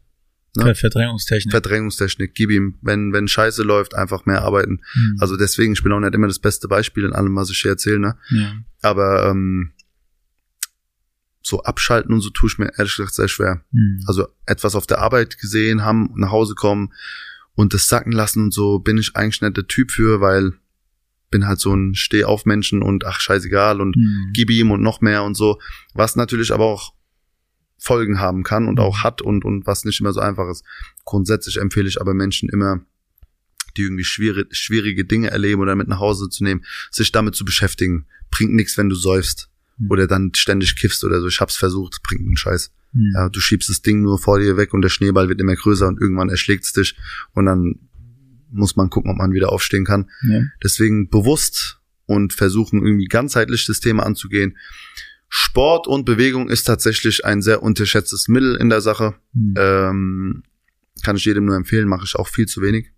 [0.64, 0.74] Ne?
[0.74, 1.52] Verdrängungstechnik.
[1.52, 4.80] Verdrängungstechnik, gib ihm, wenn, wenn Scheiße läuft, einfach mehr arbeiten.
[4.94, 5.16] Mhm.
[5.20, 7.72] Also deswegen, ich bin auch nicht immer das beste Beispiel in allem, was ich hier
[7.72, 8.16] erzähle, ne?
[8.30, 8.52] Ja.
[8.82, 9.72] Aber ähm,
[11.42, 13.64] so abschalten und so tue ich mir ehrlich gesagt sehr schwer.
[13.72, 14.02] Mhm.
[14.06, 16.92] Also etwas auf der Arbeit gesehen haben, nach Hause kommen
[17.54, 20.52] und das sacken lassen und so bin ich eigentlich nicht der Typ für, weil
[21.30, 24.30] bin halt so ein Steh-auf-Menschen und ach scheißegal und mhm.
[24.32, 25.58] gib ihm und noch mehr und so,
[25.94, 26.94] was natürlich aber auch
[27.78, 30.64] Folgen haben kann und auch hat und und was nicht immer so einfach ist.
[31.04, 32.80] Grundsätzlich empfehle ich aber Menschen immer
[33.76, 37.44] die irgendwie schwierige, schwierige Dinge erleben oder mit nach Hause zu nehmen, sich damit zu
[37.44, 38.06] beschäftigen.
[38.30, 39.48] Bringt nichts, wenn du säufst
[39.78, 39.90] mhm.
[39.90, 41.28] oder dann ständig kiffst oder so.
[41.28, 42.72] Ich hab's versucht, bringt einen Scheiß.
[42.92, 43.12] Mhm.
[43.14, 45.86] Ja, du schiebst das Ding nur vor dir weg und der Schneeball wird immer größer
[45.86, 46.96] und irgendwann erschlägt's dich
[47.32, 47.76] und dann
[48.50, 50.10] muss man gucken, ob man wieder aufstehen kann.
[50.26, 50.42] Ja.
[50.62, 54.56] Deswegen bewusst und versuchen irgendwie ganzheitlich das Thema anzugehen.
[55.28, 59.14] Sport und Bewegung ist tatsächlich ein sehr unterschätztes Mittel in der Sache.
[59.32, 59.54] Mhm.
[59.56, 60.42] Ähm,
[61.02, 62.92] kann ich jedem nur empfehlen, mache ich auch viel zu wenig.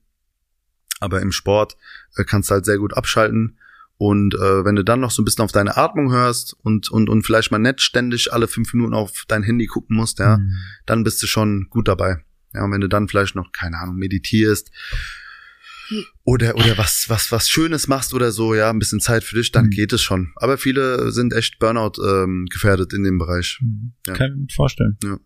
[1.01, 1.77] Aber im Sport
[2.17, 3.59] äh, kannst du halt sehr gut abschalten.
[3.97, 7.11] Und äh, wenn du dann noch so ein bisschen auf deine Atmung hörst und, und,
[7.11, 10.55] und vielleicht mal nicht ständig alle fünf Minuten auf dein Handy gucken musst, ja, mhm.
[10.87, 12.25] dann bist du schon gut dabei.
[12.55, 14.71] Ja, und wenn du dann vielleicht noch, keine Ahnung, meditierst,
[16.25, 19.53] oder oder was was was Schönes machst oder so, ja, ein bisschen Zeit für dich,
[19.53, 19.71] dann mhm.
[19.71, 20.33] geht es schon.
[20.37, 23.59] Aber viele sind echt Burnout ähm, gefährdet in dem Bereich.
[23.61, 23.93] Mhm.
[24.07, 24.15] Ja.
[24.15, 24.99] Kann ich mir vorstellen.
[25.03, 25.19] Ja.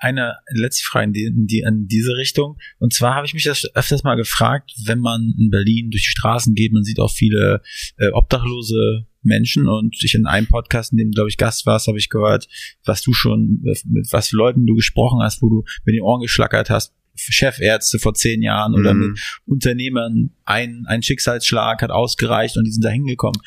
[0.00, 2.56] Eine letzte Frage in, die, in, die, in diese Richtung.
[2.78, 6.10] Und zwar habe ich mich das öfters mal gefragt, wenn man in Berlin durch die
[6.10, 7.62] Straßen geht, man sieht auch viele
[7.96, 11.98] äh, obdachlose Menschen und ich in einem Podcast, in dem glaube ich Gast warst, habe
[11.98, 12.48] ich gehört,
[12.84, 16.22] was du schon mit was für Leuten du gesprochen hast, wo du mit den Ohren
[16.22, 19.00] geschlackert hast, Chefärzte vor zehn Jahren oder mhm.
[19.00, 20.30] mit Unternehmern.
[20.44, 23.40] Ein, ein Schicksalsschlag hat ausgereicht und die sind da hingekommen.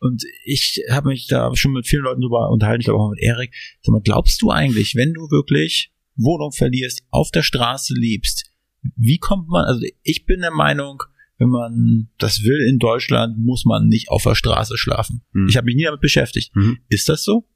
[0.00, 3.20] Und ich habe mich da schon mit vielen Leuten drüber unterhalten, ich glaube auch mit
[3.20, 3.52] Erik.
[3.82, 8.52] Sag mal, glaubst du eigentlich, wenn du wirklich Wohnung verlierst, auf der Straße lebst,
[8.96, 11.02] wie kommt man, also ich bin der Meinung,
[11.38, 15.22] wenn man das will in Deutschland, muss man nicht auf der Straße schlafen.
[15.32, 15.48] Mhm.
[15.48, 16.54] Ich habe mich nie damit beschäftigt.
[16.54, 16.78] Mhm.
[16.88, 17.46] Ist das so?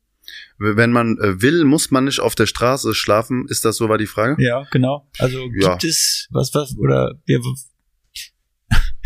[0.58, 3.46] Wenn man äh, will, muss man nicht auf der Straße schlafen.
[3.48, 4.36] Ist das so, war die Frage?
[4.42, 5.08] Ja, genau.
[5.18, 5.70] Also ja.
[5.70, 7.38] gibt es was, was, oder ja,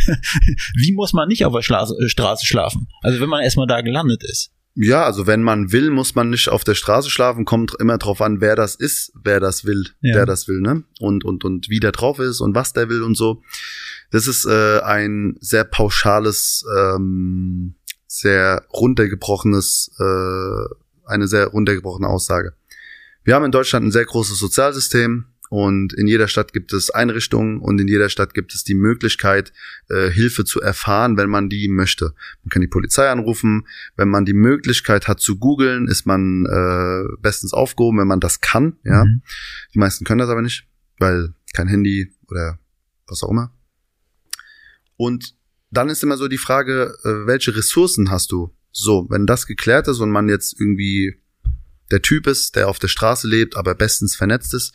[0.76, 2.88] wie muss man nicht auf der Straße, äh, Straße schlafen?
[3.02, 4.52] Also wenn man erstmal da gelandet ist.
[4.78, 7.46] Ja, also wenn man will, muss man nicht auf der Straße schlafen.
[7.46, 10.12] Kommt immer drauf an, wer das ist, wer das will, ja.
[10.12, 10.84] der das will, ne?
[11.00, 13.42] Und und und wie der drauf ist und was der will und so.
[14.10, 17.76] Das ist äh, ein sehr pauschales, ähm,
[18.06, 20.74] sehr runtergebrochenes äh,
[21.06, 22.54] eine sehr runtergebrochene Aussage.
[23.24, 27.60] Wir haben in Deutschland ein sehr großes Sozialsystem und in jeder Stadt gibt es Einrichtungen
[27.60, 29.52] und in jeder Stadt gibt es die Möglichkeit,
[29.88, 32.14] äh, Hilfe zu erfahren, wenn man die möchte.
[32.42, 33.66] Man kann die Polizei anrufen.
[33.96, 38.40] Wenn man die Möglichkeit hat zu googeln, ist man äh, bestens aufgehoben, wenn man das
[38.40, 38.76] kann.
[38.84, 39.22] Ja, mhm.
[39.74, 40.66] die meisten können das aber nicht,
[40.98, 42.58] weil kein Handy oder
[43.06, 43.52] was auch immer.
[44.96, 45.34] Und
[45.70, 48.55] dann ist immer so die Frage, äh, welche Ressourcen hast du?
[48.78, 51.16] So, wenn das geklärt ist und man jetzt irgendwie
[51.90, 54.74] der Typ ist, der auf der Straße lebt, aber bestens vernetzt ist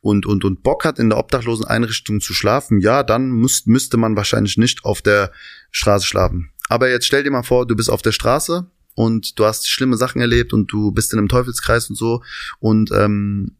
[0.00, 3.96] und, und, und Bock hat, in der obdachlosen Einrichtung zu schlafen, ja, dann müsst, müsste
[3.96, 5.32] man wahrscheinlich nicht auf der
[5.72, 6.50] Straße schlafen.
[6.68, 9.96] Aber jetzt stell dir mal vor, du bist auf der Straße und du hast schlimme
[9.96, 12.22] Sachen erlebt und du bist in einem Teufelskreis und so
[12.60, 13.56] und ähm,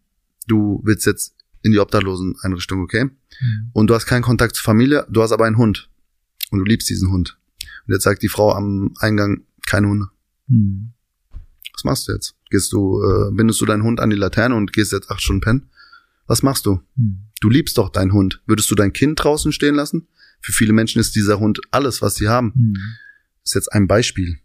[0.46, 3.06] du willst jetzt in die obdachlosen Einrichtung, okay?
[3.06, 3.70] Mhm.
[3.72, 5.90] Und du hast keinen Kontakt zur Familie, du hast aber einen Hund
[6.52, 7.38] und du liebst diesen Hund.
[7.88, 10.08] Und jetzt sagt die Frau am Eingang, keine Hunde.
[10.48, 10.92] Hm.
[11.72, 12.34] Was machst du jetzt?
[12.50, 15.40] Gehst du, äh, bindest du deinen Hund an die Laterne und gehst jetzt acht Stunden
[15.40, 15.70] pennen?
[16.26, 16.80] Was machst du?
[16.96, 17.28] Hm.
[17.40, 18.42] Du liebst doch deinen Hund.
[18.46, 20.08] Würdest du dein Kind draußen stehen lassen?
[20.42, 22.52] Für viele Menschen ist dieser Hund alles, was sie haben.
[22.54, 22.76] Hm.
[23.44, 24.38] ist jetzt ein Beispiel.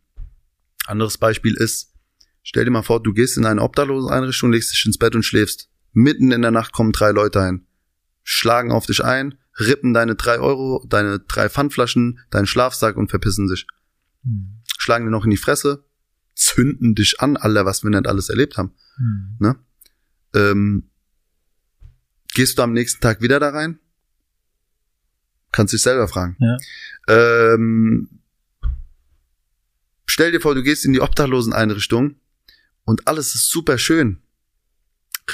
[0.86, 1.92] Anderes Beispiel ist,
[2.44, 5.70] stell dir mal vor, du gehst in eine Obdachloseneinrichtung, legst dich ins Bett und schläfst.
[5.94, 7.66] Mitten in der Nacht kommen drei Leute ein,
[8.24, 13.48] schlagen auf dich ein, rippen deine drei Euro, deine drei Pfandflaschen, deinen Schlafsack und verpissen
[13.48, 13.66] sich.
[14.24, 15.84] Hm schlagen dir noch in die Fresse,
[16.36, 18.72] zünden dich an, alle, was wir nicht alles erlebt haben.
[19.00, 19.38] Mhm.
[19.40, 19.56] Ne?
[20.36, 20.90] Ähm,
[22.36, 23.80] gehst du am nächsten Tag wieder da rein?
[25.52, 26.38] Kannst dich selber fragen.
[26.40, 26.58] Ja.
[27.08, 28.22] Ähm,
[30.06, 32.20] stell dir vor, du gehst in die Obdachloseneinrichtung
[32.84, 34.22] und alles ist super schön.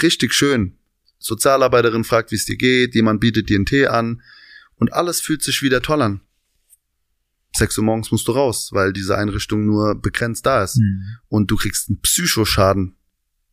[0.02, 0.78] Richtig schön.
[1.19, 4.22] Sozialarbeiterin fragt, wie es dir geht, jemand bietet dir einen Tee an
[4.76, 6.22] und alles fühlt sich wieder toll an.
[7.56, 10.78] 6 Uhr morgens musst du raus, weil diese Einrichtung nur begrenzt da ist.
[10.78, 11.18] Mhm.
[11.28, 12.95] Und du kriegst einen Psychoschaden.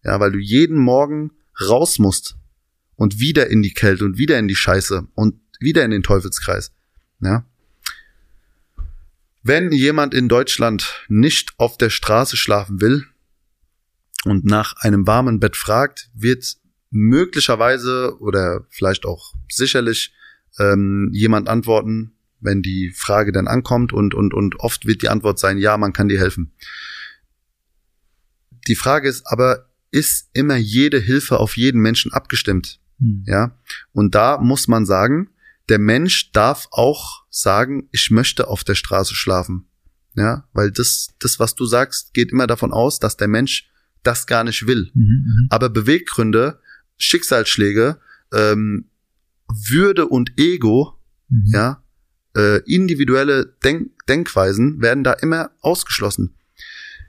[0.05, 2.37] Ja, weil du jeden Morgen raus musst
[2.95, 6.73] und wieder in die Kälte und wieder in die Scheiße und wieder in den Teufelskreis.
[7.21, 7.45] Ja.
[9.43, 13.07] Wenn jemand in Deutschland nicht auf der Straße schlafen will
[14.25, 16.57] und nach einem warmen Bett fragt, wird
[16.91, 20.13] möglicherweise oder vielleicht auch sicherlich
[20.59, 25.39] ähm, jemand antworten, wenn die Frage dann ankommt und, und, und oft wird die Antwort
[25.39, 26.53] sein, ja, man kann dir helfen.
[28.69, 32.81] Die Frage ist aber, ist immer jede Hilfe auf jeden Menschen abgestimmt?
[33.01, 33.25] Hm.
[33.27, 33.59] Ja.
[33.93, 35.31] Und da muss man sagen,
[35.69, 39.67] der Mensch darf auch sagen, ich möchte auf der Straße schlafen.
[40.15, 43.71] Ja, weil das, das, was du sagst, geht immer davon aus, dass der Mensch
[44.03, 44.91] das gar nicht will.
[44.95, 45.47] Mhm, mhm.
[45.51, 46.61] Aber Beweggründe,
[46.97, 48.01] Schicksalsschläge,
[48.33, 48.91] ähm,
[49.49, 50.99] Würde und Ego,
[51.29, 51.45] mhm.
[51.47, 51.83] ja,
[52.39, 56.35] Äh, individuelle Denk Denkweisen werden da immer ausgeschlossen.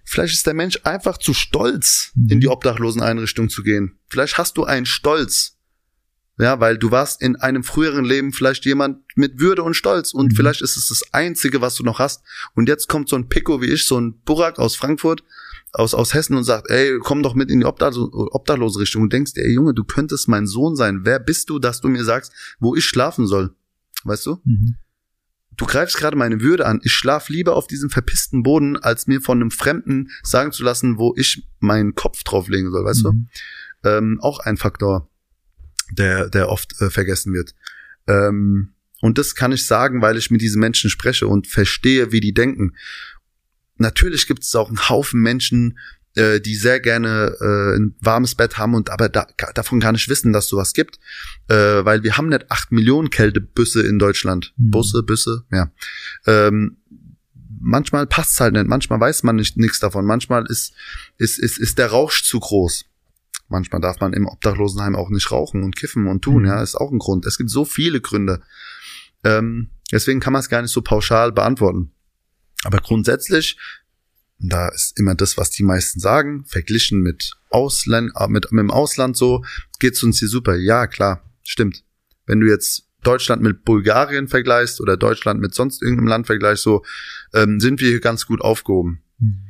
[0.04, 2.42] Vielleicht ist der Mensch einfach zu stolz, in Mhm.
[2.42, 4.00] die Obdachloseneinrichtung zu gehen.
[4.10, 5.56] Vielleicht hast du einen Stolz.
[6.40, 10.32] Ja, weil du warst in einem früheren Leben vielleicht jemand mit Würde und Stolz und
[10.32, 10.36] Mhm.
[10.36, 12.24] vielleicht ist es das einzige, was du noch hast.
[12.56, 15.24] Und jetzt kommt so ein Pico wie ich, so ein Burak aus Frankfurt,
[15.74, 19.14] aus, aus Hessen und sagt, ey, komm doch mit in die Obdachlo obdachlose Richtung und
[19.14, 21.02] denkst, dir, ey Junge, du könntest mein Sohn sein.
[21.04, 23.54] Wer bist du, dass du mir sagst, wo ich schlafen soll?
[24.06, 24.40] Weißt du?
[24.46, 24.76] Mhm.
[25.60, 26.80] Du greifst gerade meine Würde an.
[26.86, 30.98] Ich schlaf lieber auf diesem verpissten Boden, als mir von einem Fremden sagen zu lassen,
[30.98, 33.28] wo ich meinen Kopf drauflegen soll, weißt Mhm.
[33.84, 33.90] du?
[33.90, 35.10] Ähm, auch ein Faktor,
[35.92, 37.56] der, der oft äh, vergessen wird.
[38.08, 38.70] Ähm,
[39.02, 42.34] und das kann ich sagen, weil ich mit diesen Menschen spreche und verstehe, wie die
[42.34, 42.76] denken.
[43.76, 45.78] Natürlich gibt es auch einen Haufen Menschen,
[46.16, 50.10] äh, die sehr gerne äh, ein warmes Bett haben und aber da, davon gar nicht
[50.10, 51.00] wissen, dass sowas gibt,
[51.48, 54.54] äh, weil wir haben nicht acht Millionen Kältebüsse in Deutschland.
[54.58, 54.72] Mhm.
[54.72, 55.72] Busse, Büsse, ja.
[56.26, 56.78] Ähm,
[57.62, 60.74] manchmal passt's halt nicht, manchmal weiß man nicht nichts davon, manchmal ist,
[61.18, 62.86] ist, ist, ist der Rausch zu groß.
[63.48, 66.48] Manchmal darf man im Obdachlosenheim auch nicht rauchen und kiffen und tun, Mhm.
[66.50, 67.26] ja, ist auch ein Grund.
[67.26, 68.42] Es gibt so viele Gründe.
[69.24, 71.92] Ähm, deswegen kann man es gar nicht so pauschal beantworten.
[72.64, 73.58] Aber grundsätzlich,
[74.40, 78.72] da ist immer das, was die meisten sagen, verglichen mit Ausland, äh, mit, mit dem
[78.72, 79.44] Ausland so,
[79.80, 80.56] geht's uns hier super.
[80.56, 81.84] Ja, klar, stimmt.
[82.26, 86.84] Wenn du jetzt Deutschland mit Bulgarien vergleichst oder Deutschland mit sonst irgendeinem Land vergleichst, so,
[87.34, 89.02] ähm, sind wir hier ganz gut aufgehoben.
[89.20, 89.46] Mhm.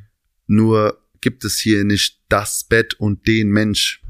[0.48, 4.02] Nur gibt es hier nicht das Bett und den Mensch.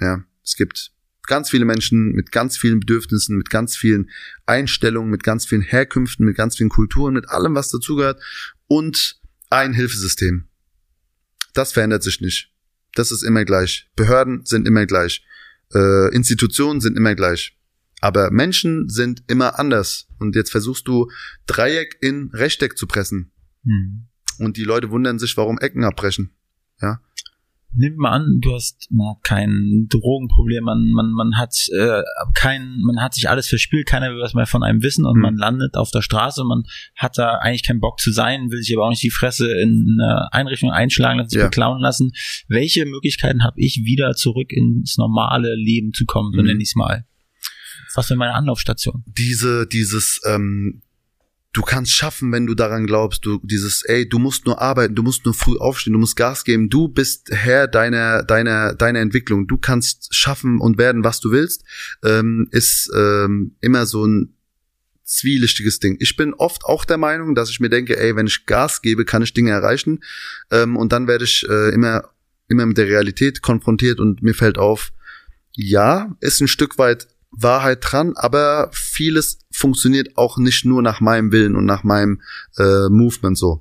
[0.00, 0.92] Ja, es gibt
[1.22, 4.10] ganz viele Menschen mit ganz vielen Bedürfnissen, mit ganz vielen
[4.46, 8.20] Einstellungen, mit ganz vielen Herkünften, mit ganz vielen Kulturen, mit allem, was dazugehört
[8.66, 9.19] und
[9.50, 10.48] ein Hilfesystem.
[11.52, 12.52] Das verändert sich nicht.
[12.94, 13.90] Das ist immer gleich.
[13.96, 15.24] Behörden sind immer gleich.
[15.74, 17.56] Äh, Institutionen sind immer gleich.
[18.00, 20.08] Aber Menschen sind immer anders.
[20.18, 21.10] Und jetzt versuchst du
[21.46, 23.32] Dreieck in Rechteck zu pressen.
[23.62, 24.06] Mhm.
[24.38, 26.34] Und die Leute wundern sich, warum Ecken abbrechen.
[27.72, 32.02] Nimm mal an, du hast hat kein Drogenproblem, man, man, man hat äh,
[32.34, 35.22] kein, man hat sich alles verspielt, keiner will was mehr von einem wissen und Mhm.
[35.22, 36.64] man landet auf der Straße, man
[36.96, 39.98] hat da eigentlich keinen Bock zu sein, will sich aber auch nicht die Fresse in
[40.00, 41.44] eine Einrichtung einschlagen lassen, sich Ja.
[41.46, 42.10] beklauen lassen.
[42.48, 46.46] Welche Möglichkeiten habe ich, wieder zurück ins normale Leben zu kommen, so Mhm.
[46.48, 47.04] nenne ich es mal?
[47.94, 49.04] Was wäre meine Anlaufstation?
[49.06, 50.82] Diese, dieses, ähm,
[51.52, 55.02] du kannst schaffen, wenn du daran glaubst, du, dieses, ey, du musst nur arbeiten, du
[55.02, 59.46] musst nur früh aufstehen, du musst Gas geben, du bist Herr deiner, deiner, deiner Entwicklung,
[59.48, 61.64] du kannst schaffen und werden, was du willst,
[62.04, 64.36] ähm, ist ähm, immer so ein
[65.02, 65.96] zwielichtiges Ding.
[65.98, 69.04] Ich bin oft auch der Meinung, dass ich mir denke, ey, wenn ich Gas gebe,
[69.04, 70.04] kann ich Dinge erreichen.
[70.52, 72.04] Ähm, und dann werde ich äh, immer,
[72.46, 74.92] immer mit der Realität konfrontiert und mir fällt auf,
[75.52, 81.32] ja, ist ein Stück weit Wahrheit dran, aber vieles funktioniert auch nicht nur nach meinem
[81.32, 82.22] Willen und nach meinem
[82.56, 83.60] äh, Movement so.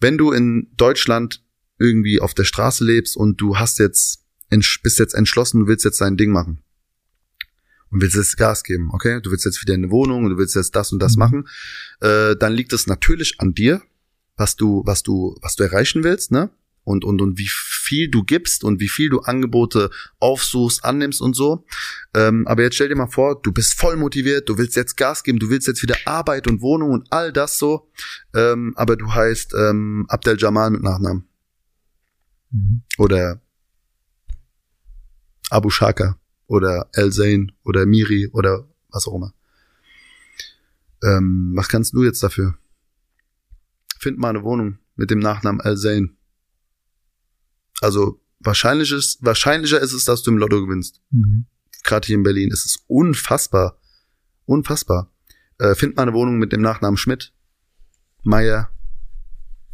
[0.00, 1.42] Wenn du in Deutschland
[1.78, 4.20] irgendwie auf der Straße lebst und du hast jetzt
[4.82, 6.60] bist jetzt entschlossen, du willst jetzt dein Ding machen
[7.90, 9.20] und willst jetzt Gas geben, okay?
[9.20, 11.18] Du willst jetzt wieder in eine Wohnung und du willst jetzt das und das Mhm.
[11.18, 11.48] machen,
[12.00, 13.82] äh, dann liegt es natürlich an dir,
[14.36, 16.50] was du was du was du erreichen willst, ne?
[16.84, 19.90] Und, und, und wie viel du gibst und wie viel du Angebote
[20.20, 21.64] aufsuchst, annimmst und so.
[22.14, 25.22] Ähm, aber jetzt stell dir mal vor, du bist voll motiviert, du willst jetzt Gas
[25.22, 27.90] geben, du willst jetzt wieder Arbeit und Wohnung und all das so.
[28.34, 31.26] Ähm, aber du heißt ähm, Abdel Jamal mit Nachnamen.
[32.50, 32.82] Mhm.
[32.98, 33.40] Oder
[35.50, 39.32] Abu Shaka oder El Zain oder Miri oder was auch immer.
[41.02, 42.56] Ähm, was kannst du jetzt dafür?
[43.98, 46.16] Find mal eine Wohnung mit dem Nachnamen El Zain.
[47.80, 51.46] Also wahrscheinlich ist, wahrscheinlicher ist es, dass du im Lotto gewinnst Mhm.
[51.84, 53.78] gerade hier in Berlin, ist es unfassbar.
[54.46, 55.10] Unfassbar.
[55.58, 57.32] Äh, find mal eine Wohnung mit dem Nachnamen Schmidt,
[58.22, 58.70] Meier,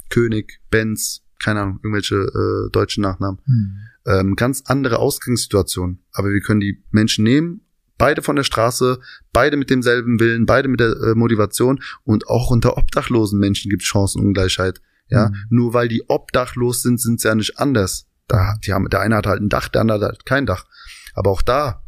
[0.09, 3.41] König, Benz, keine Ahnung, irgendwelche äh, deutschen Nachnamen.
[3.47, 3.79] Mhm.
[4.07, 6.01] Ähm, ganz andere Ausgangssituation.
[6.13, 7.63] Aber wir können die Menschen nehmen,
[7.97, 9.01] beide von der Straße,
[9.33, 13.83] beide mit demselben Willen, beide mit der äh, Motivation und auch unter obdachlosen Menschen gibt
[13.83, 14.81] es Chancenungleichheit.
[15.11, 15.35] Ja, Mhm.
[15.51, 18.07] nur weil die obdachlos sind, sind sie ja nicht anders.
[18.29, 20.67] Da, die haben, der eine hat halt ein Dach, der andere hat halt kein Dach.
[21.15, 21.83] Aber auch da,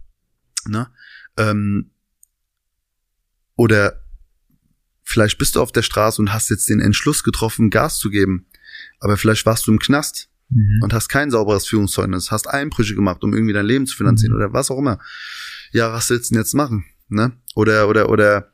[0.67, 0.89] ne,
[1.37, 1.91] ähm,
[3.57, 4.03] oder
[5.05, 8.47] vielleicht bist du auf der Straße und hast jetzt den Entschluss getroffen, Gas zu geben.
[8.99, 10.81] Aber vielleicht warst du im Knast Mhm.
[10.83, 14.37] und hast kein sauberes Führungszeugnis, hast Einbrüche gemacht, um irgendwie dein Leben zu finanzieren Mhm.
[14.39, 14.99] oder was auch immer.
[15.73, 16.85] Ja, was willst du denn jetzt machen?
[17.09, 17.33] Ne?
[17.55, 18.52] Oder, oder, oder,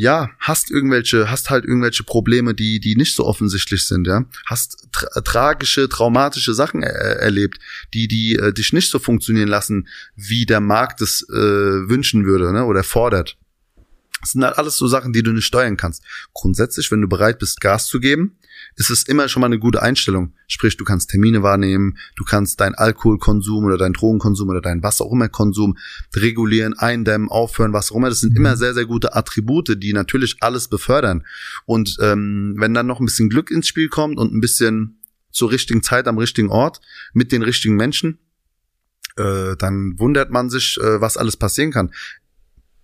[0.00, 4.24] ja, hast irgendwelche, hast halt irgendwelche Probleme, die, die nicht so offensichtlich sind, ja.
[4.46, 7.58] Hast tra tragische, traumatische Sachen er erlebt,
[7.92, 12.50] die, die äh, dich nicht so funktionieren lassen, wie der Markt es äh, wünschen würde,
[12.50, 13.36] ne, oder fordert.
[14.22, 16.02] Das sind halt alles so Sachen, die du nicht steuern kannst.
[16.32, 18.38] Grundsätzlich, wenn du bereit bist, Gas zu geben,
[18.76, 20.34] ist es immer schon mal eine gute Einstellung.
[20.46, 25.00] Sprich, du kannst Termine wahrnehmen, du kannst deinen Alkoholkonsum oder deinen Drogenkonsum oder deinen was
[25.00, 25.76] auch immer Konsum
[26.14, 28.08] regulieren, eindämmen, aufhören, was auch immer.
[28.08, 31.24] Das sind immer sehr, sehr gute Attribute, die natürlich alles befördern.
[31.66, 35.50] Und ähm, wenn dann noch ein bisschen Glück ins Spiel kommt und ein bisschen zur
[35.50, 36.80] richtigen Zeit am richtigen Ort
[37.12, 38.18] mit den richtigen Menschen,
[39.16, 41.92] äh, dann wundert man sich, äh, was alles passieren kann.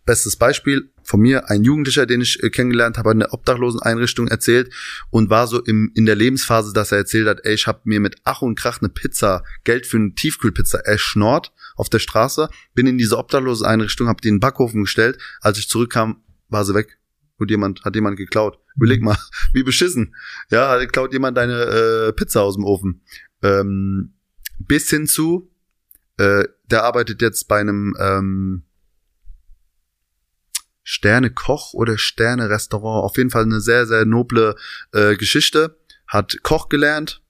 [0.05, 4.73] Bestes Beispiel von mir, ein Jugendlicher, den ich äh, kennengelernt habe, in der Obdachloseneinrichtung erzählt
[5.11, 8.01] und war so im, in der Lebensphase, dass er erzählt hat, ey, ich habe mir
[8.01, 12.87] mit Ach und Krach eine Pizza, Geld für eine Tiefkühlpizza erschnort auf der Straße, bin
[12.87, 16.99] in diese Obdachloseneinrichtung, habe die in den Backofen gestellt, als ich zurückkam, war sie weg.
[17.39, 18.59] Und jemand, hat jemand geklaut.
[18.77, 19.19] Überleg mal,
[19.53, 20.15] wie beschissen.
[20.51, 23.03] Ja, klaut jemand deine äh, Pizza aus dem Ofen.
[23.43, 24.15] Ähm,
[24.59, 25.51] bis hin zu,
[26.16, 28.65] äh, der arbeitet jetzt bei einem ähm,
[30.89, 33.05] Sterne-Koch oder Sterne-Restaurant.
[33.05, 34.55] Auf jeden Fall eine sehr, sehr noble
[34.93, 35.77] äh, Geschichte.
[36.07, 37.23] Hat Koch gelernt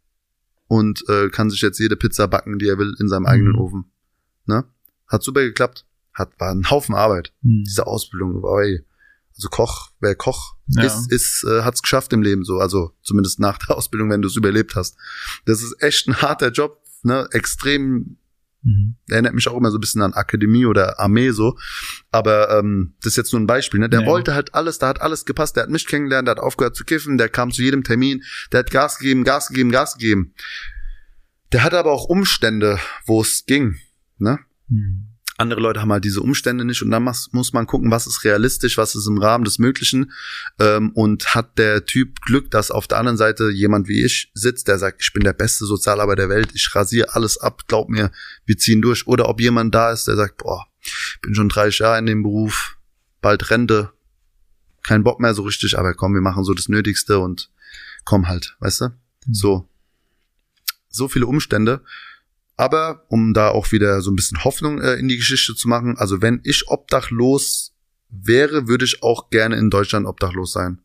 [0.69, 3.29] und äh, kann sich jetzt jede Pizza backen, die er will, in seinem mhm.
[3.29, 3.91] eigenen Ofen.
[4.45, 4.65] Ne?
[5.09, 5.87] Hat super geklappt.
[6.13, 7.33] Hat, war ein Haufen Arbeit.
[7.41, 7.65] Mhm.
[7.67, 8.45] Diese Ausbildung.
[8.45, 8.85] Oi.
[9.35, 10.83] Also Koch, wer Koch ja.
[10.83, 12.59] ist, ist äh, hat's geschafft im Leben so.
[12.59, 14.99] Also zumindest nach der Ausbildung, wenn du es überlebt hast.
[15.47, 16.83] Das ist echt ein harter Job.
[17.03, 17.27] Ne?
[17.33, 18.19] Extrem
[18.67, 18.97] Mhm.
[19.09, 21.57] Erinnert mich auch immer so ein bisschen an Akademie oder Armee so.
[22.11, 23.79] Aber ähm, das ist jetzt nur ein Beispiel.
[23.79, 23.89] Ne?
[23.89, 24.07] Der ja.
[24.07, 25.57] wollte halt alles, da hat alles gepasst.
[25.57, 28.61] Der hat mich kennengelernt, der hat aufgehört zu kiffen, der kam zu jedem Termin, der
[28.61, 30.35] hat Gas gegeben, Gas gegeben, Gas gegeben.
[31.53, 33.77] Der hatte aber auch Umstände, wo es ging.
[34.19, 34.41] Ne?
[34.69, 35.06] Mhm.
[35.39, 38.79] Andere Leute haben halt diese Umstände nicht und dann muss man gucken, was ist realistisch,
[38.79, 40.13] was ist im Rahmen des Möglichen.
[40.59, 44.69] Ähm, und hat der Typ Glück, dass auf der anderen Seite jemand wie ich sitzt,
[44.69, 48.11] der sagt, ich bin der beste Sozialarbeiter der Welt, ich rasiere alles ab, glaub mir,
[48.47, 49.07] wir ziehen durch.
[49.07, 50.67] Oder ob jemand da ist, der sagt, boah,
[51.23, 52.77] bin schon 30 Jahre in dem Beruf,
[53.21, 53.93] bald Rente,
[54.83, 57.51] kein Bock mehr so richtig, aber komm, wir machen so das Nötigste und
[58.05, 58.85] komm halt, weißt du?
[58.87, 59.35] Mhm.
[59.35, 59.69] So.
[60.89, 61.83] So viele Umstände.
[62.57, 65.97] Aber um da auch wieder so ein bisschen Hoffnung äh, in die Geschichte zu machen,
[65.99, 67.75] also wenn ich obdachlos
[68.09, 70.81] wäre, würde ich auch gerne in Deutschland obdachlos sein.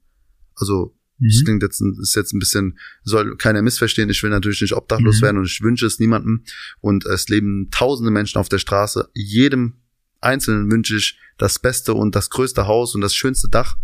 [0.55, 1.27] Also mhm.
[1.29, 4.09] das klingt jetzt ist jetzt ein bisschen soll keiner missverstehen.
[4.09, 5.25] Ich will natürlich nicht obdachlos mhm.
[5.25, 6.43] werden und ich wünsche es niemandem.
[6.81, 9.09] Und es leben Tausende Menschen auf der Straße.
[9.13, 9.77] Jedem
[10.19, 13.77] Einzelnen wünsche ich das Beste und das größte Haus und das schönste Dach.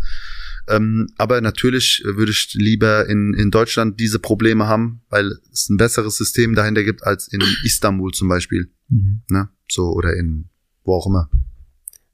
[0.69, 5.77] Ähm, aber natürlich würde ich lieber in, in Deutschland diese Probleme haben, weil es ein
[5.77, 8.69] besseres System dahinter gibt als in Istanbul zum Beispiel.
[8.89, 9.21] Mhm.
[9.29, 9.49] Ne?
[9.69, 10.49] So, oder in
[10.83, 11.29] wo auch immer.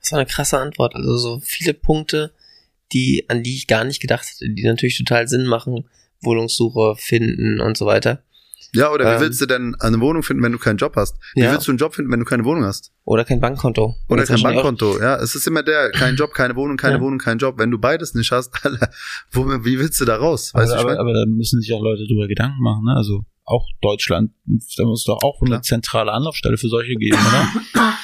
[0.02, 0.96] Das war eine krasse Antwort.
[0.96, 2.34] Also so viele Punkte,
[2.92, 5.86] die, an die ich gar nicht gedacht hätte, die natürlich total Sinn machen.
[6.22, 8.24] Wohnungssuche finden und so weiter.
[8.76, 11.18] Ja, oder wie ähm, willst du denn eine Wohnung finden, wenn du keinen Job hast?
[11.36, 11.52] Wie ja.
[11.52, 12.92] willst du einen Job finden, wenn du keine Wohnung hast?
[13.06, 13.96] Oder kein Bankkonto.
[14.10, 15.18] Oder kein Bankkonto, ja.
[15.18, 17.02] Es ist immer der, kein Job, keine Wohnung, keine ja.
[17.02, 17.60] Wohnung, kein Job.
[17.60, 18.52] Wenn du beides nicht hast,
[19.32, 20.54] wo, wie willst du da raus?
[20.54, 22.96] Weißt also, aber, aber da müssen sich auch Leute drüber Gedanken machen, ne?
[22.96, 24.32] Also auch Deutschland,
[24.78, 27.98] da muss doch auch eine zentrale Anlaufstelle für solche geben, oder?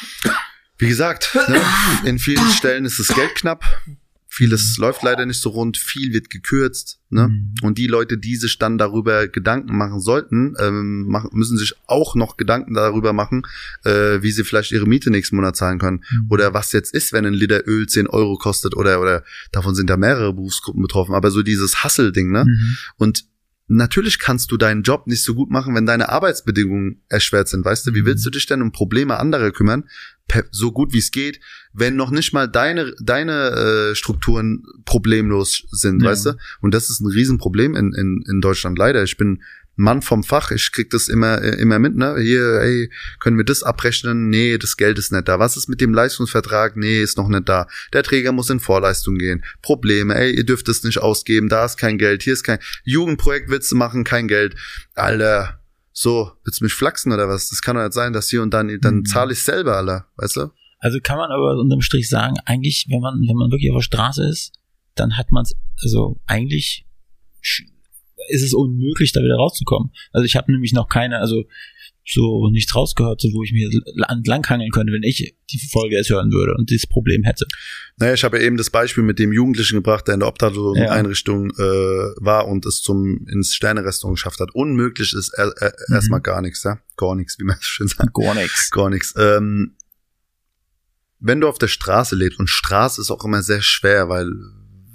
[0.78, 1.62] Wie gesagt, ne,
[2.06, 3.64] in vielen Stellen ist das Geld knapp.
[4.40, 7.02] Vieles läuft leider nicht so rund, viel wird gekürzt.
[7.10, 7.28] Ne?
[7.28, 7.56] Mhm.
[7.62, 12.16] Und die Leute, die sich dann darüber Gedanken machen sollten, ähm, machen, müssen sich auch
[12.16, 13.46] noch Gedanken darüber machen,
[13.84, 16.06] äh, wie sie vielleicht ihre Miete nächsten Monat zahlen können.
[16.10, 16.28] Mhm.
[16.30, 19.90] Oder was jetzt ist, wenn ein Liter Öl 10 Euro kostet oder, oder davon sind
[19.90, 21.16] da mehrere Berufsgruppen betroffen.
[21.16, 22.46] Aber so dieses Hassel-Ding, ne?
[22.46, 22.78] Mhm.
[22.96, 23.26] Und
[23.70, 27.64] natürlich kannst du deinen Job nicht so gut machen, wenn deine Arbeitsbedingungen erschwert sind.
[27.64, 29.86] Weißt du, wie willst du dich denn um Probleme anderer kümmern,
[30.52, 31.40] so gut wie es geht,
[31.74, 36.10] wenn noch nicht mal deine deine äh, Strukturen problemlos sind, ja.
[36.10, 36.38] weißt du?
[36.62, 39.04] Und das ist ein Riesenproblem in, in, in Deutschland leider.
[39.04, 39.42] Ich bin
[39.80, 42.18] Mann vom Fach, ich krieg das immer äh, immer mit, ne?
[42.20, 44.30] Hier, ey, können wir das abrechnen?
[44.30, 45.40] Nee, das Geld ist nicht da.
[45.40, 46.76] Was ist mit dem Leistungsvertrag?
[46.76, 47.66] Nee, ist noch nicht da.
[47.94, 49.44] Der Träger muss in Vorleistung gehen.
[49.62, 53.50] Probleme, ey, ihr dürft es nicht ausgeben, da ist kein Geld, hier ist kein Jugendprojekt
[53.50, 54.56] willst du machen, kein Geld.
[54.96, 55.62] Alter,
[55.94, 57.50] so, willst du mich flachsen oder was?
[57.50, 59.06] Das kann doch nicht sein, dass hier und dann, dann mhm.
[59.06, 60.50] zahle ich selber, Alter, weißt du?
[60.80, 63.84] Also kann man aber unterm Strich sagen, eigentlich, wenn man, wenn man wirklich auf der
[63.84, 64.52] Straße ist,
[64.96, 66.86] dann hat man es, also eigentlich
[68.30, 69.92] ist es unmöglich, da wieder rauszukommen.
[70.12, 71.44] Also ich habe nämlich noch keine, also
[72.12, 73.70] so nichts rausgehört, so wo ich mir
[74.10, 77.46] entlanghangeln könnte, wenn ich die Folge erst hören würde und dieses Problem hätte.
[77.98, 81.52] Naja, ich habe ja eben das Beispiel mit dem Jugendlichen gebracht, der in der Obdachloseneinrichtung
[81.58, 81.64] ja.
[81.64, 84.54] äh, war und es zum ins Sternerestaurant geschafft hat.
[84.54, 85.96] Unmöglich ist er, er, mhm.
[85.96, 86.80] erstmal gar nichts, ja?
[86.98, 88.14] Gar nichts, wie man so schön sagt.
[88.14, 88.72] Gar nichts.
[88.72, 89.14] Gar nichts.
[89.18, 89.76] Ähm,
[91.20, 94.32] wenn du auf der Straße lebst, und Straße ist auch immer sehr schwer, weil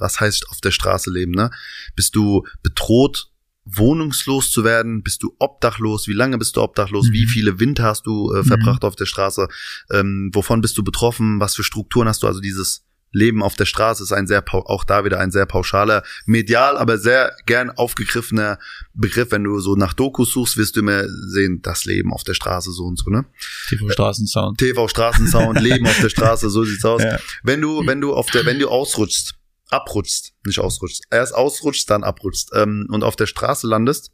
[0.04, 1.50] was heißt auf der Straße leben, ne?
[1.96, 3.30] Bist du bedroht,
[3.64, 5.02] wohnungslos zu werden?
[5.02, 6.06] Bist du obdachlos?
[6.06, 7.08] Wie lange bist du obdachlos?
[7.08, 7.12] Mhm.
[7.12, 8.88] Wie viele Winter hast du äh, verbracht mhm.
[8.88, 9.48] auf der Straße?
[9.90, 11.40] Ähm, wovon bist du betroffen?
[11.40, 12.26] Was für Strukturen hast du?
[12.26, 16.02] Also dieses Leben auf der Straße ist ein sehr, auch da wieder ein sehr pauschaler,
[16.26, 18.58] medial, aber sehr gern aufgegriffener
[18.92, 19.30] Begriff.
[19.30, 22.72] Wenn du so nach Dokus suchst, wirst du immer sehen, das Leben auf der Straße
[22.72, 23.24] so und so, ne?
[23.68, 24.58] TV Straßensound.
[24.58, 27.02] TV Straßensound, Leben auf der Straße, so sieht's aus.
[27.04, 27.18] Ja.
[27.42, 29.34] Wenn du, wenn du auf der, wenn du ausrutschst,
[29.74, 34.12] abrutschst, nicht ausrutschst, erst ausrutschst, dann abrutschst ähm, und auf der Straße landest,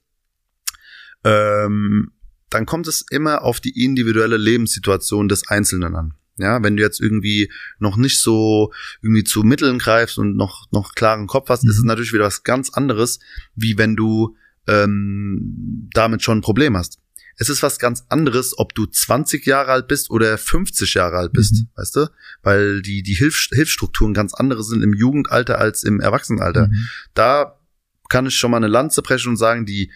[1.24, 2.12] ähm,
[2.49, 6.15] dann kommt es immer auf die individuelle Lebenssituation des Einzelnen an.
[6.37, 8.73] Ja, wenn du jetzt irgendwie noch nicht so
[9.03, 11.70] irgendwie zu Mitteln greifst und noch noch klaren Kopf hast, mhm.
[11.70, 11.89] ist es mhm.
[11.89, 13.19] natürlich wieder was ganz anderes,
[13.55, 16.99] wie wenn du ähm, damit schon ein Problem hast.
[17.36, 21.32] Es ist was ganz anderes, ob du 20 Jahre alt bist oder 50 Jahre alt
[21.32, 21.69] bist, mhm.
[21.77, 22.11] weißt du?
[22.43, 26.69] Weil die die Hilf Hilfsstrukturen ganz andere sind im Jugendalter als im Erwachsenenalter.
[26.69, 26.89] Mhm.
[27.15, 27.59] Da
[28.09, 29.90] kann ich schon mal eine Lanze brechen und sagen, die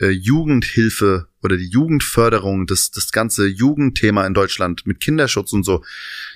[0.00, 5.84] äh, Jugendhilfe oder die Jugendförderung, das, das ganze Jugendthema in Deutschland mit Kinderschutz und so,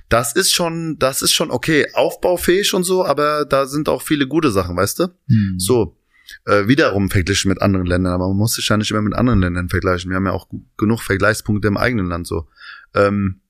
[0.08, 4.26] das ist schon, das ist schon okay, aufbaufähig und so, aber da sind auch viele
[4.26, 5.08] gute Sachen, weißt du?
[5.28, 5.54] Hm.
[5.58, 5.96] So,
[6.44, 9.40] äh, wiederum verglichen mit anderen Ländern, aber man muss sich ja nicht immer mit anderen
[9.40, 10.10] Ländern vergleichen.
[10.10, 12.48] Wir haben ja auch genug Vergleichspunkte im eigenen Land so.
[12.94, 13.40] Ähm,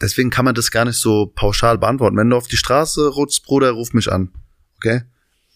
[0.00, 2.16] deswegen kann man das gar nicht so pauschal beantworten.
[2.16, 4.32] Wenn du auf die Straße rutschst, Bruder, ruf mich an.
[4.76, 5.02] Okay?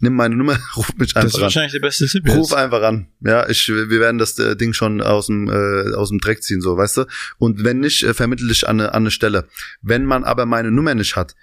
[0.01, 1.25] nimm meine Nummer, ruf mich einfach an.
[1.27, 2.29] Das ist wahrscheinlich der beste Tipp.
[2.29, 3.09] Ruf einfach an.
[3.21, 6.61] Ja, ich, wir werden das äh, Ding schon aus dem, äh, aus dem Dreck ziehen,
[6.61, 7.05] so, weißt du?
[7.39, 9.49] Und wenn nicht, äh, vermittel ich an eine, an eine Stelle.
[9.83, 11.37] Wenn man aber meine Nummer nicht hat,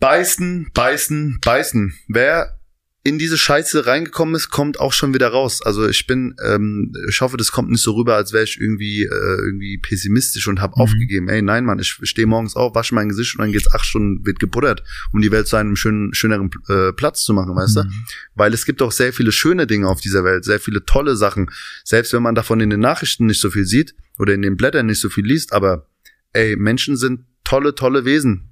[0.00, 1.94] beißen, beißen, beißen.
[2.08, 2.58] Wer
[3.06, 5.60] in diese Scheiße reingekommen ist, kommt auch schon wieder raus.
[5.60, 9.02] Also ich bin, ähm, ich hoffe, das kommt nicht so rüber, als wäre ich irgendwie
[9.02, 10.82] äh, irgendwie pessimistisch und habe mhm.
[10.82, 11.28] aufgegeben.
[11.28, 14.24] Ey, nein, Mann, ich stehe morgens auf, wasche mein Gesicht und dann geht's acht Stunden,
[14.24, 14.82] wird gebuddert,
[15.12, 17.82] um die Welt zu einem schönen, schöneren äh, Platz zu machen, weißt mhm.
[17.82, 17.88] du?
[18.36, 21.50] Weil es gibt auch sehr viele schöne Dinge auf dieser Welt, sehr viele tolle Sachen.
[21.84, 24.86] Selbst wenn man davon in den Nachrichten nicht so viel sieht oder in den Blättern
[24.86, 25.86] nicht so viel liest, aber
[26.32, 28.48] ey, Menschen sind tolle, tolle Wesen.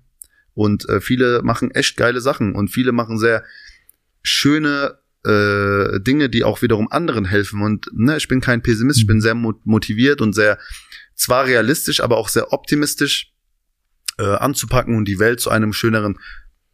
[0.52, 3.42] Und äh, viele machen echt geile Sachen und viele machen sehr
[4.22, 7.62] schöne äh, Dinge, die auch wiederum anderen helfen.
[7.62, 10.58] Und ne, ich bin kein Pessimist, ich bin sehr motiviert und sehr
[11.14, 13.32] zwar realistisch, aber auch sehr optimistisch
[14.18, 16.18] äh, anzupacken und die Welt zu einem schöneren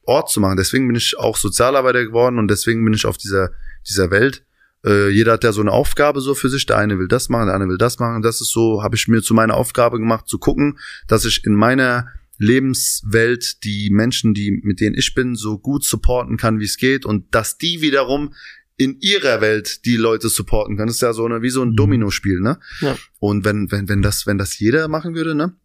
[0.05, 0.57] Ort zu machen.
[0.57, 3.51] Deswegen bin ich auch Sozialarbeiter geworden und deswegen bin ich auf dieser
[3.87, 4.45] dieser Welt.
[4.85, 6.67] Äh, jeder hat ja so eine Aufgabe so für sich.
[6.67, 8.23] Der eine will das machen, der andere will das machen.
[8.23, 11.55] Das ist so, habe ich mir zu meiner Aufgabe gemacht, zu gucken, dass ich in
[11.55, 12.09] meiner
[12.39, 17.05] Lebenswelt die Menschen, die mit denen ich bin, so gut supporten kann, wie es geht
[17.05, 18.33] und dass die wiederum
[18.77, 20.87] in ihrer Welt die Leute supporten kann.
[20.87, 21.77] Das ist ja so eine, wie so ein mhm.
[21.77, 22.59] Domino-Spiel, ne?
[22.81, 22.97] Ja.
[23.19, 25.57] Und wenn, wenn, wenn das, wenn das jeder machen würde, ne?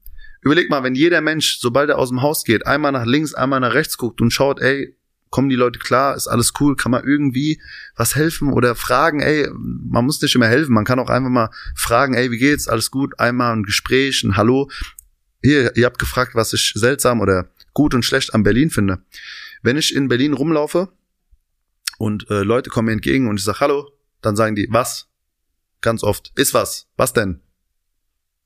[0.42, 3.60] Überleg mal, wenn jeder Mensch, sobald er aus dem Haus geht, einmal nach links, einmal
[3.60, 4.98] nach rechts guckt und schaut, ey,
[5.30, 7.62] kommen die Leute klar, ist alles cool, kann man irgendwie
[7.96, 11.50] was helfen oder fragen, ey, man muss nicht immer helfen, man kann auch einfach mal
[11.76, 14.70] fragen, ey, wie geht's, alles gut, einmal ein Gespräch, ein Hallo,
[15.44, 19.04] hier, ihr habt gefragt, was ich seltsam oder gut und schlecht an Berlin finde.
[19.62, 20.90] Wenn ich in Berlin rumlaufe
[21.98, 23.92] und äh, Leute kommen mir entgegen und ich sag Hallo,
[24.22, 25.08] dann sagen die, was?
[25.82, 26.32] Ganz oft.
[26.36, 26.88] Ist was?
[26.96, 27.42] Was denn?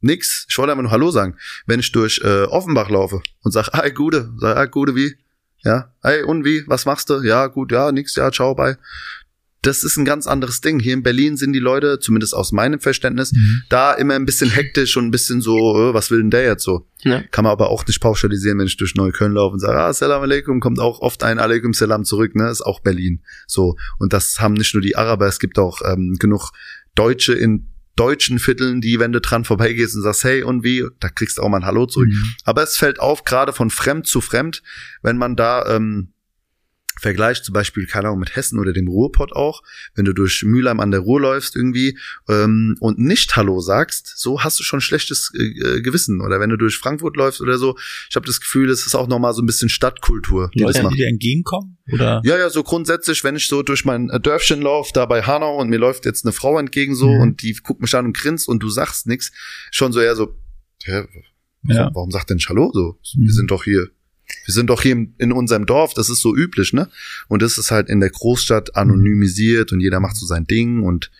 [0.01, 0.45] Nix.
[0.49, 1.37] Ich wollte einfach nur Hallo sagen.
[1.65, 5.15] Wenn ich durch äh, Offenbach laufe und sag, hey, Gude, sag, ah, Gude, wie?
[5.63, 6.63] Ja, hey, und wie?
[6.67, 7.21] Was machst du?
[7.21, 8.77] Ja, gut, ja, nix, ja, ciao, bye
[9.61, 10.79] das ist ein ganz anderes Ding.
[10.79, 13.63] Hier in Berlin sind die Leute, zumindest aus meinem Verständnis, mhm.
[13.69, 15.57] da immer ein bisschen hektisch und ein bisschen so,
[15.89, 16.87] äh, was will denn der jetzt so?
[17.03, 17.21] Ja.
[17.31, 20.21] Kann man aber auch nicht pauschalisieren, wenn ich durch Neukölln laufe und sage, ah, Salam
[20.21, 22.49] Aleikum, kommt auch oft ein Aleikum Salam zurück, ne?
[22.49, 23.21] Ist auch Berlin.
[23.47, 23.75] So.
[23.99, 26.51] Und das haben nicht nur die Araber, es gibt auch ähm, genug
[26.95, 31.09] Deutsche in deutschen Vierteln, die, wenn du dran vorbeigehst und sagst, hey, und wie, da
[31.09, 32.09] kriegst du auch mal ein Hallo zurück.
[32.09, 32.23] Mhm.
[32.45, 34.61] Aber es fällt auf, gerade von fremd zu fremd,
[35.01, 36.13] wenn man da ähm,
[36.99, 39.63] Vergleich zum Beispiel, keine Ahnung, mit Hessen oder dem Ruhrpott auch,
[39.95, 41.97] wenn du durch Mülheim an der Ruhr läufst irgendwie
[42.27, 46.21] ähm, und nicht Hallo sagst, so hast du schon schlechtes äh, äh Gewissen.
[46.21, 47.77] Oder wenn du durch Frankfurt läufst oder so,
[48.09, 50.49] ich habe das Gefühl, das ist auch nochmal so ein bisschen Stadtkultur.
[50.53, 51.77] Die Leute, die dir entgegenkommen?
[51.91, 52.21] Oder?
[52.23, 55.57] Ja, ja, so grundsätzlich, wenn ich so durch mein äh, Dörfchen laufe, da bei Hanau
[55.57, 57.21] und mir läuft jetzt eine Frau entgegen so mhm.
[57.21, 59.31] und die guckt mich an und grinst und du sagst nix,
[59.71, 60.35] schon so eher so,
[60.83, 61.05] hä,
[61.63, 61.89] ja.
[61.93, 62.97] warum sagt denn nicht Hallo so?
[63.15, 63.23] Mhm.
[63.25, 63.89] Wir sind doch hier
[64.47, 66.89] wir sind doch hier in unserem Dorf, das ist so üblich, ne?
[67.27, 71.11] Und das ist halt in der Großstadt anonymisiert und jeder macht so sein Ding und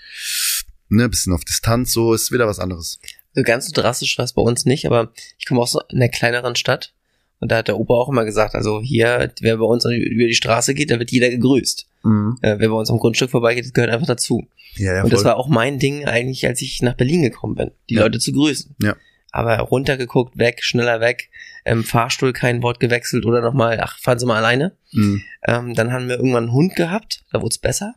[0.87, 2.99] ne, bisschen auf Distanz, so ist wieder was anderes.
[3.35, 5.97] Also ganz so drastisch war es bei uns nicht, aber ich komme auch so in
[5.97, 6.93] einer kleineren Stadt
[7.39, 10.33] und da hat der Opa auch immer gesagt, also hier, wer bei uns über die
[10.33, 11.85] Straße geht, dann wird jeder gegrüßt.
[12.03, 12.37] Mhm.
[12.41, 14.47] Äh, wer bei uns am Grundstück vorbeigeht, das gehört einfach dazu.
[14.75, 17.71] Ja, ja, und das war auch mein Ding eigentlich, als ich nach Berlin gekommen bin,
[17.89, 18.03] die ja.
[18.03, 18.75] Leute zu grüßen.
[18.81, 18.95] Ja.
[19.31, 21.29] Aber runtergeguckt, weg, schneller weg,
[21.67, 24.77] im Fahrstuhl kein Wort gewechselt oder nochmal, ach, fahren Sie mal alleine.
[24.91, 25.21] Mhm.
[25.47, 27.95] Ähm, dann haben wir irgendwann einen Hund gehabt, da wurde es besser.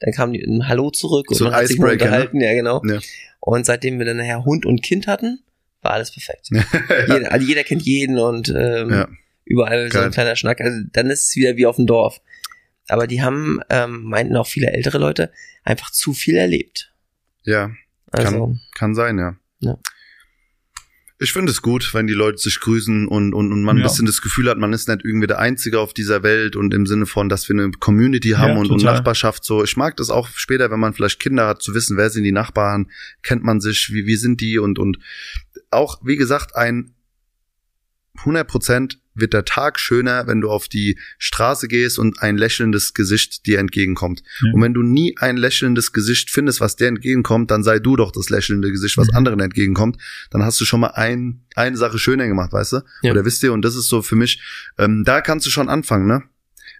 [0.00, 2.46] Dann kam die ein Hallo zurück und so man hat sich unterhalten, ne?
[2.46, 2.82] ja genau.
[2.84, 2.98] Ja.
[3.40, 5.40] Und seitdem wir dann nachher Hund und Kind hatten,
[5.80, 6.48] war alles perfekt.
[7.08, 9.08] jeder, also jeder kennt jeden und ähm, ja.
[9.44, 10.06] Überall so Geil.
[10.06, 10.60] ein kleiner Schnack.
[10.60, 12.20] Also dann ist es wieder wie auf dem Dorf.
[12.88, 15.32] Aber die haben, ähm, meinten auch viele ältere Leute,
[15.64, 16.92] einfach zu viel erlebt.
[17.44, 17.70] Ja,
[18.10, 19.36] Also, kann sein, ja.
[19.60, 19.78] Ja.
[21.22, 23.86] Ich finde es gut, wenn die Leute sich grüßen und, und, und man ein Ja.
[23.86, 26.84] bisschen das Gefühl hat, man ist nicht irgendwie der Einzige auf dieser Welt und im
[26.86, 28.82] Sinne von, dass wir eine Community haben Ja, und, und.
[28.82, 29.62] Nachbarschaft so.
[29.62, 32.32] Ich mag das auch später, wenn man vielleicht Kinder hat, zu wissen, wer sind die
[32.32, 32.90] Nachbarn,
[33.22, 34.98] kennt man sich, wie, wie sind die und, und
[35.70, 36.94] auch, wie gesagt, ein
[38.18, 42.94] 100 Prozent wird der Tag schöner, wenn du auf die Straße gehst und ein lächelndes
[42.94, 44.22] Gesicht dir entgegenkommt.
[44.42, 44.52] Ja.
[44.54, 48.12] Und wenn du nie ein lächelndes Gesicht findest, was dir entgegenkommt, dann sei du doch
[48.12, 49.16] das lächelnde Gesicht, was Mhm.
[49.16, 49.96] anderen entgegenkommt.
[50.30, 52.80] Dann hast du schon mal ein, eine Sache schöner gemacht, weißt du?
[53.02, 53.12] Ja.
[53.12, 54.40] Oder wisst ihr, und das ist so für mich,
[54.78, 56.22] ähm, da kannst du schon anfangen, ne?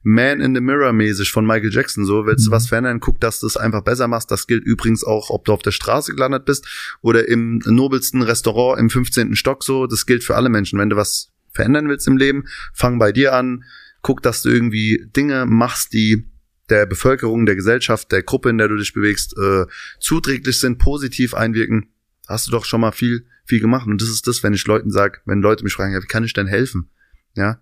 [0.04, 2.54] Man in the Mirror mäßig von Michael Jackson, so, willst du Mhm.
[2.54, 4.32] was verändern, guck, dass du es einfach besser machst.
[4.32, 6.66] Das gilt übrigens auch, ob du auf der Straße gelandet bist
[7.02, 9.36] oder im nobelsten Restaurant im 15.
[9.36, 10.78] Stock, so, das gilt für alle Menschen.
[10.80, 13.64] Wenn du was verändern willst im Leben, fang bei dir an,
[14.02, 16.28] guck, dass du irgendwie Dinge machst, die
[16.68, 19.66] der Bevölkerung, der Gesellschaft, der Gruppe, in der du dich bewegst, äh,
[20.00, 21.90] zuträglich sind, positiv einwirken.
[22.26, 23.86] Hast du doch schon mal viel, viel gemacht.
[23.86, 26.24] Und das ist das, wenn ich Leuten sage, wenn Leute mich fragen, ja, wie kann
[26.24, 26.88] ich denn helfen?
[27.34, 27.60] Ja.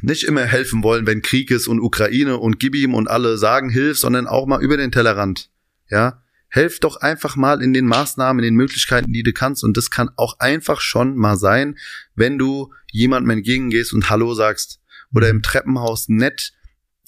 [0.00, 3.68] Nicht immer helfen wollen, wenn Krieg ist und Ukraine und gib ihm und alle sagen,
[3.68, 5.50] hilf, sondern auch mal über den Tellerrand.
[5.90, 6.22] Ja.
[6.48, 9.64] Helf doch einfach mal in den Maßnahmen, in den Möglichkeiten, die du kannst.
[9.64, 11.76] Und das kann auch einfach schon mal sein,
[12.14, 14.80] wenn du jemandem entgegengehst und Hallo sagst.
[15.14, 16.52] Oder im Treppenhaus nett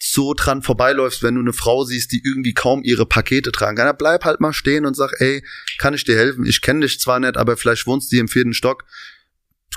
[0.02, 3.86] so dran vorbeiläufst, wenn du eine Frau siehst, die irgendwie kaum ihre Pakete tragen kann.
[3.86, 5.44] Ja, bleib halt mal stehen und sag, ey,
[5.78, 6.46] kann ich dir helfen?
[6.46, 8.84] Ich kenne dich zwar nicht, aber vielleicht wohnst du hier im vierten Stock.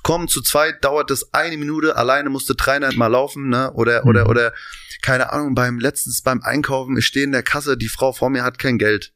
[0.02, 3.72] Kommen zu zweit, dauert das eine Minute, alleine musst du 300 Mal laufen, ne?
[3.74, 4.30] Oder, oder, Mhm.
[4.30, 4.54] oder,
[5.02, 8.44] keine Ahnung, beim letztens beim Einkaufen, ich stehe in der Kasse, die Frau vor mir
[8.44, 9.14] hat kein Geld.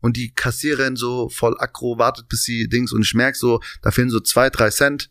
[0.00, 3.90] Und die Kassiererin so voll aggro wartet, bis sie Dings, und ich merk so, da
[3.90, 5.10] fehlen so zwei, drei Cent.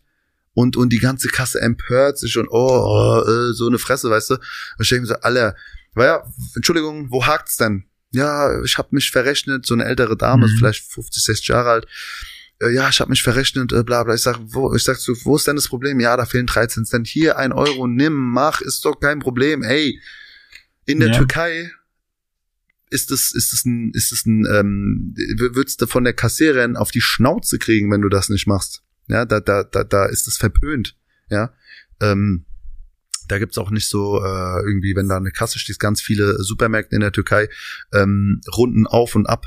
[0.54, 4.34] Und, und die ganze Kasse empört sich und, oh, oh so eine Fresse, weißt du?
[4.34, 4.42] Und
[4.80, 5.54] ich denke mir so, Alter,
[5.96, 6.22] ja,
[6.56, 7.84] Entschuldigung, wo hakt's denn?
[8.10, 10.52] Ja, ich habe mich verrechnet, so eine ältere Dame, Mhm.
[10.52, 11.86] ist vielleicht 50, 60 Jahre alt.
[12.60, 14.14] Äh, ja, ich habe mich verrechnet, äh, bla bla.
[14.14, 16.00] Ich sag, wo, ich sag so, wo ist denn das Problem?
[16.00, 17.06] Ja, da fehlen 13 Cent.
[17.06, 19.62] Hier ein Euro, nimm, mach, ist doch kein Problem.
[19.62, 20.00] Ey,
[20.86, 21.18] in der Ja.
[21.18, 21.70] Türkei
[22.90, 26.90] ist es, ist es ein, ist es ein, ähm, würdest du von der Kassiererin auf
[26.90, 28.82] die Schnauze kriegen, wenn du das nicht machst.
[29.08, 30.96] Ja, da, da, da, da ist es verpönt.
[31.30, 31.52] Ja,
[32.00, 32.44] ähm,
[33.26, 36.94] da gibt's auch nicht so äh, irgendwie, wenn da eine Kasse steht, ganz viele Supermärkte
[36.94, 37.48] in der Türkei
[37.92, 39.46] ähm, runden auf und ab.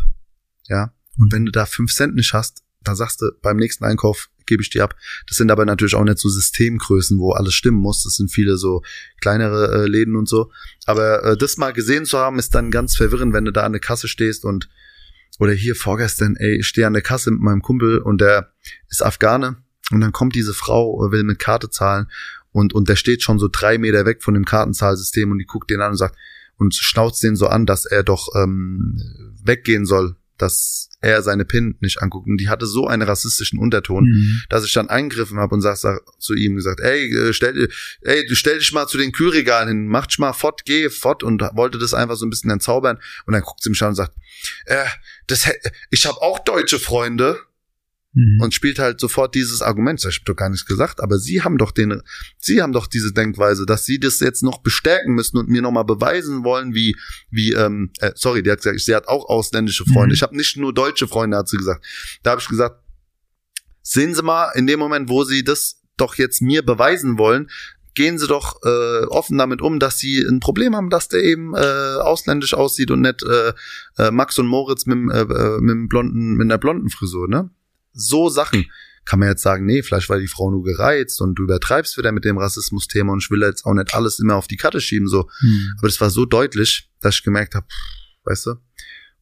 [0.68, 4.30] Ja, und wenn du da fünf Cent nicht hast, dann sagst du beim nächsten Einkauf
[4.46, 4.96] gebe ich dir ab.
[5.28, 8.04] Das sind aber natürlich auch nicht so Systemgrößen, wo alles stimmen muss.
[8.04, 8.84] Das sind viele so
[9.20, 10.52] kleinere äh, Läden und so.
[10.86, 13.74] Aber äh, das mal gesehen zu haben, ist dann ganz verwirrend, wenn du da an
[13.74, 14.70] der Kasse stehst und
[15.40, 18.52] oder hier vorgestern, ey, ich stehe an der Kasse mit meinem Kumpel und der
[18.90, 19.58] ist Afghane
[19.90, 22.08] und dann kommt diese Frau, äh, will mit Karte zahlen
[22.52, 25.70] und, und der steht schon so drei Meter weg von dem Kartenzahlsystem und die guckt
[25.72, 26.16] den an und sagt
[26.58, 29.02] und schnauzt den so an, dass er doch ähm,
[29.44, 32.28] weggehen soll, dass er seine PIN nicht anguckt.
[32.28, 34.42] Und die hatte so einen rassistischen Unterton, Mhm.
[34.50, 37.70] dass ich dann eingegriffen habe und sag, sag zu ihm gesagt, ey, äh, stell,
[38.02, 41.24] ey, du stell dich mal zu den Kühlregalen hin, mach dich mal fort, geh fort
[41.24, 43.96] und wollte das einfach so ein bisschen entzaubern und dann guckt sie mich an und
[43.96, 44.14] sagt,
[44.66, 44.86] äh,
[45.28, 45.50] das,
[45.90, 47.40] ich habe auch deutsche Freunde
[48.14, 48.42] Mhm.
[48.42, 50.04] und spielt halt sofort dieses Argument.
[50.04, 52.02] Ich habe doch gar nichts gesagt, aber sie haben doch den,
[52.38, 55.86] sie haben doch diese Denkweise, dass sie das jetzt noch bestärken müssen und mir nochmal
[55.86, 56.98] beweisen wollen, wie,
[57.30, 60.08] wie, ähm, äh, sorry, die hat gesagt, sie hat auch ausländische Freunde.
[60.08, 60.14] Mhm.
[60.16, 61.86] Ich habe nicht nur deutsche Freunde, hat sie gesagt.
[62.24, 62.82] Da habe ich gesagt,
[63.82, 67.50] sehen Sie mal, in dem Moment, wo Sie das doch jetzt mir beweisen wollen,
[67.94, 71.54] gehen Sie doch äh, offen damit um, dass Sie ein Problem haben, dass der eben
[71.56, 73.54] äh, ausländisch aussieht und nicht äh,
[73.98, 77.50] äh, Max und Moritz mit, äh, äh, mit, dem blonden, mit einer blonden Frisur, ne?
[77.94, 78.66] So Sachen
[79.06, 82.12] kann man jetzt sagen, nee, vielleicht war die Frau nur gereizt und du übertreibst wieder
[82.12, 85.08] mit dem Rassismus-Thema und ich will jetzt auch nicht alles immer auf die Karte schieben,
[85.08, 85.28] so.
[85.42, 85.74] Mhm.
[85.80, 87.66] Aber das war so deutlich, dass ich gemerkt habe,
[88.26, 88.56] weißt du?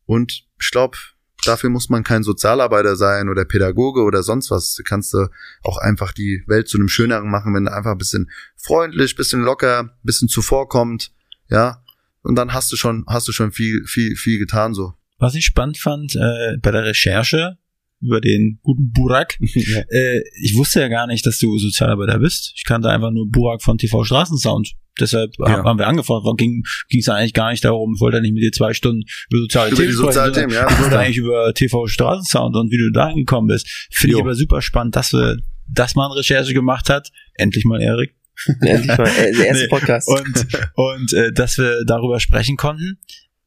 [0.06, 0.98] Und ich glaube,
[1.46, 4.76] dafür muss man kein Sozialarbeiter sein oder Pädagoge oder sonst was.
[4.76, 5.28] Du kannst du
[5.64, 9.42] auch einfach die Welt zu einem schöneren machen, wenn du einfach ein bisschen freundlich, bisschen
[9.42, 11.12] locker, bisschen zuvorkommt,
[11.50, 11.84] ja.
[12.22, 14.94] Und dann hast du schon, hast du schon viel, viel, viel getan so.
[15.20, 17.58] Was ich spannend fand äh, bei der Recherche
[18.02, 19.38] über den guten Burak,
[19.90, 22.54] äh, ich wusste ja gar nicht, dass du Sozialarbeiter bist.
[22.56, 24.74] Ich kannte einfach nur Burak von TV Straßensound.
[25.00, 25.64] Deshalb Ja.
[25.64, 26.24] haben wir angefragt.
[26.24, 26.64] Warum ging
[26.98, 29.72] es eigentlich gar nicht darum, ich wollte ja nicht mit dir zwei Stunden über soziale
[29.72, 30.70] Über Themen sprechen, Themen, ja.
[30.70, 33.68] ich wollte eigentlich über TV Straßensound und wie du da hingekommen bist.
[33.92, 35.38] Finde ich aber super spannend, dass wir
[35.72, 37.12] dass man Recherche gemacht hat.
[37.36, 38.16] Endlich mal, Erik.
[38.62, 39.70] Endlich mal, äh, der erste Nee.
[39.70, 40.08] Podcast.
[40.10, 42.98] Und, und äh, dass wir darüber sprechen konnten.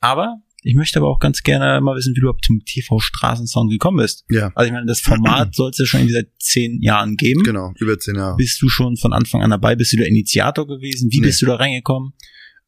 [0.01, 3.71] Aber Ich möchte aber auch ganz gerne mal wissen, wie du überhaupt zum TV Straßensound
[3.71, 4.25] gekommen bist.
[4.31, 4.53] Ja.
[4.55, 7.43] Also ich meine, das Format soll es ja schon irgendwie seit zehn Jahren geben.
[7.43, 8.37] Genau, über zehn Jahre.
[8.37, 9.75] Bist du schon von Anfang an dabei?
[9.75, 11.11] Bist du der Initiator gewesen?
[11.11, 11.27] Wie Nee.
[11.27, 12.13] bist du da reingekommen?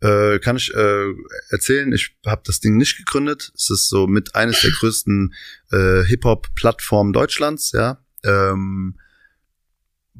[0.01, 1.07] Äh, kann ich äh,
[1.51, 3.53] erzählen, ich habe das Ding nicht gegründet.
[3.55, 5.33] Es ist so mit eines der größten
[5.71, 8.05] äh, Hip-Hop-Plattformen Deutschlands, ja.
[8.25, 8.99] Ähm,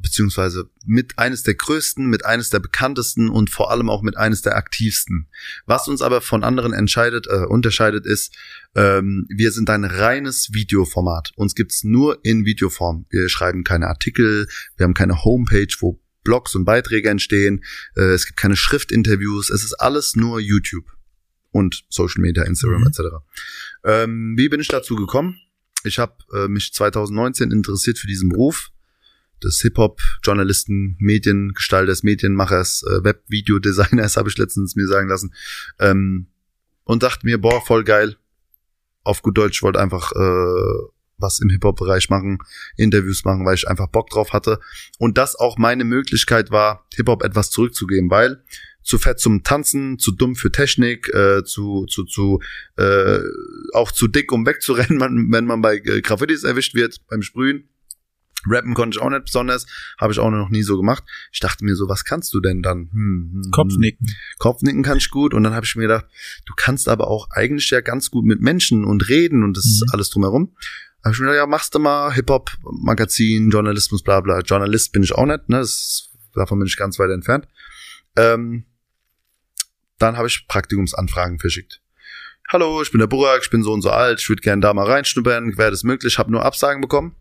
[0.05, 4.43] beziehungsweise mit eines der größten, mit eines der bekanntesten und vor allem auch mit eines
[4.43, 5.29] der aktivsten.
[5.65, 8.37] Was uns aber von anderen entscheidet, äh, unterscheidet, ist,
[8.75, 11.33] ähm, wir sind ein reines Videoformat.
[11.37, 13.07] Uns gibt's nur in Videoform.
[13.09, 17.65] Wir schreiben keine Artikel, wir haben keine Homepage, wo Blogs und Beiträge entstehen.
[17.97, 19.49] Äh, es gibt keine Schriftinterviews.
[19.49, 20.85] Es ist alles nur YouTube
[21.51, 22.87] und Social Media, Instagram Mhm.
[22.89, 23.01] etc.
[23.85, 25.39] Ähm, wie bin ich dazu gekommen?
[25.83, 28.71] Ich habe äh, mich 2019 interessiert für diesen Beruf
[29.45, 35.35] des Hip-Hop-Journalisten, Mediengestalters, Medienmachers, äh, Web-Video-Designers, habe ich letztens mir sagen lassen.
[35.79, 36.27] Ähm,
[36.85, 38.17] und dachte mir, boah, voll geil.
[39.03, 40.89] Auf gut Deutsch wollte einfach äh,
[41.19, 42.39] was im Hip-Hop-Bereich machen,
[42.77, 44.61] Interviews machen, weil ich einfach Bock drauf hatte.
[44.99, 48.43] Und das auch meine Möglichkeit war, Hip-Hop etwas zurückzugeben, weil
[48.83, 52.41] zu fett zum Tanzen, zu dumm für Technik, äh, zu, zu, zu
[52.77, 53.19] äh,
[53.73, 55.01] auch zu dick, um wegzurennen,
[55.33, 57.69] wenn man bei äh, Graffitis erwischt wird, beim Sprühen.
[58.47, 59.67] Rappen konnte ich auch nicht besonders,
[59.99, 61.05] habe ich auch noch nie so gemacht.
[61.33, 62.91] Ich dachte mir so, was kannst du denn dann?
[62.93, 63.51] Hm, hm, hm.
[63.51, 64.07] Kopfnicken.
[64.39, 65.35] Kopfnicken kann ich gut.
[65.35, 66.07] Und dann habe ich mir gedacht,
[66.47, 69.83] du kannst aber auch eigentlich ja ganz gut mit Menschen und reden und das ist
[69.83, 69.91] Mhm.
[69.93, 70.55] alles drumherum.
[71.05, 74.41] Habe ich mir gedacht, ja, machst du mal Hip-Hop, Magazin, Journalismus, bla bla.
[74.41, 75.59] Journalist bin ich auch nicht, ne?
[75.59, 77.47] Das ist, davon bin ich ganz weit entfernt.
[78.17, 78.65] Ähm,
[79.99, 81.81] dann habe ich Praktikumsanfragen verschickt.
[82.51, 84.75] Hallo, ich bin der Burak, ich bin so und so alt, ich würde gerne da
[84.75, 86.19] mal reinschnuppern, wäre das möglich?
[86.19, 87.15] Habe nur Absagen bekommen.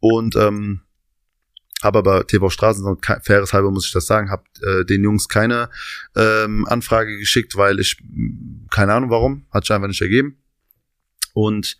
[0.00, 0.82] Und ähm,
[1.82, 5.70] habe aber TV Straßen, faires halber muss ich das sagen, habe äh, den Jungs keine
[6.16, 10.38] ähm, Anfrage geschickt, weil ich, mh, keine Ahnung warum, hat sich einfach nicht ergeben.
[11.34, 11.78] Und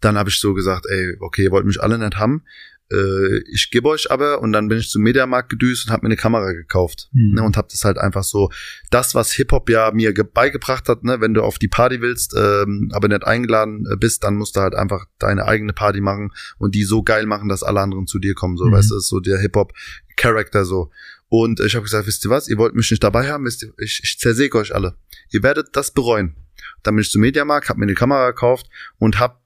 [0.00, 2.44] dann habe ich so gesagt, ey, okay, ihr wollt mich alle nicht haben.
[2.92, 6.08] Äh, ich gebe euch aber und dann bin ich zum Mediamarkt gedüst und habe mir
[6.08, 7.34] eine Kamera gekauft Mhm.
[7.36, 8.50] ne, und habe das halt einfach so
[8.90, 12.02] das was Hip Hop ja mir ge- beigebracht hat ne wenn du auf die Party
[12.02, 16.02] willst ähm, aber nicht eingeladen äh, bist dann musst du halt einfach deine eigene Party
[16.02, 18.72] machen und die so geil machen dass alle anderen zu dir kommen so Mhm.
[18.72, 19.72] weißt du das ist so der Hip Hop
[20.16, 20.90] Charakter so
[21.30, 23.72] und ich habe gesagt wisst ihr was ihr wollt mich nicht dabei haben wisst ihr
[23.78, 24.94] ich, ich zersäge euch alle
[25.32, 26.36] ihr werdet das bereuen
[26.82, 28.66] dann bin ich zum Mediamarkt habe mir eine Kamera gekauft
[28.98, 29.38] und habe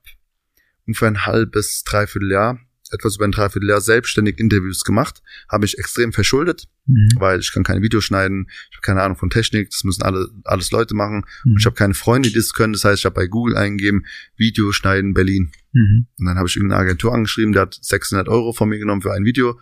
[0.89, 2.59] ungefähr ein halbes dreiviertel Jahr
[2.93, 7.09] etwas über ein Dreivierteljahr selbstständig Interviews gemacht, habe ich extrem verschuldet, Mhm.
[7.19, 10.29] weil ich kann keine Videos schneiden, ich habe keine Ahnung von Technik, das müssen alle
[10.45, 11.25] alles Leute machen.
[11.45, 11.53] Mhm.
[11.53, 12.73] Und ich habe keine Freunde, die das können.
[12.73, 14.07] Das heißt, ich habe bei Google eingegeben,
[14.37, 15.53] Video schneiden Berlin.
[15.73, 16.07] Mhm.
[16.19, 19.13] Und dann habe ich irgendeine Agentur angeschrieben, der hat 600 Euro von mir genommen für
[19.13, 19.61] ein Video,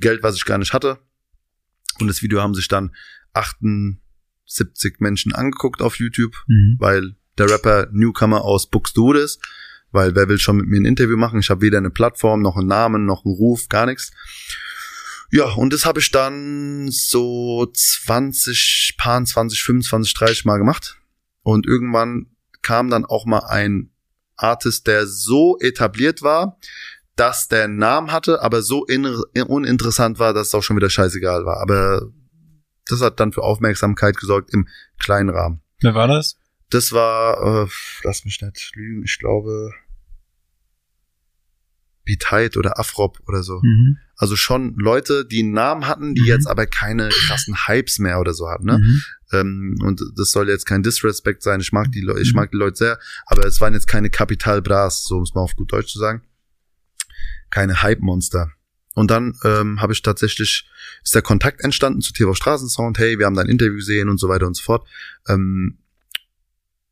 [0.00, 0.98] Geld, was ich gar nicht hatte.
[2.00, 2.94] Und das Video haben sich dann
[3.32, 6.76] 78 Menschen angeguckt auf YouTube, Mhm.
[6.78, 9.40] weil der Rapper Newcomer aus Buxtehude ist.
[9.92, 11.40] Weil wer will schon mit mir ein Interview machen?
[11.40, 14.12] Ich habe weder eine Plattform, noch einen Namen, noch einen Ruf, gar nichts.
[15.30, 20.98] Ja, und das habe ich dann so 20, paar 20, 25, 30 Mal gemacht.
[21.42, 22.26] Und irgendwann
[22.62, 23.90] kam dann auch mal ein
[24.36, 26.58] Artist, der so etabliert war,
[27.16, 30.90] dass der einen Namen hatte, aber so in, uninteressant war, dass es auch schon wieder
[30.90, 31.60] scheißegal war.
[31.60, 32.10] Aber
[32.86, 34.68] das hat dann für Aufmerksamkeit gesorgt im
[34.98, 35.62] kleinen Rahmen.
[35.80, 36.36] Wer war das?
[36.70, 37.68] Das war, äh,
[38.02, 39.72] lass mich nicht lügen, ich glaube
[42.30, 43.60] Hyde oder Afrop oder so.
[43.62, 43.98] Mhm.
[44.16, 46.26] Also schon Leute, die einen Namen hatten, die Mhm.
[46.28, 48.64] jetzt aber keine krassen Hypes mehr oder so hatten.
[48.66, 48.78] Ne?
[48.78, 49.02] Mhm.
[49.32, 51.60] Ähm, und das soll jetzt kein Disrespect sein.
[51.60, 52.36] Ich mag die, Leute, ich Mhm.
[52.36, 55.56] mag die Leute sehr, aber es waren jetzt keine Kapital Bras, so muss man auf
[55.56, 56.22] gut Deutsch zu sagen.
[57.50, 58.52] Keine Hype-Monster.
[58.94, 60.68] Und dann ähm, habe ich tatsächlich,
[61.02, 64.18] ist der Kontakt entstanden zu TV Straßensound, hey, wir haben da ein Interview gesehen und
[64.18, 64.88] so weiter und so fort.
[65.28, 65.78] Ähm,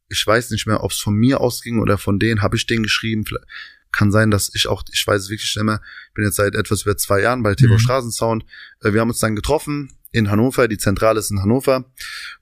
[0.09, 2.83] ich weiß nicht mehr, ob es von mir ausging oder von denen, habe ich denen
[2.85, 3.25] geschrieben.
[3.27, 3.47] Vielleicht-
[3.93, 6.57] Kann sein, dass ich auch, ich weiß es wirklich nicht mehr, ich bin jetzt seit
[6.57, 7.79] etwas über zwei Jahren bei TV Mhm.
[7.79, 8.45] Straßensound.
[8.83, 11.85] Äh, wir haben uns dann getroffen in Hannover, die Zentrale ist in Hannover.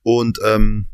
[0.02, 0.86] Und ähm,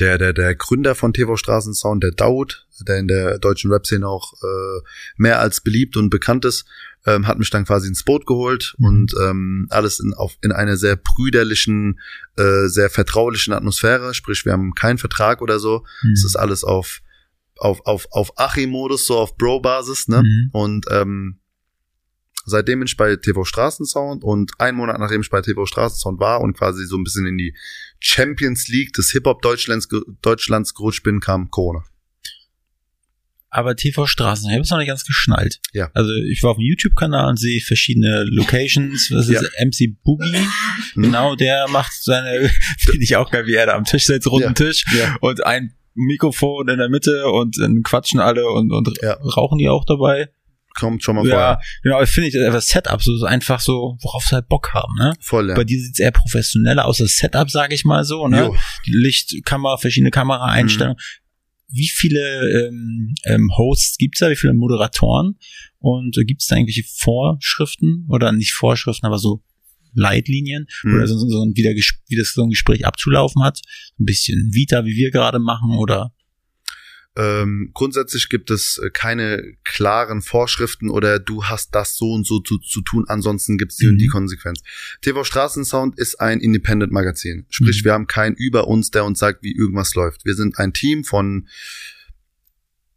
[0.00, 4.32] der, der, der Gründer von TV Straßensound, der Daud, der in der deutschen Rap-Szene auch
[4.42, 4.80] äh,
[5.16, 6.64] mehr als beliebt und bekannt ist,
[7.06, 8.86] ähm, hat mich dann quasi ins Boot geholt Mhm.
[8.86, 12.00] und ähm, alles in, auf, in einer sehr brüderlichen,
[12.36, 14.14] äh, sehr vertraulichen Atmosphäre.
[14.14, 15.84] Sprich, wir haben keinen Vertrag oder so.
[16.02, 16.12] Mhm.
[16.12, 17.00] Es ist alles auf,
[17.58, 20.22] auf, auf, auf Achi-Modus, so auf Bro-Basis, ne?
[20.22, 20.50] Mhm.
[20.52, 21.38] Und ähm,
[22.46, 26.40] seitdem bin ich bei TV Straßensound und einen Monat nachdem ich bei TV Straßensound war
[26.40, 27.54] und quasi so ein bisschen in die
[28.00, 29.88] Champions League des Hip-Hop Deutschlands,
[30.22, 31.84] Deutschlands gerutscht bin, kam Corona.
[33.50, 35.60] Aber TV-Straßen, ich habe es noch nicht ganz geschnallt.
[35.72, 35.88] Ja.
[35.94, 39.10] Also ich war auf dem YouTube-Kanal und sehe verschiedene Locations.
[39.12, 39.64] Was ist Ja.
[39.64, 40.36] MC Boogie?
[40.96, 41.02] Mhm.
[41.02, 44.48] Genau, der macht seine, finde ich auch geil, wie er da am Tisch sitzt, runden
[44.48, 44.52] Ja.
[44.54, 45.16] Tisch Ja.
[45.20, 48.88] und ein Mikrofon in der Mitte und dann quatschen alle und, und
[49.36, 50.30] rauchen die auch dabei.
[50.74, 54.24] Kommt schon mal Ja, genau, aber finde ich das einfach Setup so, einfach so, worauf
[54.24, 55.12] sie halt Bock haben, ne?
[55.20, 55.38] vor.
[55.40, 55.54] Voll, ja.
[55.54, 58.38] Bei dir sieht's eher professioneller aus, das Setup, sage ich mal so, ne?
[58.40, 58.56] Jo.
[58.86, 60.98] Licht, Kamera, verschiedene Kameraeinstellungen.
[61.68, 64.30] Wie viele ähm, ähm, Hosts gibt's da?
[64.30, 65.38] Wie viele Moderatoren?
[65.78, 69.42] Und äh, gibt's da irgendwelche Vorschriften oder nicht Vorschriften, aber so
[69.94, 70.94] Leitlinien Mhm.
[70.94, 73.60] oder so, so ein, wie, der, wie das so ein Gespräch abzulaufen hat?
[73.98, 76.12] Ein bisschen Vita, wie wir gerade machen oder
[77.16, 82.40] Ähm, grundsätzlich gibt es äh, keine klaren Vorschriften oder du hast das so und so
[82.40, 84.12] zu, zu tun, ansonsten gibt es die und die Mhm.
[84.12, 84.62] Konsequenz.
[85.00, 87.46] TV Straßensound ist ein Independent-Magazin.
[87.50, 87.84] Sprich, Mhm.
[87.84, 90.24] wir haben keinen über uns, der uns sagt, wie irgendwas läuft.
[90.24, 91.46] Wir sind ein Team von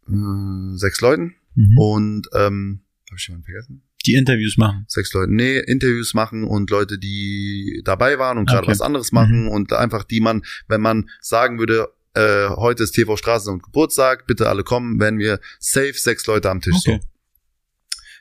[0.08, 1.78] äh, sechs Leuten Mhm.
[1.78, 2.80] und ähm,
[3.10, 3.82] habe ich jemanden vergessen?
[4.06, 4.84] die Interviews machen.
[4.88, 8.70] Sechs Leute, nee, Interviews machen und Leute, die dabei waren und gerade Okay.
[8.70, 9.48] was anderes machen Mhm.
[9.50, 14.26] und einfach die man, wenn man sagen würde, äh, heute ist TV Straßen und Geburtstag,
[14.26, 16.76] bitte alle kommen, wären wir safe sechs Leute am Tisch.
[16.78, 17.00] Okay.
[17.02, 17.08] So.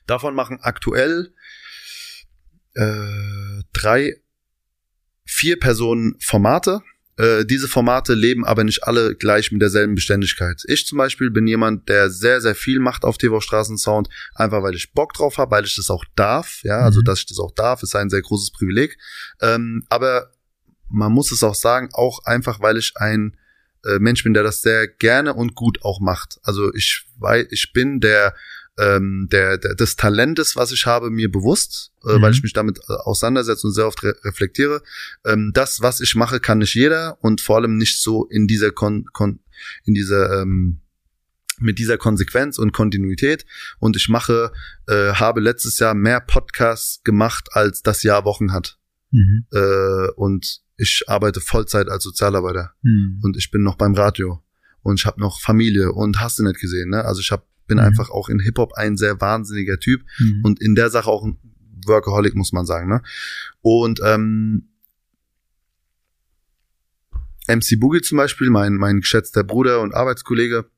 [0.06, 1.34] Davon machen aktuell
[2.74, 4.16] äh, drei,
[5.26, 6.82] vier Personen Formate.
[7.18, 10.64] Äh, diese Formate leben aber nicht alle gleich mit derselben Beständigkeit.
[10.68, 14.76] Ich zum Beispiel bin jemand, der sehr, sehr viel macht auf TV Straßensound, einfach weil
[14.76, 16.60] ich Bock drauf habe, weil ich das auch darf.
[16.64, 17.06] Ja, also Mhm.
[17.06, 18.98] dass ich das auch darf, ist ein sehr großes Privileg.
[19.42, 20.32] Ähm, aber
[20.90, 23.36] man muss es auch sagen, auch einfach, weil ich ein
[23.88, 26.40] äh, Mensch bin, der das sehr gerne und gut auch macht.
[26.44, 28.36] Also ich weil ich bin der
[28.80, 32.22] ähm, der, der des Talentes, was ich habe, mir bewusst, äh, Mhm.
[32.22, 34.84] weil ich mich damit äh, auseinandersetze und sehr oft re reflektiere.
[35.26, 38.72] Ähm, das, was ich mache, kann nicht jeder und vor allem nicht so in dieser
[38.72, 39.40] Kon Kon
[39.84, 40.82] in dieser ähm,
[41.60, 43.46] mit dieser Konsequenz und Kontinuität.
[43.80, 44.52] Und ich mache,
[44.88, 48.78] äh, habe letztes Jahr mehr Podcasts gemacht, als das Jahr Wochen hat.
[49.10, 49.46] Mhm.
[49.52, 53.20] Äh, und ich arbeite Vollzeit als Sozialarbeiter Mhm.
[53.24, 54.44] und ich bin noch beim Radio
[54.82, 57.04] und ich habe noch Familie und hast du nicht gesehen, ne?
[57.04, 57.84] Also ich hab, bin Mhm.
[57.84, 60.42] einfach auch in Hip Hop ein sehr wahnsinniger Typ Mhm.
[60.44, 61.38] und in der Sache auch ein
[61.86, 63.02] Workaholic muss man sagen, ne?
[63.62, 64.70] Und ähm,
[67.48, 70.70] MC Boogie zum Beispiel, mein mein geschätzter Bruder und Arbeitskollege,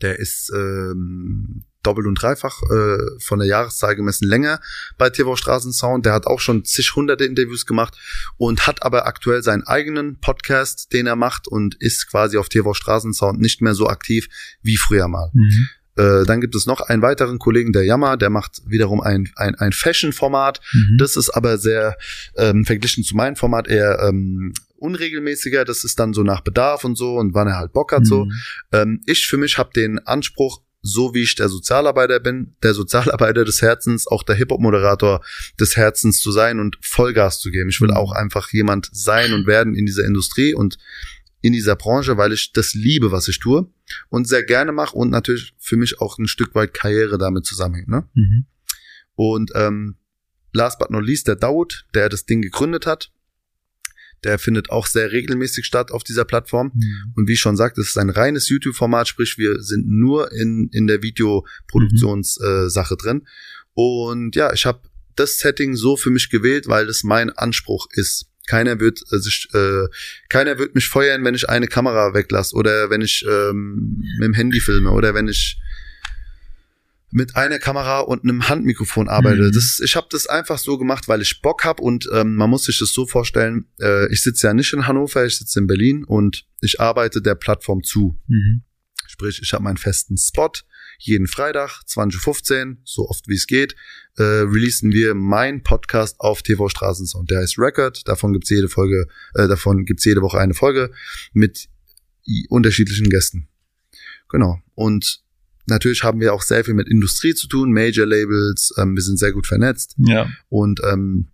[0.00, 4.60] der ist ähm, doppelt und dreifach äh, von der Jahreszahl gemessen länger
[4.98, 6.06] bei TV Straßensound.
[6.06, 7.96] Der hat auch schon zig hunderte Interviews gemacht
[8.36, 12.74] und hat aber aktuell seinen eigenen Podcast, den er macht und ist quasi auf TV
[12.74, 14.28] Straßensound nicht mehr so aktiv
[14.62, 15.30] wie früher mal.
[15.32, 15.68] Mhm.
[15.96, 19.54] Äh, dann gibt es noch einen weiteren Kollegen, der Jammer, der macht wiederum ein, ein,
[19.54, 20.60] ein Fashion-Format.
[20.72, 20.98] Mhm.
[20.98, 21.96] Das ist aber sehr
[22.36, 25.64] ähm, verglichen zu meinem Format eher ähm, unregelmäßiger.
[25.64, 28.24] Das ist dann so nach Bedarf und so und wann er halt Bock hat so.
[28.24, 28.32] Mhm.
[28.72, 33.46] Ähm, ich für mich habe den Anspruch, so wie ich der Sozialarbeiter bin, der Sozialarbeiter
[33.46, 35.24] des Herzens, auch der Hip-Hop-Moderator
[35.58, 37.70] des Herzens zu sein und Vollgas zu geben.
[37.70, 37.96] Ich will Mhm.
[37.96, 40.76] auch einfach jemand sein und werden in dieser Industrie und
[41.40, 43.66] in dieser Branche, weil ich das liebe, was ich tue
[44.10, 47.88] und sehr gerne mache und natürlich für mich auch ein Stück weit Karriere damit zusammenhängt.
[47.88, 48.06] Ne?
[48.12, 48.44] Mhm.
[49.14, 49.96] Und ähm,
[50.52, 53.10] last but not least, der Daud, der das Ding gegründet hat,
[54.24, 56.72] der findet auch sehr regelmäßig statt auf dieser Plattform.
[56.74, 57.12] Mhm.
[57.14, 60.68] Und wie ich schon sagte, es ist ein reines YouTube-Format, sprich wir sind nur in,
[60.72, 63.26] in der Videoproduktionssache äh, Sache drin.
[63.74, 64.80] Und ja, ich habe
[65.16, 68.26] das Setting so für mich gewählt, weil das mein Anspruch ist.
[68.46, 69.86] Keiner wird äh, sich, äh,
[70.28, 74.34] keiner wird mich feuern, wenn ich eine Kamera weglasse oder wenn ich ähm, mit dem
[74.34, 75.58] Handy filme oder wenn ich
[77.14, 79.42] mit einer Kamera und einem Handmikrofon arbeite.
[79.42, 79.52] Mhm.
[79.52, 82.64] Das, ich habe das einfach so gemacht, weil ich Bock hab und ähm, man muss
[82.64, 86.02] sich das so vorstellen, äh, ich sitze ja nicht in Hannover, ich sitze in Berlin
[86.02, 88.18] und ich arbeite der Plattform zu.
[88.26, 88.64] Mhm.
[89.06, 90.50] Sprich, ich habe meinen festen Spot.
[90.98, 93.76] Jeden Freitag, 20.15 Uhr, so oft wie es geht,
[94.16, 97.30] äh, releasen wir meinen Podcast auf TV Straßensound.
[97.30, 98.08] Der heißt Record.
[98.08, 100.90] Davon gibt's jede Folge, äh, davon gibt's jede Woche eine Folge
[101.32, 101.68] mit
[102.48, 103.48] unterschiedlichen Gästen.
[104.28, 104.58] Genau.
[104.74, 105.23] Und
[105.66, 108.72] natürlich haben wir auch sehr viel mit Industrie zu tun, Major Labels.
[108.78, 110.28] Ähm, wir sind sehr gut vernetzt Ja.
[110.48, 111.28] und ähm,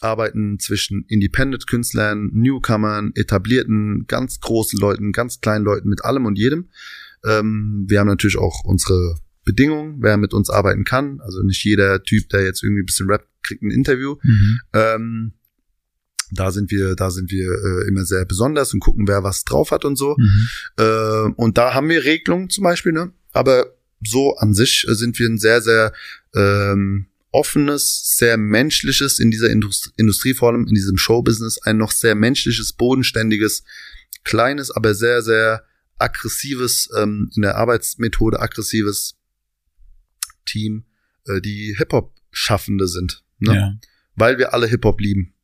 [0.00, 6.70] arbeiten zwischen Independent-Künstlern, Newcomern, etablierten, ganz großen Leuten, ganz kleinen Leuten, mit allem und jedem.
[7.24, 11.20] Ähm, wir haben natürlich auch unsere Bedingungen, wer mit uns arbeiten kann.
[11.20, 14.16] Also nicht jeder Typ, der jetzt irgendwie ein bisschen rappt, kriegt ein Interview.
[14.22, 14.60] Mhm.
[14.72, 15.32] Ähm,
[16.32, 19.70] da sind wir, da sind wir äh, immer sehr besonders und gucken, wer was drauf
[19.70, 20.16] hat und so.
[20.18, 20.48] Mhm.
[20.78, 23.12] Äh, und da haben wir Regelungen zum Beispiel, ne?
[23.32, 25.92] Aber so an sich äh, sind wir ein sehr, sehr
[26.34, 31.92] ähm, offenes, sehr menschliches in dieser Indust Industrie, vor allem in diesem Showbusiness, ein noch
[31.92, 33.64] sehr menschliches, bodenständiges,
[34.24, 35.64] kleines, aber sehr, sehr
[35.98, 39.18] aggressives, ähm, in der Arbeitsmethode aggressives
[40.44, 40.84] Team,
[41.26, 43.24] äh, die Hip-Hop-Schaffende sind.
[43.38, 43.54] Ne?
[43.54, 43.78] Ja.
[44.14, 45.34] Weil wir alle Hip-Hop lieben.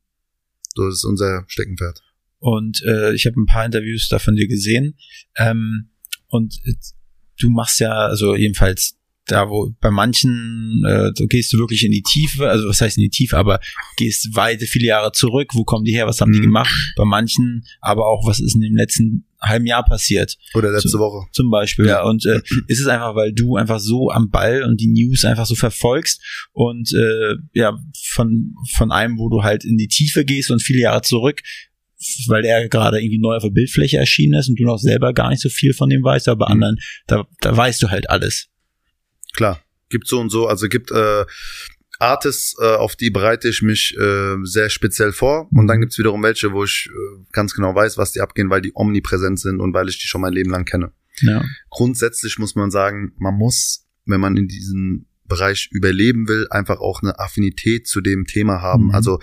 [0.75, 2.03] So das ist unser Steckenpferd.
[2.37, 4.97] Und äh, ich habe ein paar Interviews da von dir gesehen.
[5.35, 5.89] Ähm,
[6.27, 6.75] und äh,
[7.39, 8.95] du machst ja, also jedenfalls
[9.25, 12.97] da wo bei manchen äh, du gehst du wirklich in die Tiefe, also was heißt
[12.97, 13.59] in die Tiefe, aber
[13.95, 16.43] gehst weite viele Jahre zurück, wo kommen die her, was haben die Mhm.
[16.45, 16.73] gemacht?
[16.95, 20.35] Bei manchen aber auch, was ist in dem letzten halben Jahr passiert?
[20.55, 20.97] Oder letzte So.
[20.99, 21.27] Woche.
[21.31, 22.01] Zum Beispiel, ja.
[22.03, 25.45] Und äh, ist es einfach, weil du einfach so am Ball und die News einfach
[25.45, 26.21] so verfolgst
[26.51, 30.79] und äh, ja, von, von einem, wo du halt in die Tiefe gehst und viele
[30.79, 31.41] Jahre zurück,
[32.27, 35.29] weil der gerade irgendwie neu auf der Bildfläche erschienen ist und du noch selber gar
[35.29, 36.63] nicht so viel von dem weißt, aber bei Mhm.
[36.63, 38.47] anderen, da, da weißt du halt alles.
[39.33, 41.25] Klar, gibt so und so, also gibt äh,
[41.99, 45.49] Artists, äh, auf die bereite ich mich äh, sehr speziell vor.
[45.53, 48.61] Und dann gibt's wiederum welche, wo ich äh, ganz genau weiß, was die abgehen, weil
[48.61, 50.93] die omnipräsent sind und weil ich die schon mein Leben lang kenne.
[51.21, 51.43] Ja.
[51.69, 57.03] Grundsätzlich muss man sagen, man muss, wenn man in diesem Bereich überleben will, einfach auch
[57.03, 58.85] eine Affinität zu dem Thema haben.
[58.85, 58.91] Mhm.
[58.91, 59.19] Also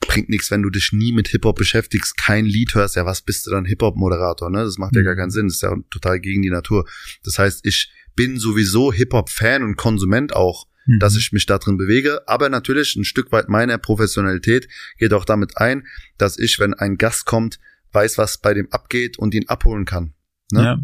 [0.00, 3.46] bringt nichts, wenn du dich nie mit Hip-Hop beschäftigst, kein Lied hörst, ja, was bist
[3.46, 4.64] du dann Hip-Hop-Moderator, ne?
[4.64, 5.06] Das macht ja Mhm.
[5.06, 6.86] gar keinen Sinn, das ist ja total gegen die Natur.
[7.22, 10.98] Das heißt, ich bin sowieso Hip-Hop-Fan und Konsument auch, Mhm.
[10.98, 14.68] dass ich mich da drin bewege, aber natürlich ein Stück weit meiner Professionalität
[14.98, 15.86] geht auch damit ein,
[16.18, 17.58] dass ich, wenn ein Gast kommt,
[17.92, 20.14] weiß, was bei dem abgeht und ihn abholen kann.
[20.52, 20.62] Ne?
[20.62, 20.78] ja.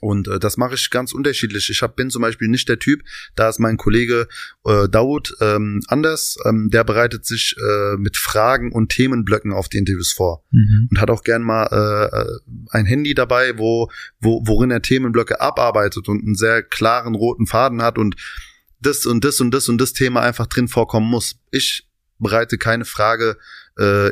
[0.00, 1.70] Und äh, das mache ich ganz unterschiedlich.
[1.70, 3.02] Ich hab, bin zum Beispiel nicht der Typ,
[3.34, 4.28] da ist mein Kollege
[4.64, 9.78] äh, Daud ähm, anders, ähm, der bereitet sich äh, mit Fragen und Themenblöcken auf die
[9.78, 10.88] Interviews vor Mhm.
[10.90, 12.38] und hat auch gern mal äh, äh,
[12.70, 13.90] ein Handy dabei, wo,
[14.20, 18.16] wo worin er Themenblöcke abarbeitet und einen sehr klaren roten Faden hat und
[18.80, 21.36] das und das und das und das Thema einfach drin vorkommen muss.
[21.50, 21.86] Ich
[22.18, 23.59] bereite keine Frage äh,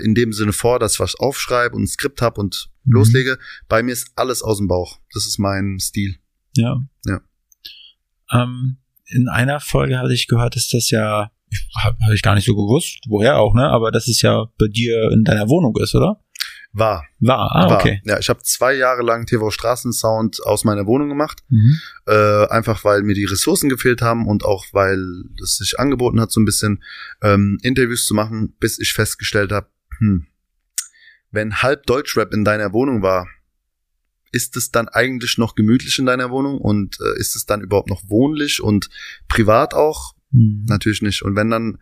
[0.02, 2.92] in dem Sinne vor, dass ich was aufschreibe und ein Skript habe und Mhm.
[2.94, 3.38] loslege.
[3.68, 4.98] Bei mir ist alles aus dem Bauch.
[5.12, 6.16] Das ist mein Stil.
[6.56, 6.82] Ja.
[7.06, 7.20] Ja.
[8.32, 11.30] Ähm, in einer Folge hatte ich gehört, dass das ja,
[11.76, 13.68] habe hab ich gar nicht so gewusst, woher auch, ne?
[13.68, 16.22] Aber dass es ja bei dir in deiner Wohnung ist, oder?
[16.78, 17.04] War.
[17.20, 17.78] War, ah, war.
[17.78, 18.00] okay.
[18.04, 21.42] Ja, ich habe zwei Jahre lang TV Straßensound aus meiner Wohnung gemacht.
[21.48, 21.80] Mhm.
[22.06, 26.30] äh, einfach weil mir die Ressourcen gefehlt haben und auch weil es sich angeboten hat,
[26.30, 26.82] so ein bisschen
[27.22, 29.68] ähm, Interviews zu machen, bis ich festgestellt habe,
[29.98, 30.26] hm,
[31.30, 33.28] wenn halb Deutschrap in deiner Wohnung war,
[34.32, 37.88] ist es dann eigentlich noch gemütlich in deiner Wohnung und äh, ist es dann überhaupt
[37.88, 38.88] noch wohnlich und
[39.28, 40.14] privat auch?
[40.30, 40.66] Mhm.
[40.68, 41.22] Natürlich nicht.
[41.22, 41.78] Und wenn dann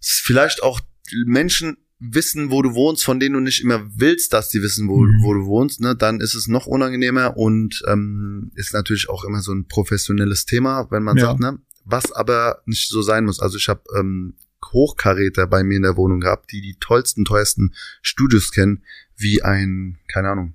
[0.00, 0.80] vielleicht auch
[1.26, 5.02] Menschen wissen, wo du wohnst, von denen du nicht immer willst, dass die wissen, wo,
[5.02, 5.22] Mhm.
[5.22, 9.42] wo du wohnst, ne, dann ist es noch unangenehmer und ähm, ist natürlich auch immer
[9.42, 11.26] so ein professionelles Thema, wenn man Ja.
[11.26, 13.38] sagt, ne, was aber nicht so sein muss.
[13.40, 14.34] Also ich habe ähm,
[14.72, 18.82] Hochkaräter bei mir in der Wohnung gehabt, die die tollsten, teuersten Studios kennen,
[19.16, 20.54] wie ein, keine Ahnung,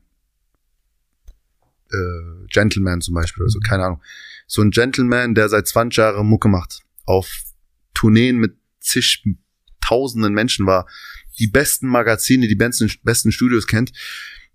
[1.92, 4.02] äh, Gentleman zum Beispiel oder so, keine Ahnung.
[4.48, 7.30] So ein Gentleman, der seit 20 Jahren Mucke macht, auf
[7.94, 9.24] Tourneen mit zig
[9.82, 10.88] tausenden Menschen war,
[11.40, 13.92] die besten Magazine, die besten, besten Studios kennt,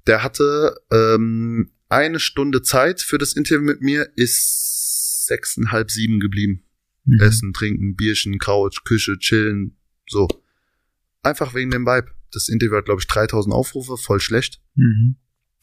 [0.07, 6.65] der hatte ähm, eine Stunde Zeit für das Interview mit mir, ist sechseinhalb, sieben geblieben.
[7.05, 7.21] Mhm.
[7.21, 9.77] Essen, trinken, Bierchen, Couch, Küche, chillen,
[10.09, 10.29] so.
[11.23, 12.11] Einfach wegen dem Vibe.
[12.33, 14.61] Das Interview hat, glaube ich, 3000 Aufrufe, voll schlecht.
[14.75, 15.17] Mhm.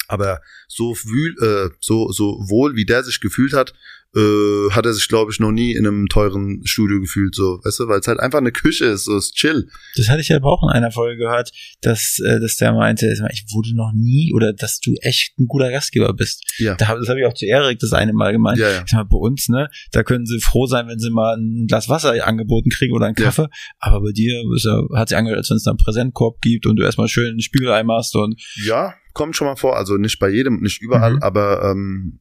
[0.07, 3.73] Aber so wühl, äh, so, so wohl, wie der sich gefühlt hat,
[4.15, 7.79] äh, hat er sich, glaube ich, noch nie in einem teuren Studio gefühlt, so, weißt
[7.81, 9.67] du, weil es halt einfach eine Küche ist, so ist chill.
[9.95, 11.51] Das hatte ich aber auch in einer Folge gehört,
[11.81, 15.69] dass, äh, dass der meinte, ich wurde noch nie oder dass du echt ein guter
[15.71, 16.43] Gastgeber bist.
[16.57, 16.75] Ja.
[16.75, 18.57] Da, hab- das habe ich auch zu Erik das eine Mal gemeint.
[18.59, 18.81] Ja, ja.
[18.85, 21.65] Ich sag mal, bei uns, ne, da können sie froh sein, wenn sie mal ein
[21.67, 23.25] Glas Wasser angeboten kriegen oder einen Ja.
[23.25, 23.47] Kaffee.
[23.79, 26.65] Aber bei dir ist ja, hat sich angehört, als wenn es da einen Präsentkorb gibt
[26.65, 29.77] und du erstmal schön einen Spiegelei machst und Ja, kommt schon mal vor.
[29.77, 31.23] Also nicht bei jedem, nicht überall, Mhm.
[31.23, 32.19] aber ähm,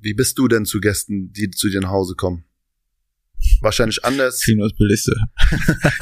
[0.00, 2.44] wie bist du denn zu Gästen, die zu dir nach Hause kommen?
[3.60, 5.14] Wahrscheinlich anders, kriegen uns Beliste.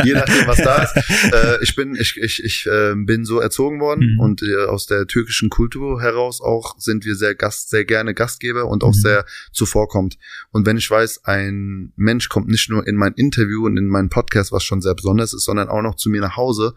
[0.05, 0.95] je nachdem, was da ist.
[1.33, 4.21] Äh, ich bin, ich, ich, ich äh, bin so erzogen worden Mhm.
[4.21, 8.67] und äh, aus der türkischen Kultur heraus auch sind wir sehr Gast, sehr gerne Gastgeber
[8.67, 9.01] und auch Mhm.
[9.01, 10.17] sehr zuvorkommt.
[10.51, 14.09] Und wenn ich weiß, ein Mensch kommt nicht nur in mein Interview und in meinen
[14.09, 16.75] Podcast, was schon sehr besonders ist, sondern auch noch zu mir nach Hause,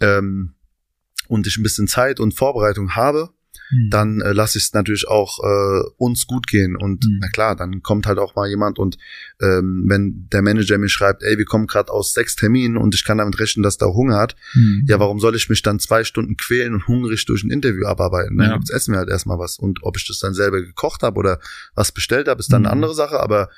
[0.00, 0.54] ähm,
[1.28, 3.30] und ich ein bisschen Zeit und Vorbereitung habe,
[3.70, 3.90] Mhm.
[3.90, 6.76] dann äh, lasse ich es natürlich auch äh, uns gut gehen.
[6.76, 7.18] Und Mhm.
[7.20, 8.98] na klar, dann kommt halt auch mal jemand und
[9.40, 13.04] ähm, wenn der Manager mir schreibt, ey, wir kommen gerade aus sechs Terminen und ich
[13.04, 14.84] kann damit rechnen, dass der Hunger hat, Mhm.
[14.88, 18.36] ja, warum soll ich mich dann zwei Stunden quälen und hungrig durch ein Interview abarbeiten?
[18.36, 18.54] Dann Ja.
[18.56, 19.58] gibt's essen wir halt erstmal was.
[19.58, 21.38] Und ob ich das dann selber gekocht habe oder
[21.74, 23.20] was bestellt habe, ist dann eine andere Sache.
[23.20, 23.48] Aber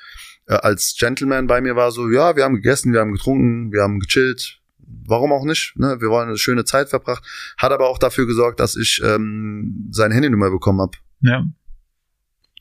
[0.47, 3.81] äh, als Gentleman bei mir war so, ja, wir haben gegessen, wir haben getrunken, wir
[3.81, 4.59] haben gechillt.
[5.05, 5.73] Warum auch nicht?
[5.77, 5.97] Ne?
[5.99, 7.23] Wir wollen eine schöne Zeit verbracht.
[7.57, 10.97] Hat aber auch dafür gesorgt, dass ich ähm, seine Handynummer bekommen habe.
[11.21, 11.45] Ja.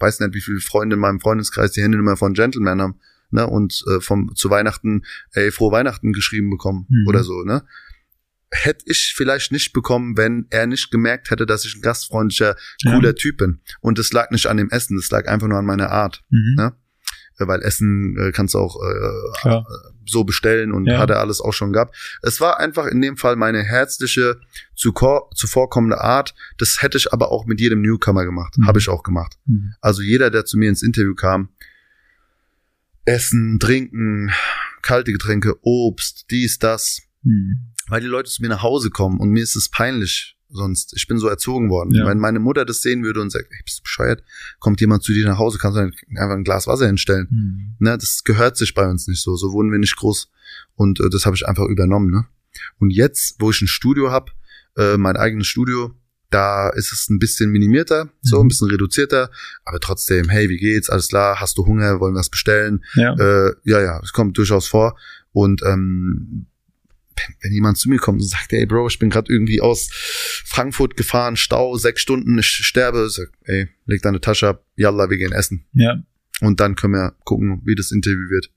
[0.00, 3.00] Weiß nicht, wie viele Freunde in meinem Freundeskreis die Handynummer von Gentleman haben.
[3.30, 3.46] Ne?
[3.46, 5.02] Und äh, vom zu Weihnachten,
[5.32, 7.06] ey, frohe Weihnachten geschrieben bekommen Mhm.
[7.08, 7.64] oder so, ne?
[8.50, 13.08] Hätte ich vielleicht nicht bekommen, wenn er nicht gemerkt hätte, dass ich ein gastfreundlicher, cooler
[13.08, 13.12] Ja.
[13.14, 13.60] Typ bin.
[13.80, 16.22] Und das lag nicht an dem Essen, das lag einfach nur an meiner Art.
[16.30, 16.54] Mhm.
[16.56, 16.72] Ne?
[17.40, 19.66] Äh, Weil Essen äh, kannst du auch äh, Klar.
[20.06, 20.98] So bestellen und Ja.
[20.98, 21.96] hat er alles auch schon gehabt.
[22.22, 24.40] Es war einfach in dem Fall meine herzliche,
[24.74, 26.34] zuvorkommende Art.
[26.58, 28.56] Das hätte ich aber auch mit jedem Newcomer gemacht.
[28.58, 28.66] Mhm.
[28.66, 29.38] Habe ich auch gemacht.
[29.46, 29.74] Mhm.
[29.80, 31.48] Also jeder, der zu mir ins Interview kam,
[33.04, 34.30] Essen, Trinken,
[34.82, 37.02] kalte Getränke, Obst, dies, das.
[37.22, 37.72] Mhm.
[37.88, 40.94] Weil die Leute zu mir nach Hause kommen und mir ist es peinlich sonst.
[40.96, 41.94] Ich bin so erzogen worden.
[41.94, 42.06] Ja.
[42.06, 44.22] Wenn meine Mutter das sehen würde und sagt, ey, bist du bescheuert?
[44.60, 47.28] Kommt jemand zu dir nach Hause, kannst du einfach ein Glas Wasser hinstellen.
[47.30, 47.76] Mhm.
[47.78, 49.36] Ne, das gehört sich bei uns nicht so.
[49.36, 50.30] So wurden wir nicht groß.
[50.76, 52.10] Und äh, das habe ich einfach übernommen.
[52.10, 52.26] Ne?
[52.78, 54.32] Und jetzt, wo ich ein Studio habe,
[54.76, 55.94] äh, mein eigenes Studio,
[56.30, 58.46] da ist es ein bisschen minimierter, so Mhm.
[58.46, 59.30] ein bisschen reduzierter,
[59.64, 60.90] aber trotzdem, hey, wie geht's?
[60.90, 62.00] Alles klar, hast du Hunger?
[62.00, 62.84] Wollen wir was bestellen?
[62.94, 63.14] Ja.
[63.14, 64.98] Äh, ja, ja, es kommt durchaus vor.
[65.32, 66.46] Und ähm,
[67.40, 69.88] wenn, jemand zu mir kommt und sagt, ey Bro, ich bin gerade irgendwie aus
[70.44, 75.08] Frankfurt gefahren, Stau, sechs Stunden, ich sterbe, ich sag, ey, leg deine Tasche ab, yalla,
[75.10, 75.64] wir gehen essen.
[75.72, 76.02] ja.
[76.40, 78.50] Und dann können wir gucken, wie das Interview wird.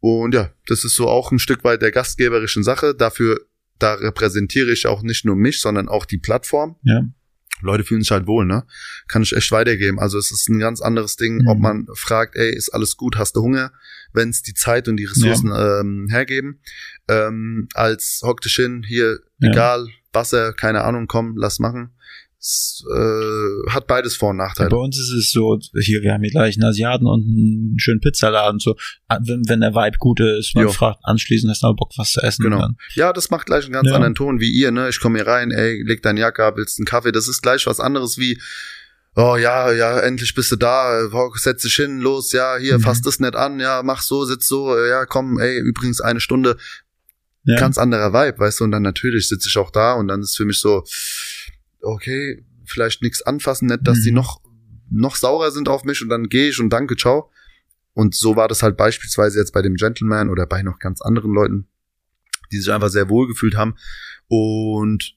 [0.00, 2.94] Und ja, das ist so auch ein Stück weit der gastgeberischen Sache.
[2.94, 3.40] Dafür,
[3.78, 6.76] da repräsentiere ich auch nicht nur mich, sondern auch die Plattform.
[6.82, 7.04] Ja.
[7.62, 8.66] Leute fühlen sich halt wohl, ne?
[9.08, 9.98] Kann ich echt weitergeben.
[9.98, 11.46] Also es ist ein ganz anderes Ding, Mhm.
[11.48, 13.72] ob man fragt, ey, ist alles gut, hast du Hunger,
[14.16, 16.60] wenn es die Zeit und die Ressourcen ähm, hergeben,
[17.08, 19.50] ähm, als hock dich hin, hier, Ja.
[19.50, 21.92] egal, Wasser, keine Ahnung, komm, lass machen.
[22.38, 24.68] Es äh, hat beides Vor- und Nachteile.
[24.70, 28.00] Bei uns ist es so, hier, wir haben hier gleich einen Asiaten und einen schönen
[28.00, 28.76] Pizzaladen, so,
[29.08, 30.70] Ah, wenn, wenn der Vibe gut ist, man Jo.
[30.72, 32.42] fragt anschließend, hast du mal Bock, was zu essen?
[32.44, 32.60] Genau.
[32.60, 33.94] Dann, Ja, das macht gleich einen ganz Ja.
[33.96, 34.88] anderen Ton wie ihr, ne?
[34.88, 37.10] Ich komme hier rein, ey, leg deine Jacke ab, willst einen Kaffee?
[37.12, 38.40] Das ist gleich was anderes wie,
[39.16, 42.82] oh ja, ja, endlich bist du da, setz dich hin, los, ja, hier, Mhm.
[42.82, 46.56] fass das nicht an, ja, mach so, sitz so, ja, komm, ey, übrigens eine Stunde,
[47.44, 47.58] ja.
[47.58, 50.36] ganz anderer Vibe, weißt du, und dann natürlich sitze ich auch da und dann ist
[50.36, 50.84] für mich so,
[51.80, 54.02] okay, vielleicht nichts anfassen, nicht, dass Mhm.
[54.02, 54.40] die noch,
[54.90, 57.30] noch saurer sind auf mich und dann gehe ich und danke, ciao.
[57.94, 61.32] Und so war das halt beispielsweise jetzt bei dem Gentleman oder bei noch ganz anderen
[61.32, 61.66] Leuten,
[62.52, 63.76] die sich einfach sehr wohl gefühlt haben.
[64.28, 65.16] Und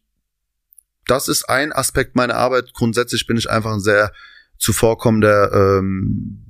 [1.10, 2.74] das ist ein Aspekt meiner Arbeit.
[2.74, 4.12] Grundsätzlich bin ich einfach ein sehr
[4.58, 6.46] zuvorkommender, ähm,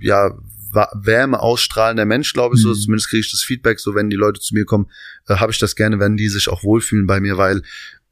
[0.00, 0.36] ja,
[0.72, 2.62] Wärme ausstrahlender Mensch, glaube ich.
[2.62, 2.74] So, Mhm.
[2.74, 4.86] zumindest kriege ich das Feedback, so wenn die Leute zu mir kommen,
[5.26, 7.62] äh, habe ich das gerne, wenn die sich auch wohlfühlen bei mir, weil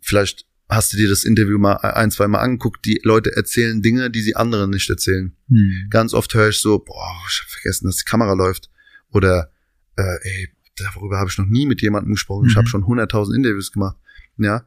[0.00, 4.10] vielleicht hast du dir das Interview mal ein, zwei Mal angeguckt, die Leute erzählen Dinge,
[4.10, 5.36] die sie anderen nicht erzählen.
[5.48, 5.86] Hm.
[5.90, 8.70] Ganz oft höre ich so, boah, ich habe vergessen, dass die Kamera läuft.
[9.12, 9.52] Oder,
[9.96, 12.46] äh, ey, darüber habe ich noch nie mit jemandem gesprochen.
[12.48, 12.58] Ich Mhm.
[12.58, 13.96] habe schon 100.000 Interviews gemacht.
[14.38, 14.64] Ja.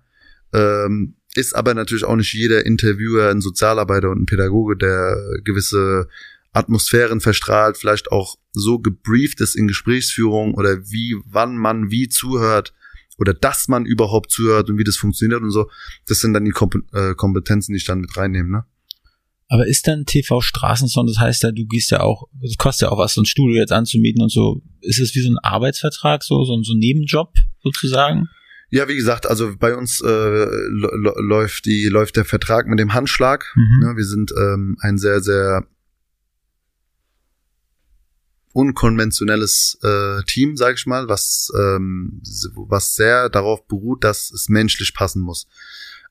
[0.54, 6.08] Ähm, ist aber natürlich auch nicht jeder Interviewer ein Sozialarbeiter und ein Pädagoge, der gewisse
[6.52, 12.74] Atmosphären verstrahlt, vielleicht auch so gebrieft ist in Gesprächsführung oder wie, wann man wie zuhört
[13.20, 15.70] oder dass man überhaupt zuhört und wie das funktioniert und so.
[16.08, 16.54] Das sind dann die
[16.94, 18.66] äh, Kompetenzen, die ich dann mit reinnehme, ne?
[19.52, 22.92] Aber ist dann TV Straßensound, das heißt ja, du gehst ja auch, es kostet ja
[22.92, 24.62] auch was, so ein Studio jetzt anzumieten und so.
[24.82, 27.34] Ist es wie so ein Arbeitsvertrag, so, so, so ein Nebenjob
[27.64, 28.30] sozusagen?
[28.72, 33.46] Ja, wie gesagt, also bei uns äh, läuft die läuft der Vertrag mit dem Handschlag.
[33.56, 33.80] Mhm.
[33.80, 35.66] Ne, wir sind ähm, ein sehr sehr
[38.54, 42.22] unkonventionelles äh, Team, sag ich mal, was ähm,
[42.56, 45.48] was sehr darauf beruht, dass es menschlich passen muss.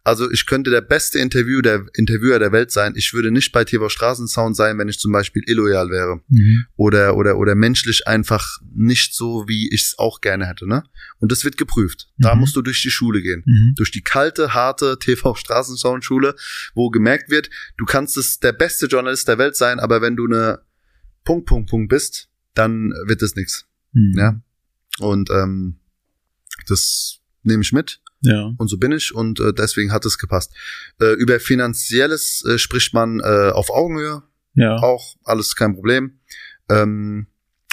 [0.09, 2.95] Also ich könnte der beste Interview der Interviewer der Welt sein.
[2.97, 6.65] Ich würde nicht bei TV Straßensound sein, wenn ich zum Beispiel illoyal wäre Mhm.
[6.77, 10.67] oder oder oder menschlich einfach nicht so, wie ich es auch gerne hätte.
[10.67, 10.83] Ne?
[11.19, 12.09] Und das wird geprüft.
[12.17, 12.41] Da Mhm.
[12.41, 13.75] musst du durch die Schule gehen Mhm.
[13.77, 16.35] durch die kalte, harte TV-Straßensoundschule,
[16.75, 20.25] wo gemerkt wird, du kannst es der beste Journalist der Welt sein, aber wenn du
[20.25, 20.61] eine
[21.25, 23.67] Punkt, Punkt, Punkt bist, dann wird es nichts.
[23.93, 24.15] Mhm.
[24.17, 24.41] Ja.
[25.01, 25.81] Und ähm,
[26.67, 28.53] das nehme ich mit Ja.
[28.59, 30.53] und so bin ich und äh, deswegen hat es gepasst.
[31.01, 34.23] Äh, über Finanzielles äh, spricht man äh, auf Augenhöhe,
[34.55, 34.77] Ja.
[34.77, 36.19] auch alles kein Problem.
[36.69, 37.27] Ähm,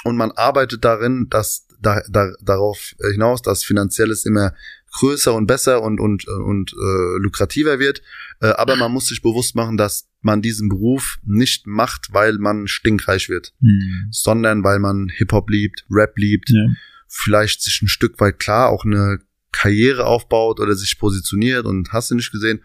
[0.04, 4.54] und man arbeitet darin, dass da, da, darauf hinaus, dass finanzielles immer
[4.92, 8.00] größer und besser und und und äh, lukrativer wird.
[8.40, 12.66] Äh, aber man muss sich bewusst machen, dass man diesen Beruf nicht macht, weil man
[12.66, 14.08] stinkreich wird, Mhm.
[14.10, 16.66] sondern weil man Hip Hop liebt, Rap liebt, Ja.
[17.08, 19.18] vielleicht sich ein Stück weit klar auch eine
[19.52, 22.62] Karriere aufbaut oder sich positioniert und hast du nicht gesehen.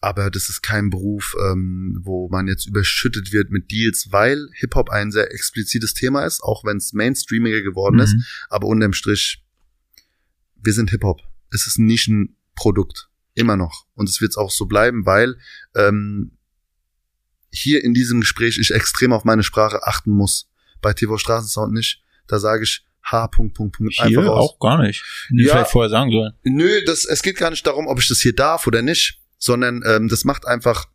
[0.00, 4.90] Aber das ist kein Beruf, ähm, wo man jetzt überschüttet wird mit Deals, weil Hip-Hop
[4.90, 8.14] ein sehr explizites Thema ist, auch wenn es mainstreamiger geworden ist.
[8.14, 8.24] Mhm.
[8.50, 9.42] Aber unterm Strich
[10.66, 11.22] wir sind Hip-Hop.
[11.50, 13.08] Es ist ein Nischenprodukt.
[13.34, 13.86] Immer noch.
[13.94, 15.38] Und es wird es auch so bleiben, weil
[15.74, 16.32] ähm,
[17.50, 20.50] hier in diesem Gespräch ich extrem auf meine Sprache achten muss.
[20.82, 22.02] Bei TV Straßensound nicht.
[22.26, 23.28] Da sage ich H.
[23.28, 23.94] Punkt, Punkt, Punkt.
[23.94, 25.04] Hier einfach auch gar nicht.
[25.30, 26.32] Ja, vielleicht vorher sagen sollen.
[26.42, 29.82] Nö, das, es geht gar nicht darum, ob ich das hier darf oder nicht, sondern
[29.86, 30.86] ähm, das macht einfach,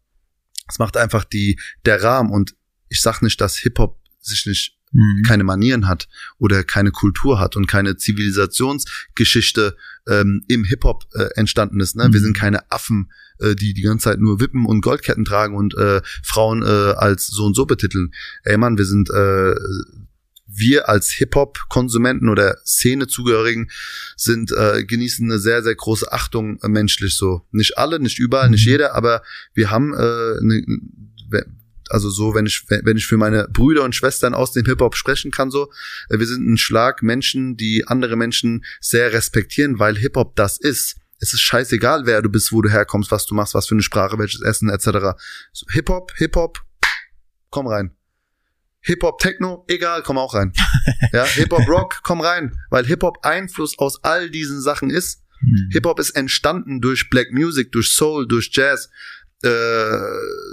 [0.68, 2.32] das macht einfach die der Rahmen.
[2.32, 2.56] Und
[2.90, 5.24] ich sag nicht, dass Hip Hop sich nicht mhm.
[5.26, 9.78] keine Manieren hat oder keine Kultur hat und keine Zivilisationsgeschichte
[10.08, 11.96] ähm, im Hip-Hop äh, entstanden ist.
[11.96, 12.10] Ne?
[12.10, 12.14] Mhm.
[12.14, 15.76] Wir sind keine Affen, äh, die die ganze Zeit nur Wippen und Goldketten tragen und
[15.76, 18.14] äh, Frauen äh, als so und so betiteln.
[18.44, 19.54] Ey Mann, wir sind äh,
[20.54, 23.72] wir als Hip-Hop-Konsumenten oder Szene-Zugehörigen
[24.16, 28.50] sind äh, genießen eine sehr sehr große Achtung äh, menschlich so nicht alle nicht überall
[28.50, 28.72] nicht mhm.
[28.72, 29.24] jeder aber
[29.54, 30.66] wir haben äh, ne,
[31.92, 35.32] also so, wenn ich, wenn ich für meine Brüder und Schwestern aus dem Hip-Hop sprechen
[35.32, 35.72] kann, so,
[36.10, 40.98] äh, wir sind ein Schlag Menschen, die andere Menschen sehr respektieren, weil Hip-Hop das ist.
[41.20, 43.84] Es ist scheißegal, wer du bist, wo du herkommst, was du machst, was für eine
[43.84, 45.20] Sprache, welches Essen, etc.
[45.54, 46.60] So, Hip-Hop, Hip-Hop,
[47.52, 47.92] komm rein.
[48.82, 50.54] Hip-Hop, Techno, egal, komm auch rein.
[51.14, 52.58] ja, Hip-Hop, Rock, komm rein.
[52.70, 55.24] Weil Hip-Hop Einfluss aus all diesen Sachen ist.
[55.42, 55.70] Mhm.
[55.72, 58.90] Hip-Hop ist entstanden durch Black Music, durch Soul, durch Jazz,
[59.44, 59.50] äh,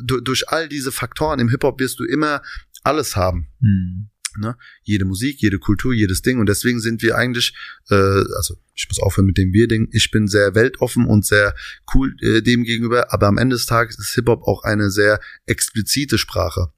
[0.04, 2.42] durch, durch all diese Faktoren im Hip-Hop wirst du immer
[2.82, 3.48] alles haben.
[3.60, 4.10] Mhm.
[4.36, 4.56] Ne?
[4.82, 6.38] Jede Musik, jede Kultur, jedes Ding.
[6.38, 7.54] Und deswegen sind wir eigentlich,
[7.90, 11.54] äh, also ich muss aufhören mit dem Wir-Ding, ich bin sehr weltoffen und sehr
[11.94, 16.18] cool äh, dem gegenüber, aber am Ende des Tages ist Hip-Hop auch eine sehr explizite
[16.18, 16.70] Sprache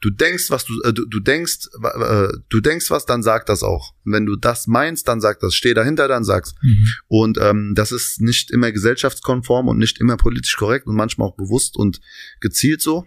[0.00, 3.62] du denkst, was du, äh, du, du denkst, äh, du denkst was, dann sag das
[3.62, 3.94] auch.
[4.04, 5.54] Wenn du das meinst, dann sag das.
[5.54, 6.54] Steh dahinter, dann sag's.
[6.62, 6.88] Mhm.
[7.08, 11.36] Und ähm, das ist nicht immer gesellschaftskonform und nicht immer politisch korrekt und manchmal auch
[11.36, 12.00] bewusst und
[12.40, 13.06] gezielt so,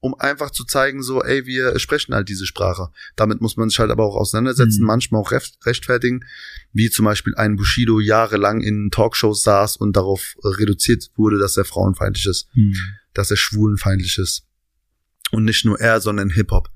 [0.00, 2.88] um einfach zu zeigen, so, ey, wir sprechen halt diese Sprache.
[3.16, 4.86] Damit muss man sich halt aber auch auseinandersetzen, mhm.
[4.86, 6.24] manchmal auch rechtfertigen,
[6.72, 11.64] wie zum Beispiel ein Bushido jahrelang in Talkshows saß und darauf reduziert wurde, dass er
[11.64, 12.74] frauenfeindlich ist, mhm.
[13.14, 14.46] dass er schwulenfeindlich ist
[15.32, 16.68] und nicht nur er, sondern Hip-Hop.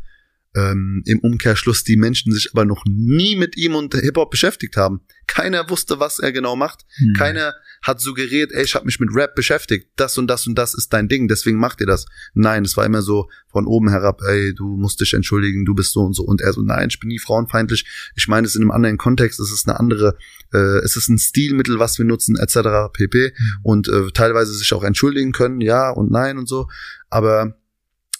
[0.57, 5.01] Ähm, Im Umkehrschluss die Menschen sich aber noch nie mit ihm und Hip-Hop beschäftigt haben.
[5.27, 6.85] Keiner wusste, was er genau macht.
[6.97, 7.15] Hm.
[7.17, 9.89] Keiner hat suggeriert, ey, ich habe mich mit Rap beschäftigt.
[9.97, 12.07] Das und das und das ist dein Ding, deswegen macht ihr das.
[12.33, 15.93] Nein, es war immer so von oben herab, ey, du musst dich entschuldigen, du bist
[15.93, 16.23] so und so.
[16.23, 17.85] Und er so, nein, ich bin nie frauenfeindlich.
[18.15, 20.17] Ich meine es in einem anderen Kontext, es ist eine andere,
[20.53, 22.93] äh, es ist ein Stilmittel, was wir nutzen, etc.
[22.93, 23.33] pp.
[23.37, 23.57] Hm.
[23.63, 26.69] Und äh, teilweise sich auch entschuldigen können, ja und nein und so.
[27.11, 27.57] Aber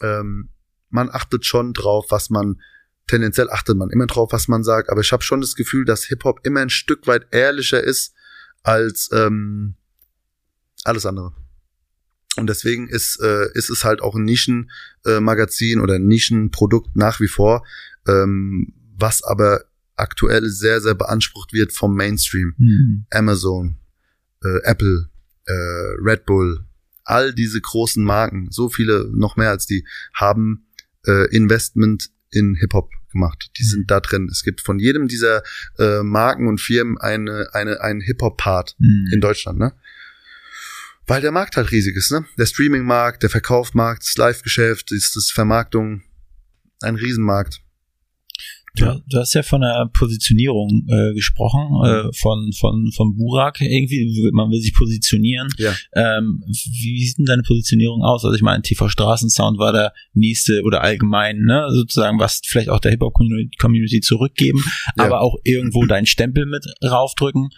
[0.05, 0.51] ähm,
[0.91, 2.61] man achtet schon drauf, was man
[3.07, 6.05] tendenziell achtet man immer drauf, was man sagt, aber ich habe schon das Gefühl, dass
[6.05, 8.15] Hip Hop immer ein Stück weit ehrlicher ist
[8.63, 9.75] als ähm,
[10.85, 11.33] alles andere.
[12.37, 17.21] Und deswegen ist äh, ist es halt auch ein Nischenmagazin äh, oder ein Nischenprodukt nach
[17.21, 17.65] wie vor,
[18.09, 19.65] ähm, was aber
[19.97, 23.07] aktuell sehr sehr beansprucht wird vom Mainstream, mhm.
[23.11, 23.77] Amazon,
[24.43, 25.11] äh, Apple,
[25.47, 25.53] äh,
[26.03, 26.65] Red Bull,
[27.05, 30.67] all diese großen Marken, so viele noch mehr als die, haben
[31.07, 33.51] äh, Investment in Hip-Hop gemacht.
[33.59, 33.87] Die sind mhm.
[33.87, 34.29] da drin.
[34.31, 35.43] Es gibt von jedem dieser
[35.79, 39.11] äh, Marken und Firmen eine, eine, einen Hip-Hop-Part mhm.
[39.13, 39.73] in Deutschland, ne?
[41.07, 42.25] Weil der Markt halt riesig ist, ne?
[42.39, 46.03] Der Streaming-Markt, der Verkaufmarkt, das Live-Geschäft, ist das Vermarktung,
[46.83, 47.61] ein Riesenmarkt.
[48.77, 54.31] Du, du hast ja von der Positionierung äh, gesprochen, äh, von, von, von Burak irgendwie,
[54.33, 55.49] man will sich positionieren.
[55.59, 55.73] Ja.
[55.95, 58.25] Ähm, wie sieht denn deine Positionierung aus?
[58.25, 62.81] Also ich meine, TV Straßensound war der nächste oder allgemein, ne, sozusagen, was vielleicht auch
[62.81, 64.61] der Hip-Hop-Community zurückgeben,
[64.99, 65.05] ja.
[65.05, 67.51] aber auch irgendwo deinen Stempel mit raufdrücken.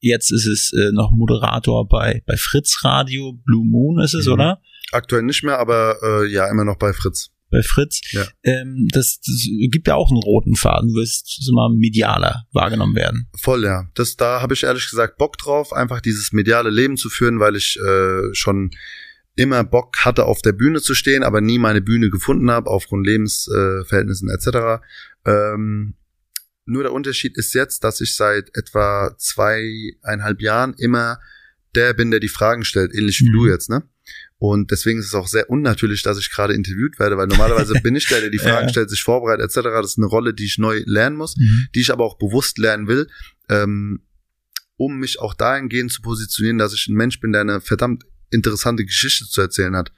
[0.00, 4.32] Jetzt ist es äh, noch Moderator bei, bei Fritz Radio, Blue Moon ist es, mhm.
[4.32, 4.62] oder?
[4.90, 8.00] Aktuell nicht mehr, aber äh, ja, immer noch bei Fritz bei Fritz.
[8.10, 8.26] Ja.
[8.42, 10.88] Ähm, das, das gibt ja auch einen roten Faden.
[10.88, 13.28] Du wirst so mal medialer wahrgenommen werden.
[13.38, 13.86] Voll, ja.
[13.94, 17.54] Das, da habe ich ehrlich gesagt Bock drauf, einfach dieses mediale Leben zu führen, weil
[17.54, 18.70] ich äh, schon
[19.36, 23.06] immer Bock hatte, auf der Bühne zu stehen, aber nie meine Bühne gefunden habe, aufgrund
[23.06, 24.82] Lebensverhältnissen äh, etc.
[25.26, 25.94] Ähm,
[26.64, 31.18] nur der Unterschied ist jetzt, dass ich seit etwa zweieinhalb Jahren immer
[31.74, 33.32] der bin, der die Fragen stellt, ähnlich wie mhm.
[33.32, 33.82] du jetzt, ne?
[34.42, 37.94] Und deswegen ist es auch sehr unnatürlich, dass ich gerade interviewt werde, weil normalerweise bin
[37.94, 38.68] ich der, der die Fragen ja.
[38.70, 39.68] stellt, sich vorbereitet etc.
[39.80, 41.68] Das ist eine Rolle, die ich neu lernen muss, mhm.
[41.76, 43.08] die ich aber auch bewusst lernen will,
[43.48, 44.02] ähm,
[44.76, 48.84] um mich auch dahingehend zu positionieren, dass ich ein Mensch bin, der eine verdammt interessante
[48.84, 49.92] Geschichte zu erzählen hat.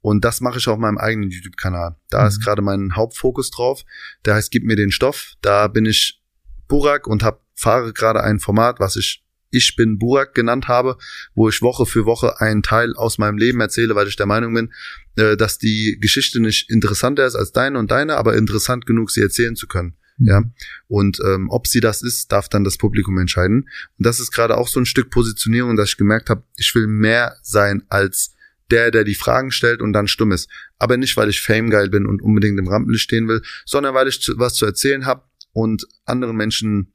[0.00, 1.94] Und das mache ich auch in meinem eigenen YouTube-Kanal.
[2.10, 2.26] Da mhm.
[2.26, 3.84] ist gerade mein Hauptfokus drauf.
[4.24, 5.34] Der heißt, gib mir den Stoff.
[5.40, 6.20] Da bin ich
[6.66, 9.23] Burak und hab, fahre gerade ein Format, was ich
[9.54, 10.98] ich bin Burak genannt habe,
[11.34, 14.54] wo ich Woche für Woche einen Teil aus meinem Leben erzähle, weil ich der Meinung
[14.54, 14.72] bin,
[15.16, 19.20] äh, dass die Geschichte nicht interessanter ist als deine und deine, aber interessant genug, sie
[19.20, 19.96] erzählen zu können.
[20.18, 20.26] Mhm.
[20.26, 20.42] Ja.
[20.88, 23.68] Und ähm, ob sie das ist, darf dann das Publikum entscheiden.
[23.98, 26.86] Und das ist gerade auch so ein Stück Positionierung, dass ich gemerkt habe, ich will
[26.86, 28.34] mehr sein als
[28.70, 30.48] der, der die Fragen stellt und dann stumm ist.
[30.78, 34.26] Aber nicht, weil ich famegeil bin und unbedingt im Rampenlicht stehen will, sondern weil ich
[34.36, 36.93] was zu erzählen habe und anderen Menschen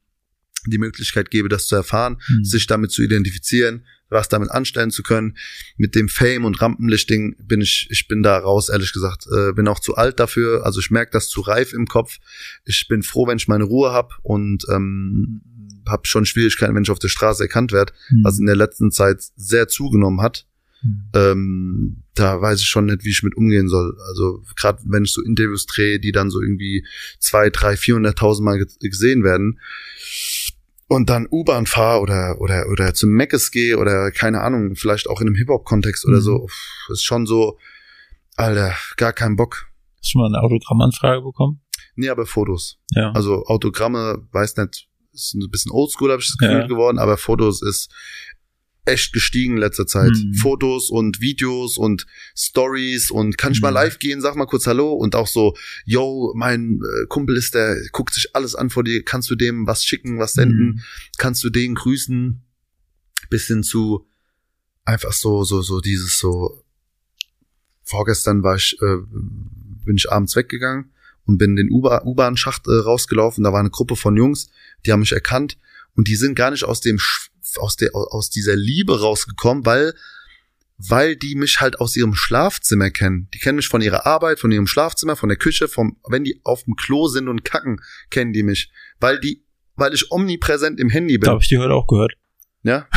[0.68, 2.44] die Möglichkeit gebe, das zu erfahren, mhm.
[2.44, 5.38] sich damit zu identifizieren, was damit anstellen zu können.
[5.77, 9.68] Mit dem Fame und Rampenlichting bin ich, ich bin da raus, ehrlich gesagt, äh, bin
[9.68, 10.65] auch zu alt dafür.
[10.65, 12.18] Also ich merke das zu reif im Kopf.
[12.65, 15.41] Ich bin froh, wenn ich meine Ruhe habe und ähm,
[15.88, 18.23] habe schon Schwierigkeiten, wenn ich auf der Straße erkannt werde, mhm.
[18.23, 20.45] was in der letzten Zeit sehr zugenommen hat.
[20.81, 21.10] Mhm.
[21.14, 23.97] Ähm, da weiß ich schon nicht, wie ich mit umgehen soll.
[24.07, 26.85] Also gerade wenn ich so Interviews drehe, die dann so irgendwie
[27.19, 29.60] zwei, drei, vierhunderttausend Mal gesehen werden,
[30.89, 35.22] und dann U-Bahn fahre oder oder oder zum Meckes gehe oder keine Ahnung, vielleicht auch
[35.22, 36.14] in einem Hip-Hop-Kontext mhm.
[36.14, 36.47] oder so,
[36.89, 37.57] ist schon so,
[38.35, 39.68] Alter, gar kein Bock.
[39.97, 41.61] Hast du schon mal eine Autogrammanfrage bekommen?
[41.95, 42.80] Nee, aber Fotos.
[42.91, 43.11] Ja.
[43.11, 46.68] Also Autogramme, weiß nicht, ist ein bisschen oldschool, habe ich das Gefühl ja.
[46.68, 47.93] geworden, aber Fotos ist
[48.85, 50.11] echt gestiegen in letzter Zeit.
[50.11, 50.34] Mhm.
[50.34, 53.76] Fotos und Videos und Stories und kann ich mal mhm.
[53.76, 57.77] live gehen, sag mal kurz Hallo und auch so, yo, mein äh, Kumpel ist der,
[57.91, 60.81] guckt sich alles an vor dir, kannst du dem was schicken, was senden, mhm.
[61.18, 62.41] kannst du den grüßen,
[63.30, 64.07] bis hin zu
[64.85, 66.64] einfach so, so, so dieses so,
[67.84, 68.97] vorgestern war ich, äh,
[69.85, 70.91] bin ich abends weggegangen
[71.26, 74.49] und bin den U-Bahn-Schacht äh, rausgelaufen, da war eine Gruppe von Jungs,
[74.85, 75.57] die haben mich erkannt
[75.95, 76.97] und die sind gar nicht aus dem
[77.58, 79.94] aus der aus dieser Liebe rausgekommen, weil
[80.78, 83.28] weil die mich halt aus ihrem Schlafzimmer kennen.
[83.34, 86.40] Die kennen mich von ihrer Arbeit, von ihrem Schlafzimmer, von der Küche, vom wenn die
[86.44, 89.44] auf dem Klo sind und kacken, kennen die mich, weil die
[89.76, 91.26] weil ich omnipräsent im Handy bin.
[91.26, 92.14] Da habe ich die heute auch gehört.
[92.62, 92.88] Ja,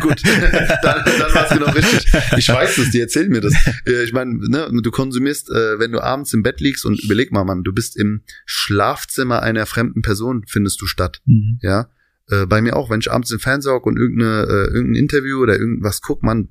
[0.00, 0.20] gut,
[0.82, 2.12] dann, dann war es genau richtig.
[2.36, 3.54] Ich weiß das, die erzählen mir das.
[3.86, 7.30] Äh, ich meine, ne, du konsumierst, äh, wenn du abends im Bett liegst und überleg
[7.30, 11.20] mal, Mann, du bist im Schlafzimmer einer fremden Person, findest du statt.
[11.24, 11.58] Mhm.
[11.62, 11.88] Ja,
[12.28, 15.58] äh, bei mir auch, wenn ich abends im Fernseher und irgendeine, äh, irgendein Interview oder
[15.58, 16.48] irgendwas guck, man,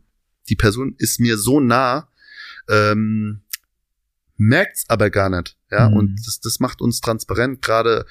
[0.50, 2.10] die Person ist mir so nah,
[2.70, 3.42] ähm,
[4.38, 5.56] merkt's aber gar nicht.
[5.70, 5.98] Ja, mhm.
[5.98, 8.06] und das, das macht uns transparent, gerade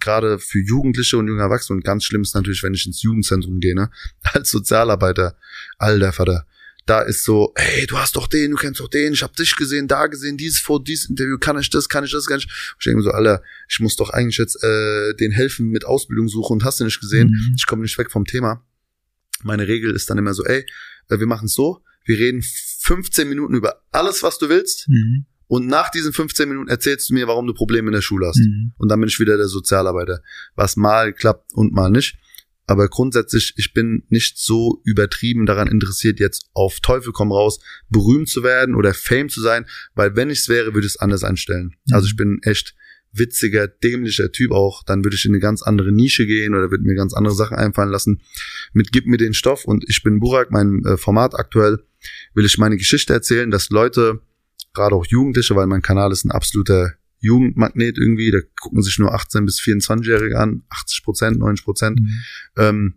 [0.00, 1.76] gerade für Jugendliche und junge Erwachsene.
[1.76, 3.90] Und ganz schlimm ist natürlich, wenn ich ins Jugendzentrum gehe, ne?
[4.22, 5.36] Als Sozialarbeiter,
[5.78, 6.46] alter Vater
[6.88, 9.56] da ist so, hey, du hast doch den, du kennst doch den, ich hab dich
[9.56, 12.46] gesehen, da gesehen, dieses Foto, dieses Interview, kann ich das, kann ich das, kann ich.
[12.46, 16.54] ich denke so, Alter, ich muss doch eigentlich jetzt äh, den helfen mit Ausbildung suchen
[16.54, 17.54] und hast du nicht gesehen, mhm.
[17.56, 18.64] ich komme nicht weg vom Thema.
[19.42, 20.64] Meine Regel ist dann immer so, ey,
[21.08, 24.88] äh, wir machen es so, wir reden 15 Minuten über alles, was du willst.
[24.88, 25.26] Mhm.
[25.46, 28.38] Und nach diesen 15 Minuten erzählst du mir, warum du Probleme in der Schule hast.
[28.38, 28.72] Mhm.
[28.76, 30.22] Und dann bin ich wieder der Sozialarbeiter.
[30.54, 32.18] Was mal klappt und mal nicht.
[32.68, 38.28] Aber grundsätzlich, ich bin nicht so übertrieben daran interessiert, jetzt auf Teufel komm raus, berühmt
[38.28, 39.64] zu werden oder Fame zu sein,
[39.94, 41.74] weil wenn ich es wäre, würde ich es anders anstellen.
[41.86, 41.94] Mhm.
[41.94, 42.74] Also ich bin echt
[43.10, 46.84] witziger, dämlicher Typ auch, dann würde ich in eine ganz andere Nische gehen oder würde
[46.84, 48.20] mir ganz andere Sachen einfallen lassen.
[48.74, 51.78] Mit Gib mir den Stoff und ich bin Burak, mein äh, Format aktuell,
[52.34, 54.20] will ich meine Geschichte erzählen, dass Leute,
[54.74, 59.14] gerade auch Jugendliche, weil mein Kanal ist ein absoluter Jugendmagnet irgendwie, da gucken sich nur
[59.14, 62.00] 18 bis 24-Jährige an, 80 Prozent, 90 Prozent.
[62.00, 62.08] Mhm.
[62.56, 62.94] Ähm,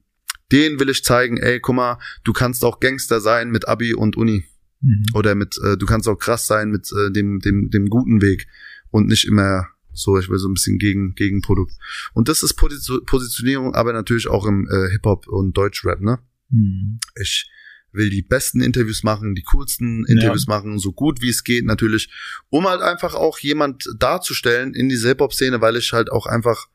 [0.52, 4.18] den will ich zeigen, ey, guck mal, du kannst auch Gangster sein mit Abi und
[4.18, 4.46] Uni.
[4.82, 5.06] Mhm.
[5.14, 8.48] Oder mit, äh, du kannst auch krass sein mit äh, dem, dem, dem guten Weg
[8.90, 11.74] und nicht immer so, ich will so ein bisschen gegen, gegen Produkt.
[12.14, 16.20] Und das ist Positionierung, aber natürlich auch im äh, Hip-Hop und Deutschrap, ne?
[16.50, 17.00] Mhm.
[17.20, 17.50] Ich
[17.92, 20.56] will die besten Interviews machen, die coolsten Interviews ja.
[20.56, 22.10] machen, so gut wie es geht natürlich,
[22.50, 26.68] um halt einfach auch jemand darzustellen in dieser Hip-Hop-Szene, weil ich halt auch einfach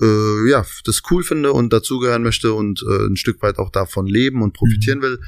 [0.00, 4.06] äh, ja das cool finde und dazugehören möchte und äh, ein Stück weit auch davon
[4.06, 5.02] leben und profitieren mhm.
[5.02, 5.20] will.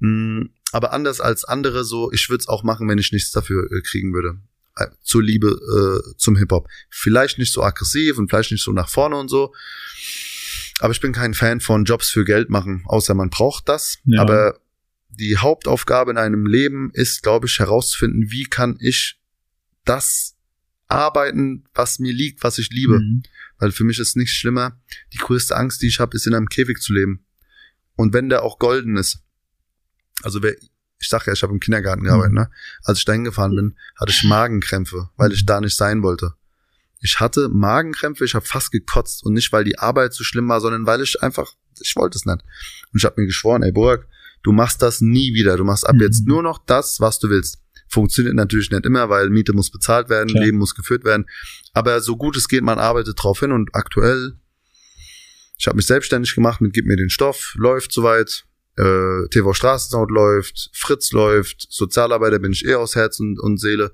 [0.00, 3.70] Mhm, aber anders als andere so, ich würde es auch machen, wenn ich nichts dafür
[3.70, 4.38] äh, kriegen würde
[4.76, 6.68] äh, zur Liebe äh, zum Hip-Hop.
[6.90, 9.52] Vielleicht nicht so aggressiv und vielleicht nicht so nach vorne und so.
[10.80, 13.98] Aber ich bin kein Fan von Jobs für Geld machen, außer man braucht das.
[14.04, 14.22] Ja.
[14.22, 14.58] Aber
[15.18, 19.20] die Hauptaufgabe in einem Leben ist, glaube ich, herauszufinden, wie kann ich
[19.84, 20.36] das
[20.88, 23.00] arbeiten, was mir liegt, was ich liebe.
[23.00, 23.22] Mhm.
[23.58, 24.80] Weil für mich ist nichts schlimmer.
[25.12, 27.24] Die größte Angst, die ich habe, ist in einem Käfig zu leben.
[27.96, 29.20] Und wenn der auch golden ist.
[30.22, 30.54] Also wer,
[30.98, 32.06] ich sag ja, ich habe im Kindergarten mhm.
[32.06, 32.50] gearbeitet, ne?
[32.82, 36.34] Als ich da hingefahren bin, hatte ich Magenkrämpfe, weil ich da nicht sein wollte.
[37.00, 40.60] Ich hatte Magenkrämpfe, ich habe fast gekotzt und nicht, weil die Arbeit so schlimm war,
[40.60, 42.42] sondern weil ich einfach, ich wollte es nicht.
[42.92, 44.08] Und ich habe mir geschworen, ey Burg,
[44.44, 45.56] Du machst das nie wieder.
[45.56, 46.02] Du machst ab mhm.
[46.02, 47.58] jetzt nur noch das, was du willst.
[47.88, 50.44] Funktioniert natürlich nicht immer, weil Miete muss bezahlt werden, Klar.
[50.44, 51.26] Leben muss geführt werden.
[51.72, 54.34] Aber so gut es geht, man arbeitet drauf hin und aktuell,
[55.58, 58.44] ich habe mich selbstständig gemacht mit Gib mir den Stoff, läuft soweit.
[58.76, 63.92] Äh, TV Straßensound läuft, Fritz läuft, Sozialarbeiter bin ich eh aus Herz und, und Seele.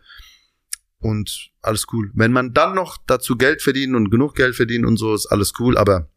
[1.00, 2.10] und alles cool.
[2.14, 5.52] Wenn man dann noch dazu Geld verdient und genug Geld verdient und so, ist alles
[5.58, 6.08] cool, aber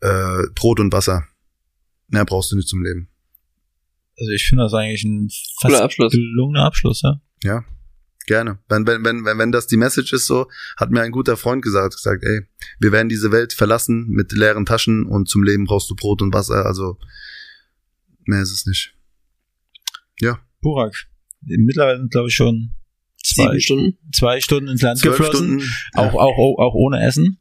[0.00, 1.26] äh, Brot und Wasser,
[2.12, 3.08] mehr brauchst du nicht zum Leben.
[4.18, 5.28] Also ich finde das eigentlich ein
[5.60, 6.12] fast Abschluss.
[6.12, 7.20] gelungener Abschluss, ja.
[7.42, 7.64] Ja,
[8.26, 8.58] gerne.
[8.68, 11.62] Wenn, wenn, wenn, wenn, wenn das die Message ist so, hat mir ein guter Freund
[11.62, 12.42] gesagt, gesagt, ey,
[12.78, 16.32] wir werden diese Welt verlassen mit leeren Taschen und zum Leben brauchst du Brot und
[16.32, 16.98] Wasser, also
[18.24, 18.94] mehr ist es nicht.
[20.62, 20.94] Burak,
[21.40, 22.70] mittlerweile sind glaube ich schon
[23.22, 23.98] zwei, Sieben Stunden.
[24.12, 27.40] zwei Stunden ins Land Zwölf geflossen, Stunden, auch, auch, auch, auch ohne Essen.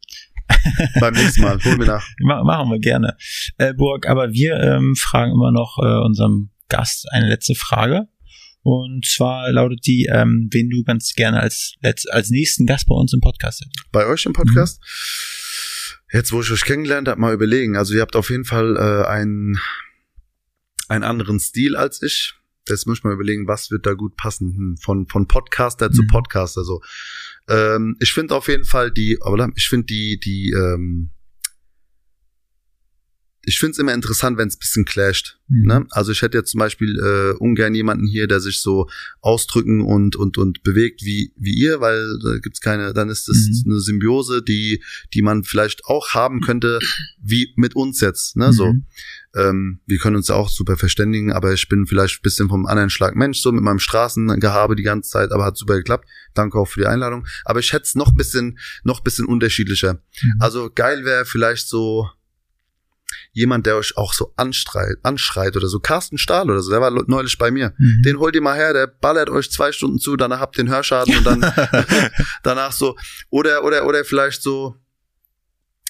[1.00, 2.08] beim nächsten Mal, hol mir nach.
[2.20, 3.18] Ma- Machen wir gerne.
[3.58, 8.08] Äh, Burg, aber wir ähm, fragen immer noch äh, unserem Gast eine letzte Frage.
[8.64, 12.94] Und zwar lautet die, ähm, wen du ganz gerne als, letz als nächsten Gast bei
[12.96, 13.92] uns im Podcast hättest.
[13.92, 14.80] Bei euch im Podcast?
[16.14, 17.76] Jetzt, wo ich euch kennengelernt habe, mal überlegen.
[17.78, 19.58] Also ihr habt auf jeden Fall äh, einen,
[20.90, 22.34] einen anderen Stil als ich.
[22.70, 24.54] Jetzt muss ich mal überlegen, was wird da gut passen.
[24.56, 26.08] Hm, von, von Podcaster zu Mhm.
[26.08, 26.64] Podcaster.
[26.64, 26.82] So.
[27.50, 29.18] Ähm, ich finde auf jeden Fall die,
[29.56, 31.12] ich finde die, die, ähm,
[33.44, 35.40] ich finde es immer interessant, wenn es bisschen clasht.
[35.48, 35.66] Mhm.
[35.66, 35.86] Ne?
[35.90, 38.88] Also ich hätte jetzt zum Beispiel äh, ungern jemanden hier, der sich so
[39.20, 43.38] ausdrücken und und und bewegt wie wie ihr, weil da gibt's keine, dann ist das
[43.38, 43.72] Mhm.
[43.72, 46.78] eine Symbiose, die die man vielleicht auch haben könnte,
[47.20, 48.38] wie mit uns jetzt.
[48.38, 48.54] Ne?
[48.54, 48.86] So, Mhm.
[49.36, 52.66] Ähm, wir können uns ja auch super verständigen, aber ich bin vielleicht ein bisschen vom
[52.66, 56.08] anderen Schlag Mensch, so mit meinem Straßengehabe die ganze Zeit, aber hat super geklappt.
[56.34, 57.26] Danke auch für die Einladung.
[57.46, 59.94] Aber ich hätte es noch bisschen noch bisschen unterschiedlicher.
[59.94, 60.34] Mhm.
[60.40, 62.10] Also geil wäre vielleicht so
[63.34, 65.80] jemand, der euch auch so anstreit, anschreit oder so.
[65.80, 67.74] Carsten Stahl oder so, der war neulich bei mir.
[67.78, 68.02] Mhm.
[68.04, 70.74] Den holt ihr mal her, der ballert euch zwei Stunden zu, danach habt ihr den
[70.74, 71.42] Hörschaden und dann
[72.44, 72.98] danach so.
[73.30, 74.76] Oder, oder, oder vielleicht so,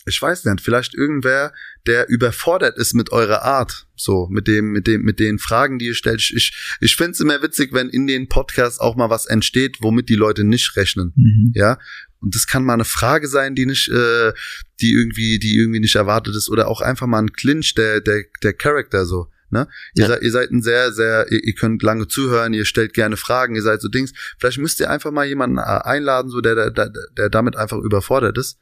[0.06, 1.54] ich weiß nicht, vielleicht irgendwer,
[1.86, 5.86] der überfordert ist mit eurer Art, so, mit dem, mit dem, mit den Fragen, die
[5.88, 6.22] ihr stellt.
[6.22, 10.10] Ich, ich, ich find's immer witzig, wenn in den Podcasts auch mal was entsteht, womit
[10.10, 11.52] die Leute nicht rechnen Mhm.
[11.56, 11.78] ja.
[12.20, 14.32] Und das kann mal eine Frage sein, die nicht, äh,
[14.80, 18.26] die irgendwie, die irgendwie nicht erwartet ist, oder auch einfach mal ein Clinch der, der,
[18.44, 19.28] der Charakter so.
[19.50, 19.68] Ne?
[19.96, 20.08] Ihr, Ja.
[20.10, 23.56] seid, ihr seid ein sehr, sehr, ihr, ihr könnt lange zuhören, ihr stellt gerne Fragen,
[23.56, 24.14] ihr seid so Dings.
[24.40, 27.78] Vielleicht müsst ihr einfach mal jemanden äh, einladen, so der, der, der, der damit einfach
[27.80, 28.60] überfordert ist.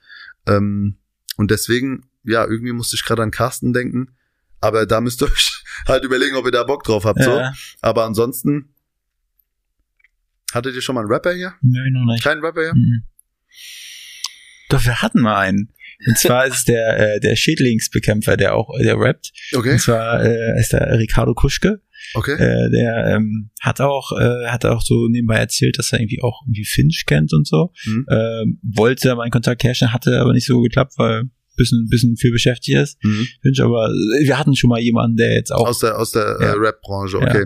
[0.47, 0.97] Ähm,
[1.39, 4.13] und deswegen, ja, irgendwie musste ich gerade an Carsten denken.
[4.59, 7.23] Aber da müsst ihr euch halt überlegen, ob ihr da Bock drauf habt.
[7.23, 7.31] So.
[7.37, 8.73] Ja, Aber ansonsten,
[10.53, 11.53] hattet ihr schon mal einen Rapper hier?
[11.61, 12.21] nee, noch nicht.
[12.25, 12.75] Keinen Rapper hier?
[12.75, 13.03] Mhm.
[14.67, 15.71] Doch, wir hatten mal einen.
[16.07, 19.31] Und zwar ist der, äh, der Schädlingsbekämpfer, der auch, äh, der rappt.
[19.55, 21.81] Okay, Und zwar äh, ist der Ricardo Kuschke.
[22.13, 22.33] okay.
[22.35, 26.41] Äh, der ähm, hat auch, äh, hat auch so nebenbei erzählt, dass er irgendwie auch
[26.45, 27.71] irgendwie Finch kennt und so.
[27.85, 28.05] Mhm.
[28.09, 31.23] Ähm, wollte mal einen Kontakt herstellen, hatte aber nicht so geklappt, weil
[31.57, 33.03] bisschen, bisschen viel beschäftigt ist.
[33.03, 33.27] Mhm.
[33.41, 35.67] Finch, aber äh, wir hatten schon mal jemanden, der jetzt auch.
[35.67, 36.53] Aus der, aus der Ja.
[36.53, 37.45] äh, Rap-Branche, okay.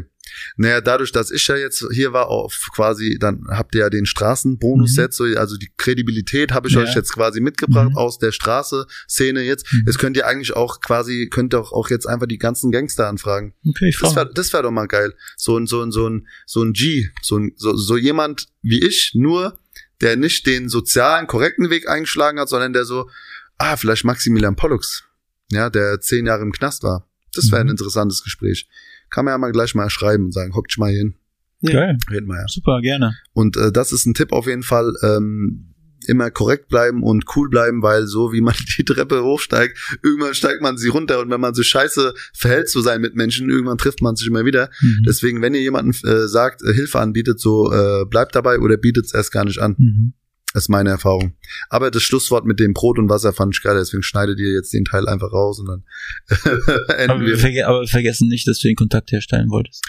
[0.57, 4.05] Naja, dadurch, dass ich ja jetzt hier war, auf quasi, dann habt ihr ja den
[4.05, 5.01] Straßenbonus Mhm.
[5.03, 6.81] jetzt, so, also die Kredibilität habe ich Ja.
[6.81, 7.97] euch jetzt quasi mitgebracht Mhm.
[7.97, 9.71] aus der Straße-Szene jetzt.
[9.71, 9.83] Mhm.
[9.85, 13.07] Jetzt könnt ihr eigentlich auch quasi, könnt ihr auch, auch jetzt einfach die ganzen Gangster
[13.07, 13.53] anfragen.
[13.67, 15.13] okay, ich Das wäre das wär doch mal geil.
[15.37, 18.83] So ein, so ein, so ein, so ein G, so ein, so, so jemand wie
[18.85, 19.59] ich, nur,
[20.01, 23.09] der nicht den sozialen, korrekten Weg eingeschlagen hat, sondern der so,
[23.57, 25.03] ah, vielleicht Maximilian Pollux,
[25.51, 27.07] ja, der zehn Jahre im Knast war.
[27.33, 27.71] Das wäre ein Mhm.
[27.71, 28.67] interessantes Gespräch.
[29.13, 31.15] Kann man ja mal gleich mal schreiben und sagen, hockt mal hin,
[31.61, 31.97] Geil.
[32.09, 32.47] reden wir ja.
[32.47, 33.15] Super, gerne.
[33.33, 35.73] Und äh, das ist ein Tipp auf jeden Fall, ähm,
[36.07, 40.61] immer korrekt bleiben und cool bleiben, weil so wie man die Treppe hochsteigt, irgendwann steigt
[40.61, 44.15] man sie runter und wenn man so scheiße verhält zu seinen Mitmenschen, irgendwann trifft man
[44.15, 44.69] sich immer wieder.
[44.81, 45.03] Mhm.
[45.07, 49.05] Deswegen, wenn ihr jemanden äh, sagt, äh, Hilfe anbietet, so äh, bleibt dabei oder bietet
[49.05, 49.75] es erst gar nicht an.
[49.77, 50.13] Mhm.
[50.53, 51.33] Das ist meine Erfahrung.
[51.69, 54.71] Aber das Schlusswort mit dem Brot und Wasser fand ich geil, deswegen schneidet ihr jetzt
[54.71, 55.83] den Teil einfach raus und dann
[56.97, 59.83] enden Aber, wir verge aber vergessen nicht, dass du den Kontakt herstellen wolltest.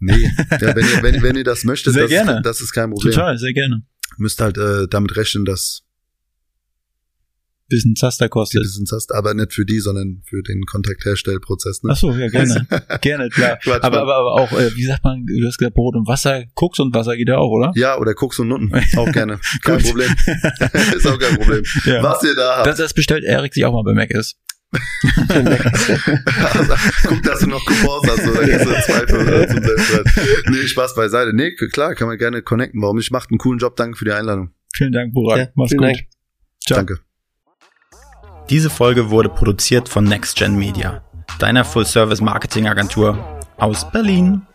[0.00, 2.36] Nee, ja, wenn, ihr, wenn, wenn ihr das möchtet, Sehr das, gerne.
[2.38, 3.12] Ist, das ist kein Problem.
[3.12, 3.82] Total, sehr gerne.
[4.16, 5.82] Müsst halt äh, damit rechnen, dass
[7.68, 8.62] Bisschen Zaster die kostet.
[8.62, 11.82] Business hast, aber nicht für die, sondern für den Kontaktherstellprozess.
[11.82, 11.90] Ne?
[11.92, 12.66] Ach so, ja, gerne.
[13.02, 13.58] gerne, klar.
[13.62, 16.44] Quatsch, Aber, aber, aber auch, äh, wie sagt man, du hast gesagt Brot und Wasser,
[16.54, 17.72] Koks und Wasser geht ja auch, oder?
[17.74, 18.72] Ja, oder Koks und Nutten.
[18.96, 19.38] Auch gerne.
[19.62, 19.82] Kein.
[19.82, 20.10] Problem.
[20.96, 21.62] ist auch kein Problem.
[21.84, 22.02] Ja.
[22.02, 22.66] Was ihr da habt.
[22.66, 24.38] Das, das bestellt Erik sich auch mal bei Mac ist.
[25.28, 26.74] also,
[27.06, 30.06] guck, dass du noch Coupons hast, oder kriegst du zwei für, äh, zum Selbstwert.
[30.50, 31.34] Nee, Spaß beiseite.
[31.34, 32.82] Nee, klar, kann man gerne connecten.
[32.82, 33.10] Warum nicht?
[33.10, 33.76] Macht einen coolen Job.
[33.76, 34.50] Danke für die Einladung.
[34.74, 35.38] Vielen Dank, Burak.
[35.38, 35.88] Ja, Mach's vielen gut.
[35.88, 36.06] Dank.
[36.66, 36.76] Ciao.
[36.78, 37.07] Danke.
[38.50, 41.02] Diese Folge wurde produziert von NextGen Media,
[41.38, 43.18] deiner Full-Service-Marketing-Agentur
[43.58, 44.47] aus Berlin.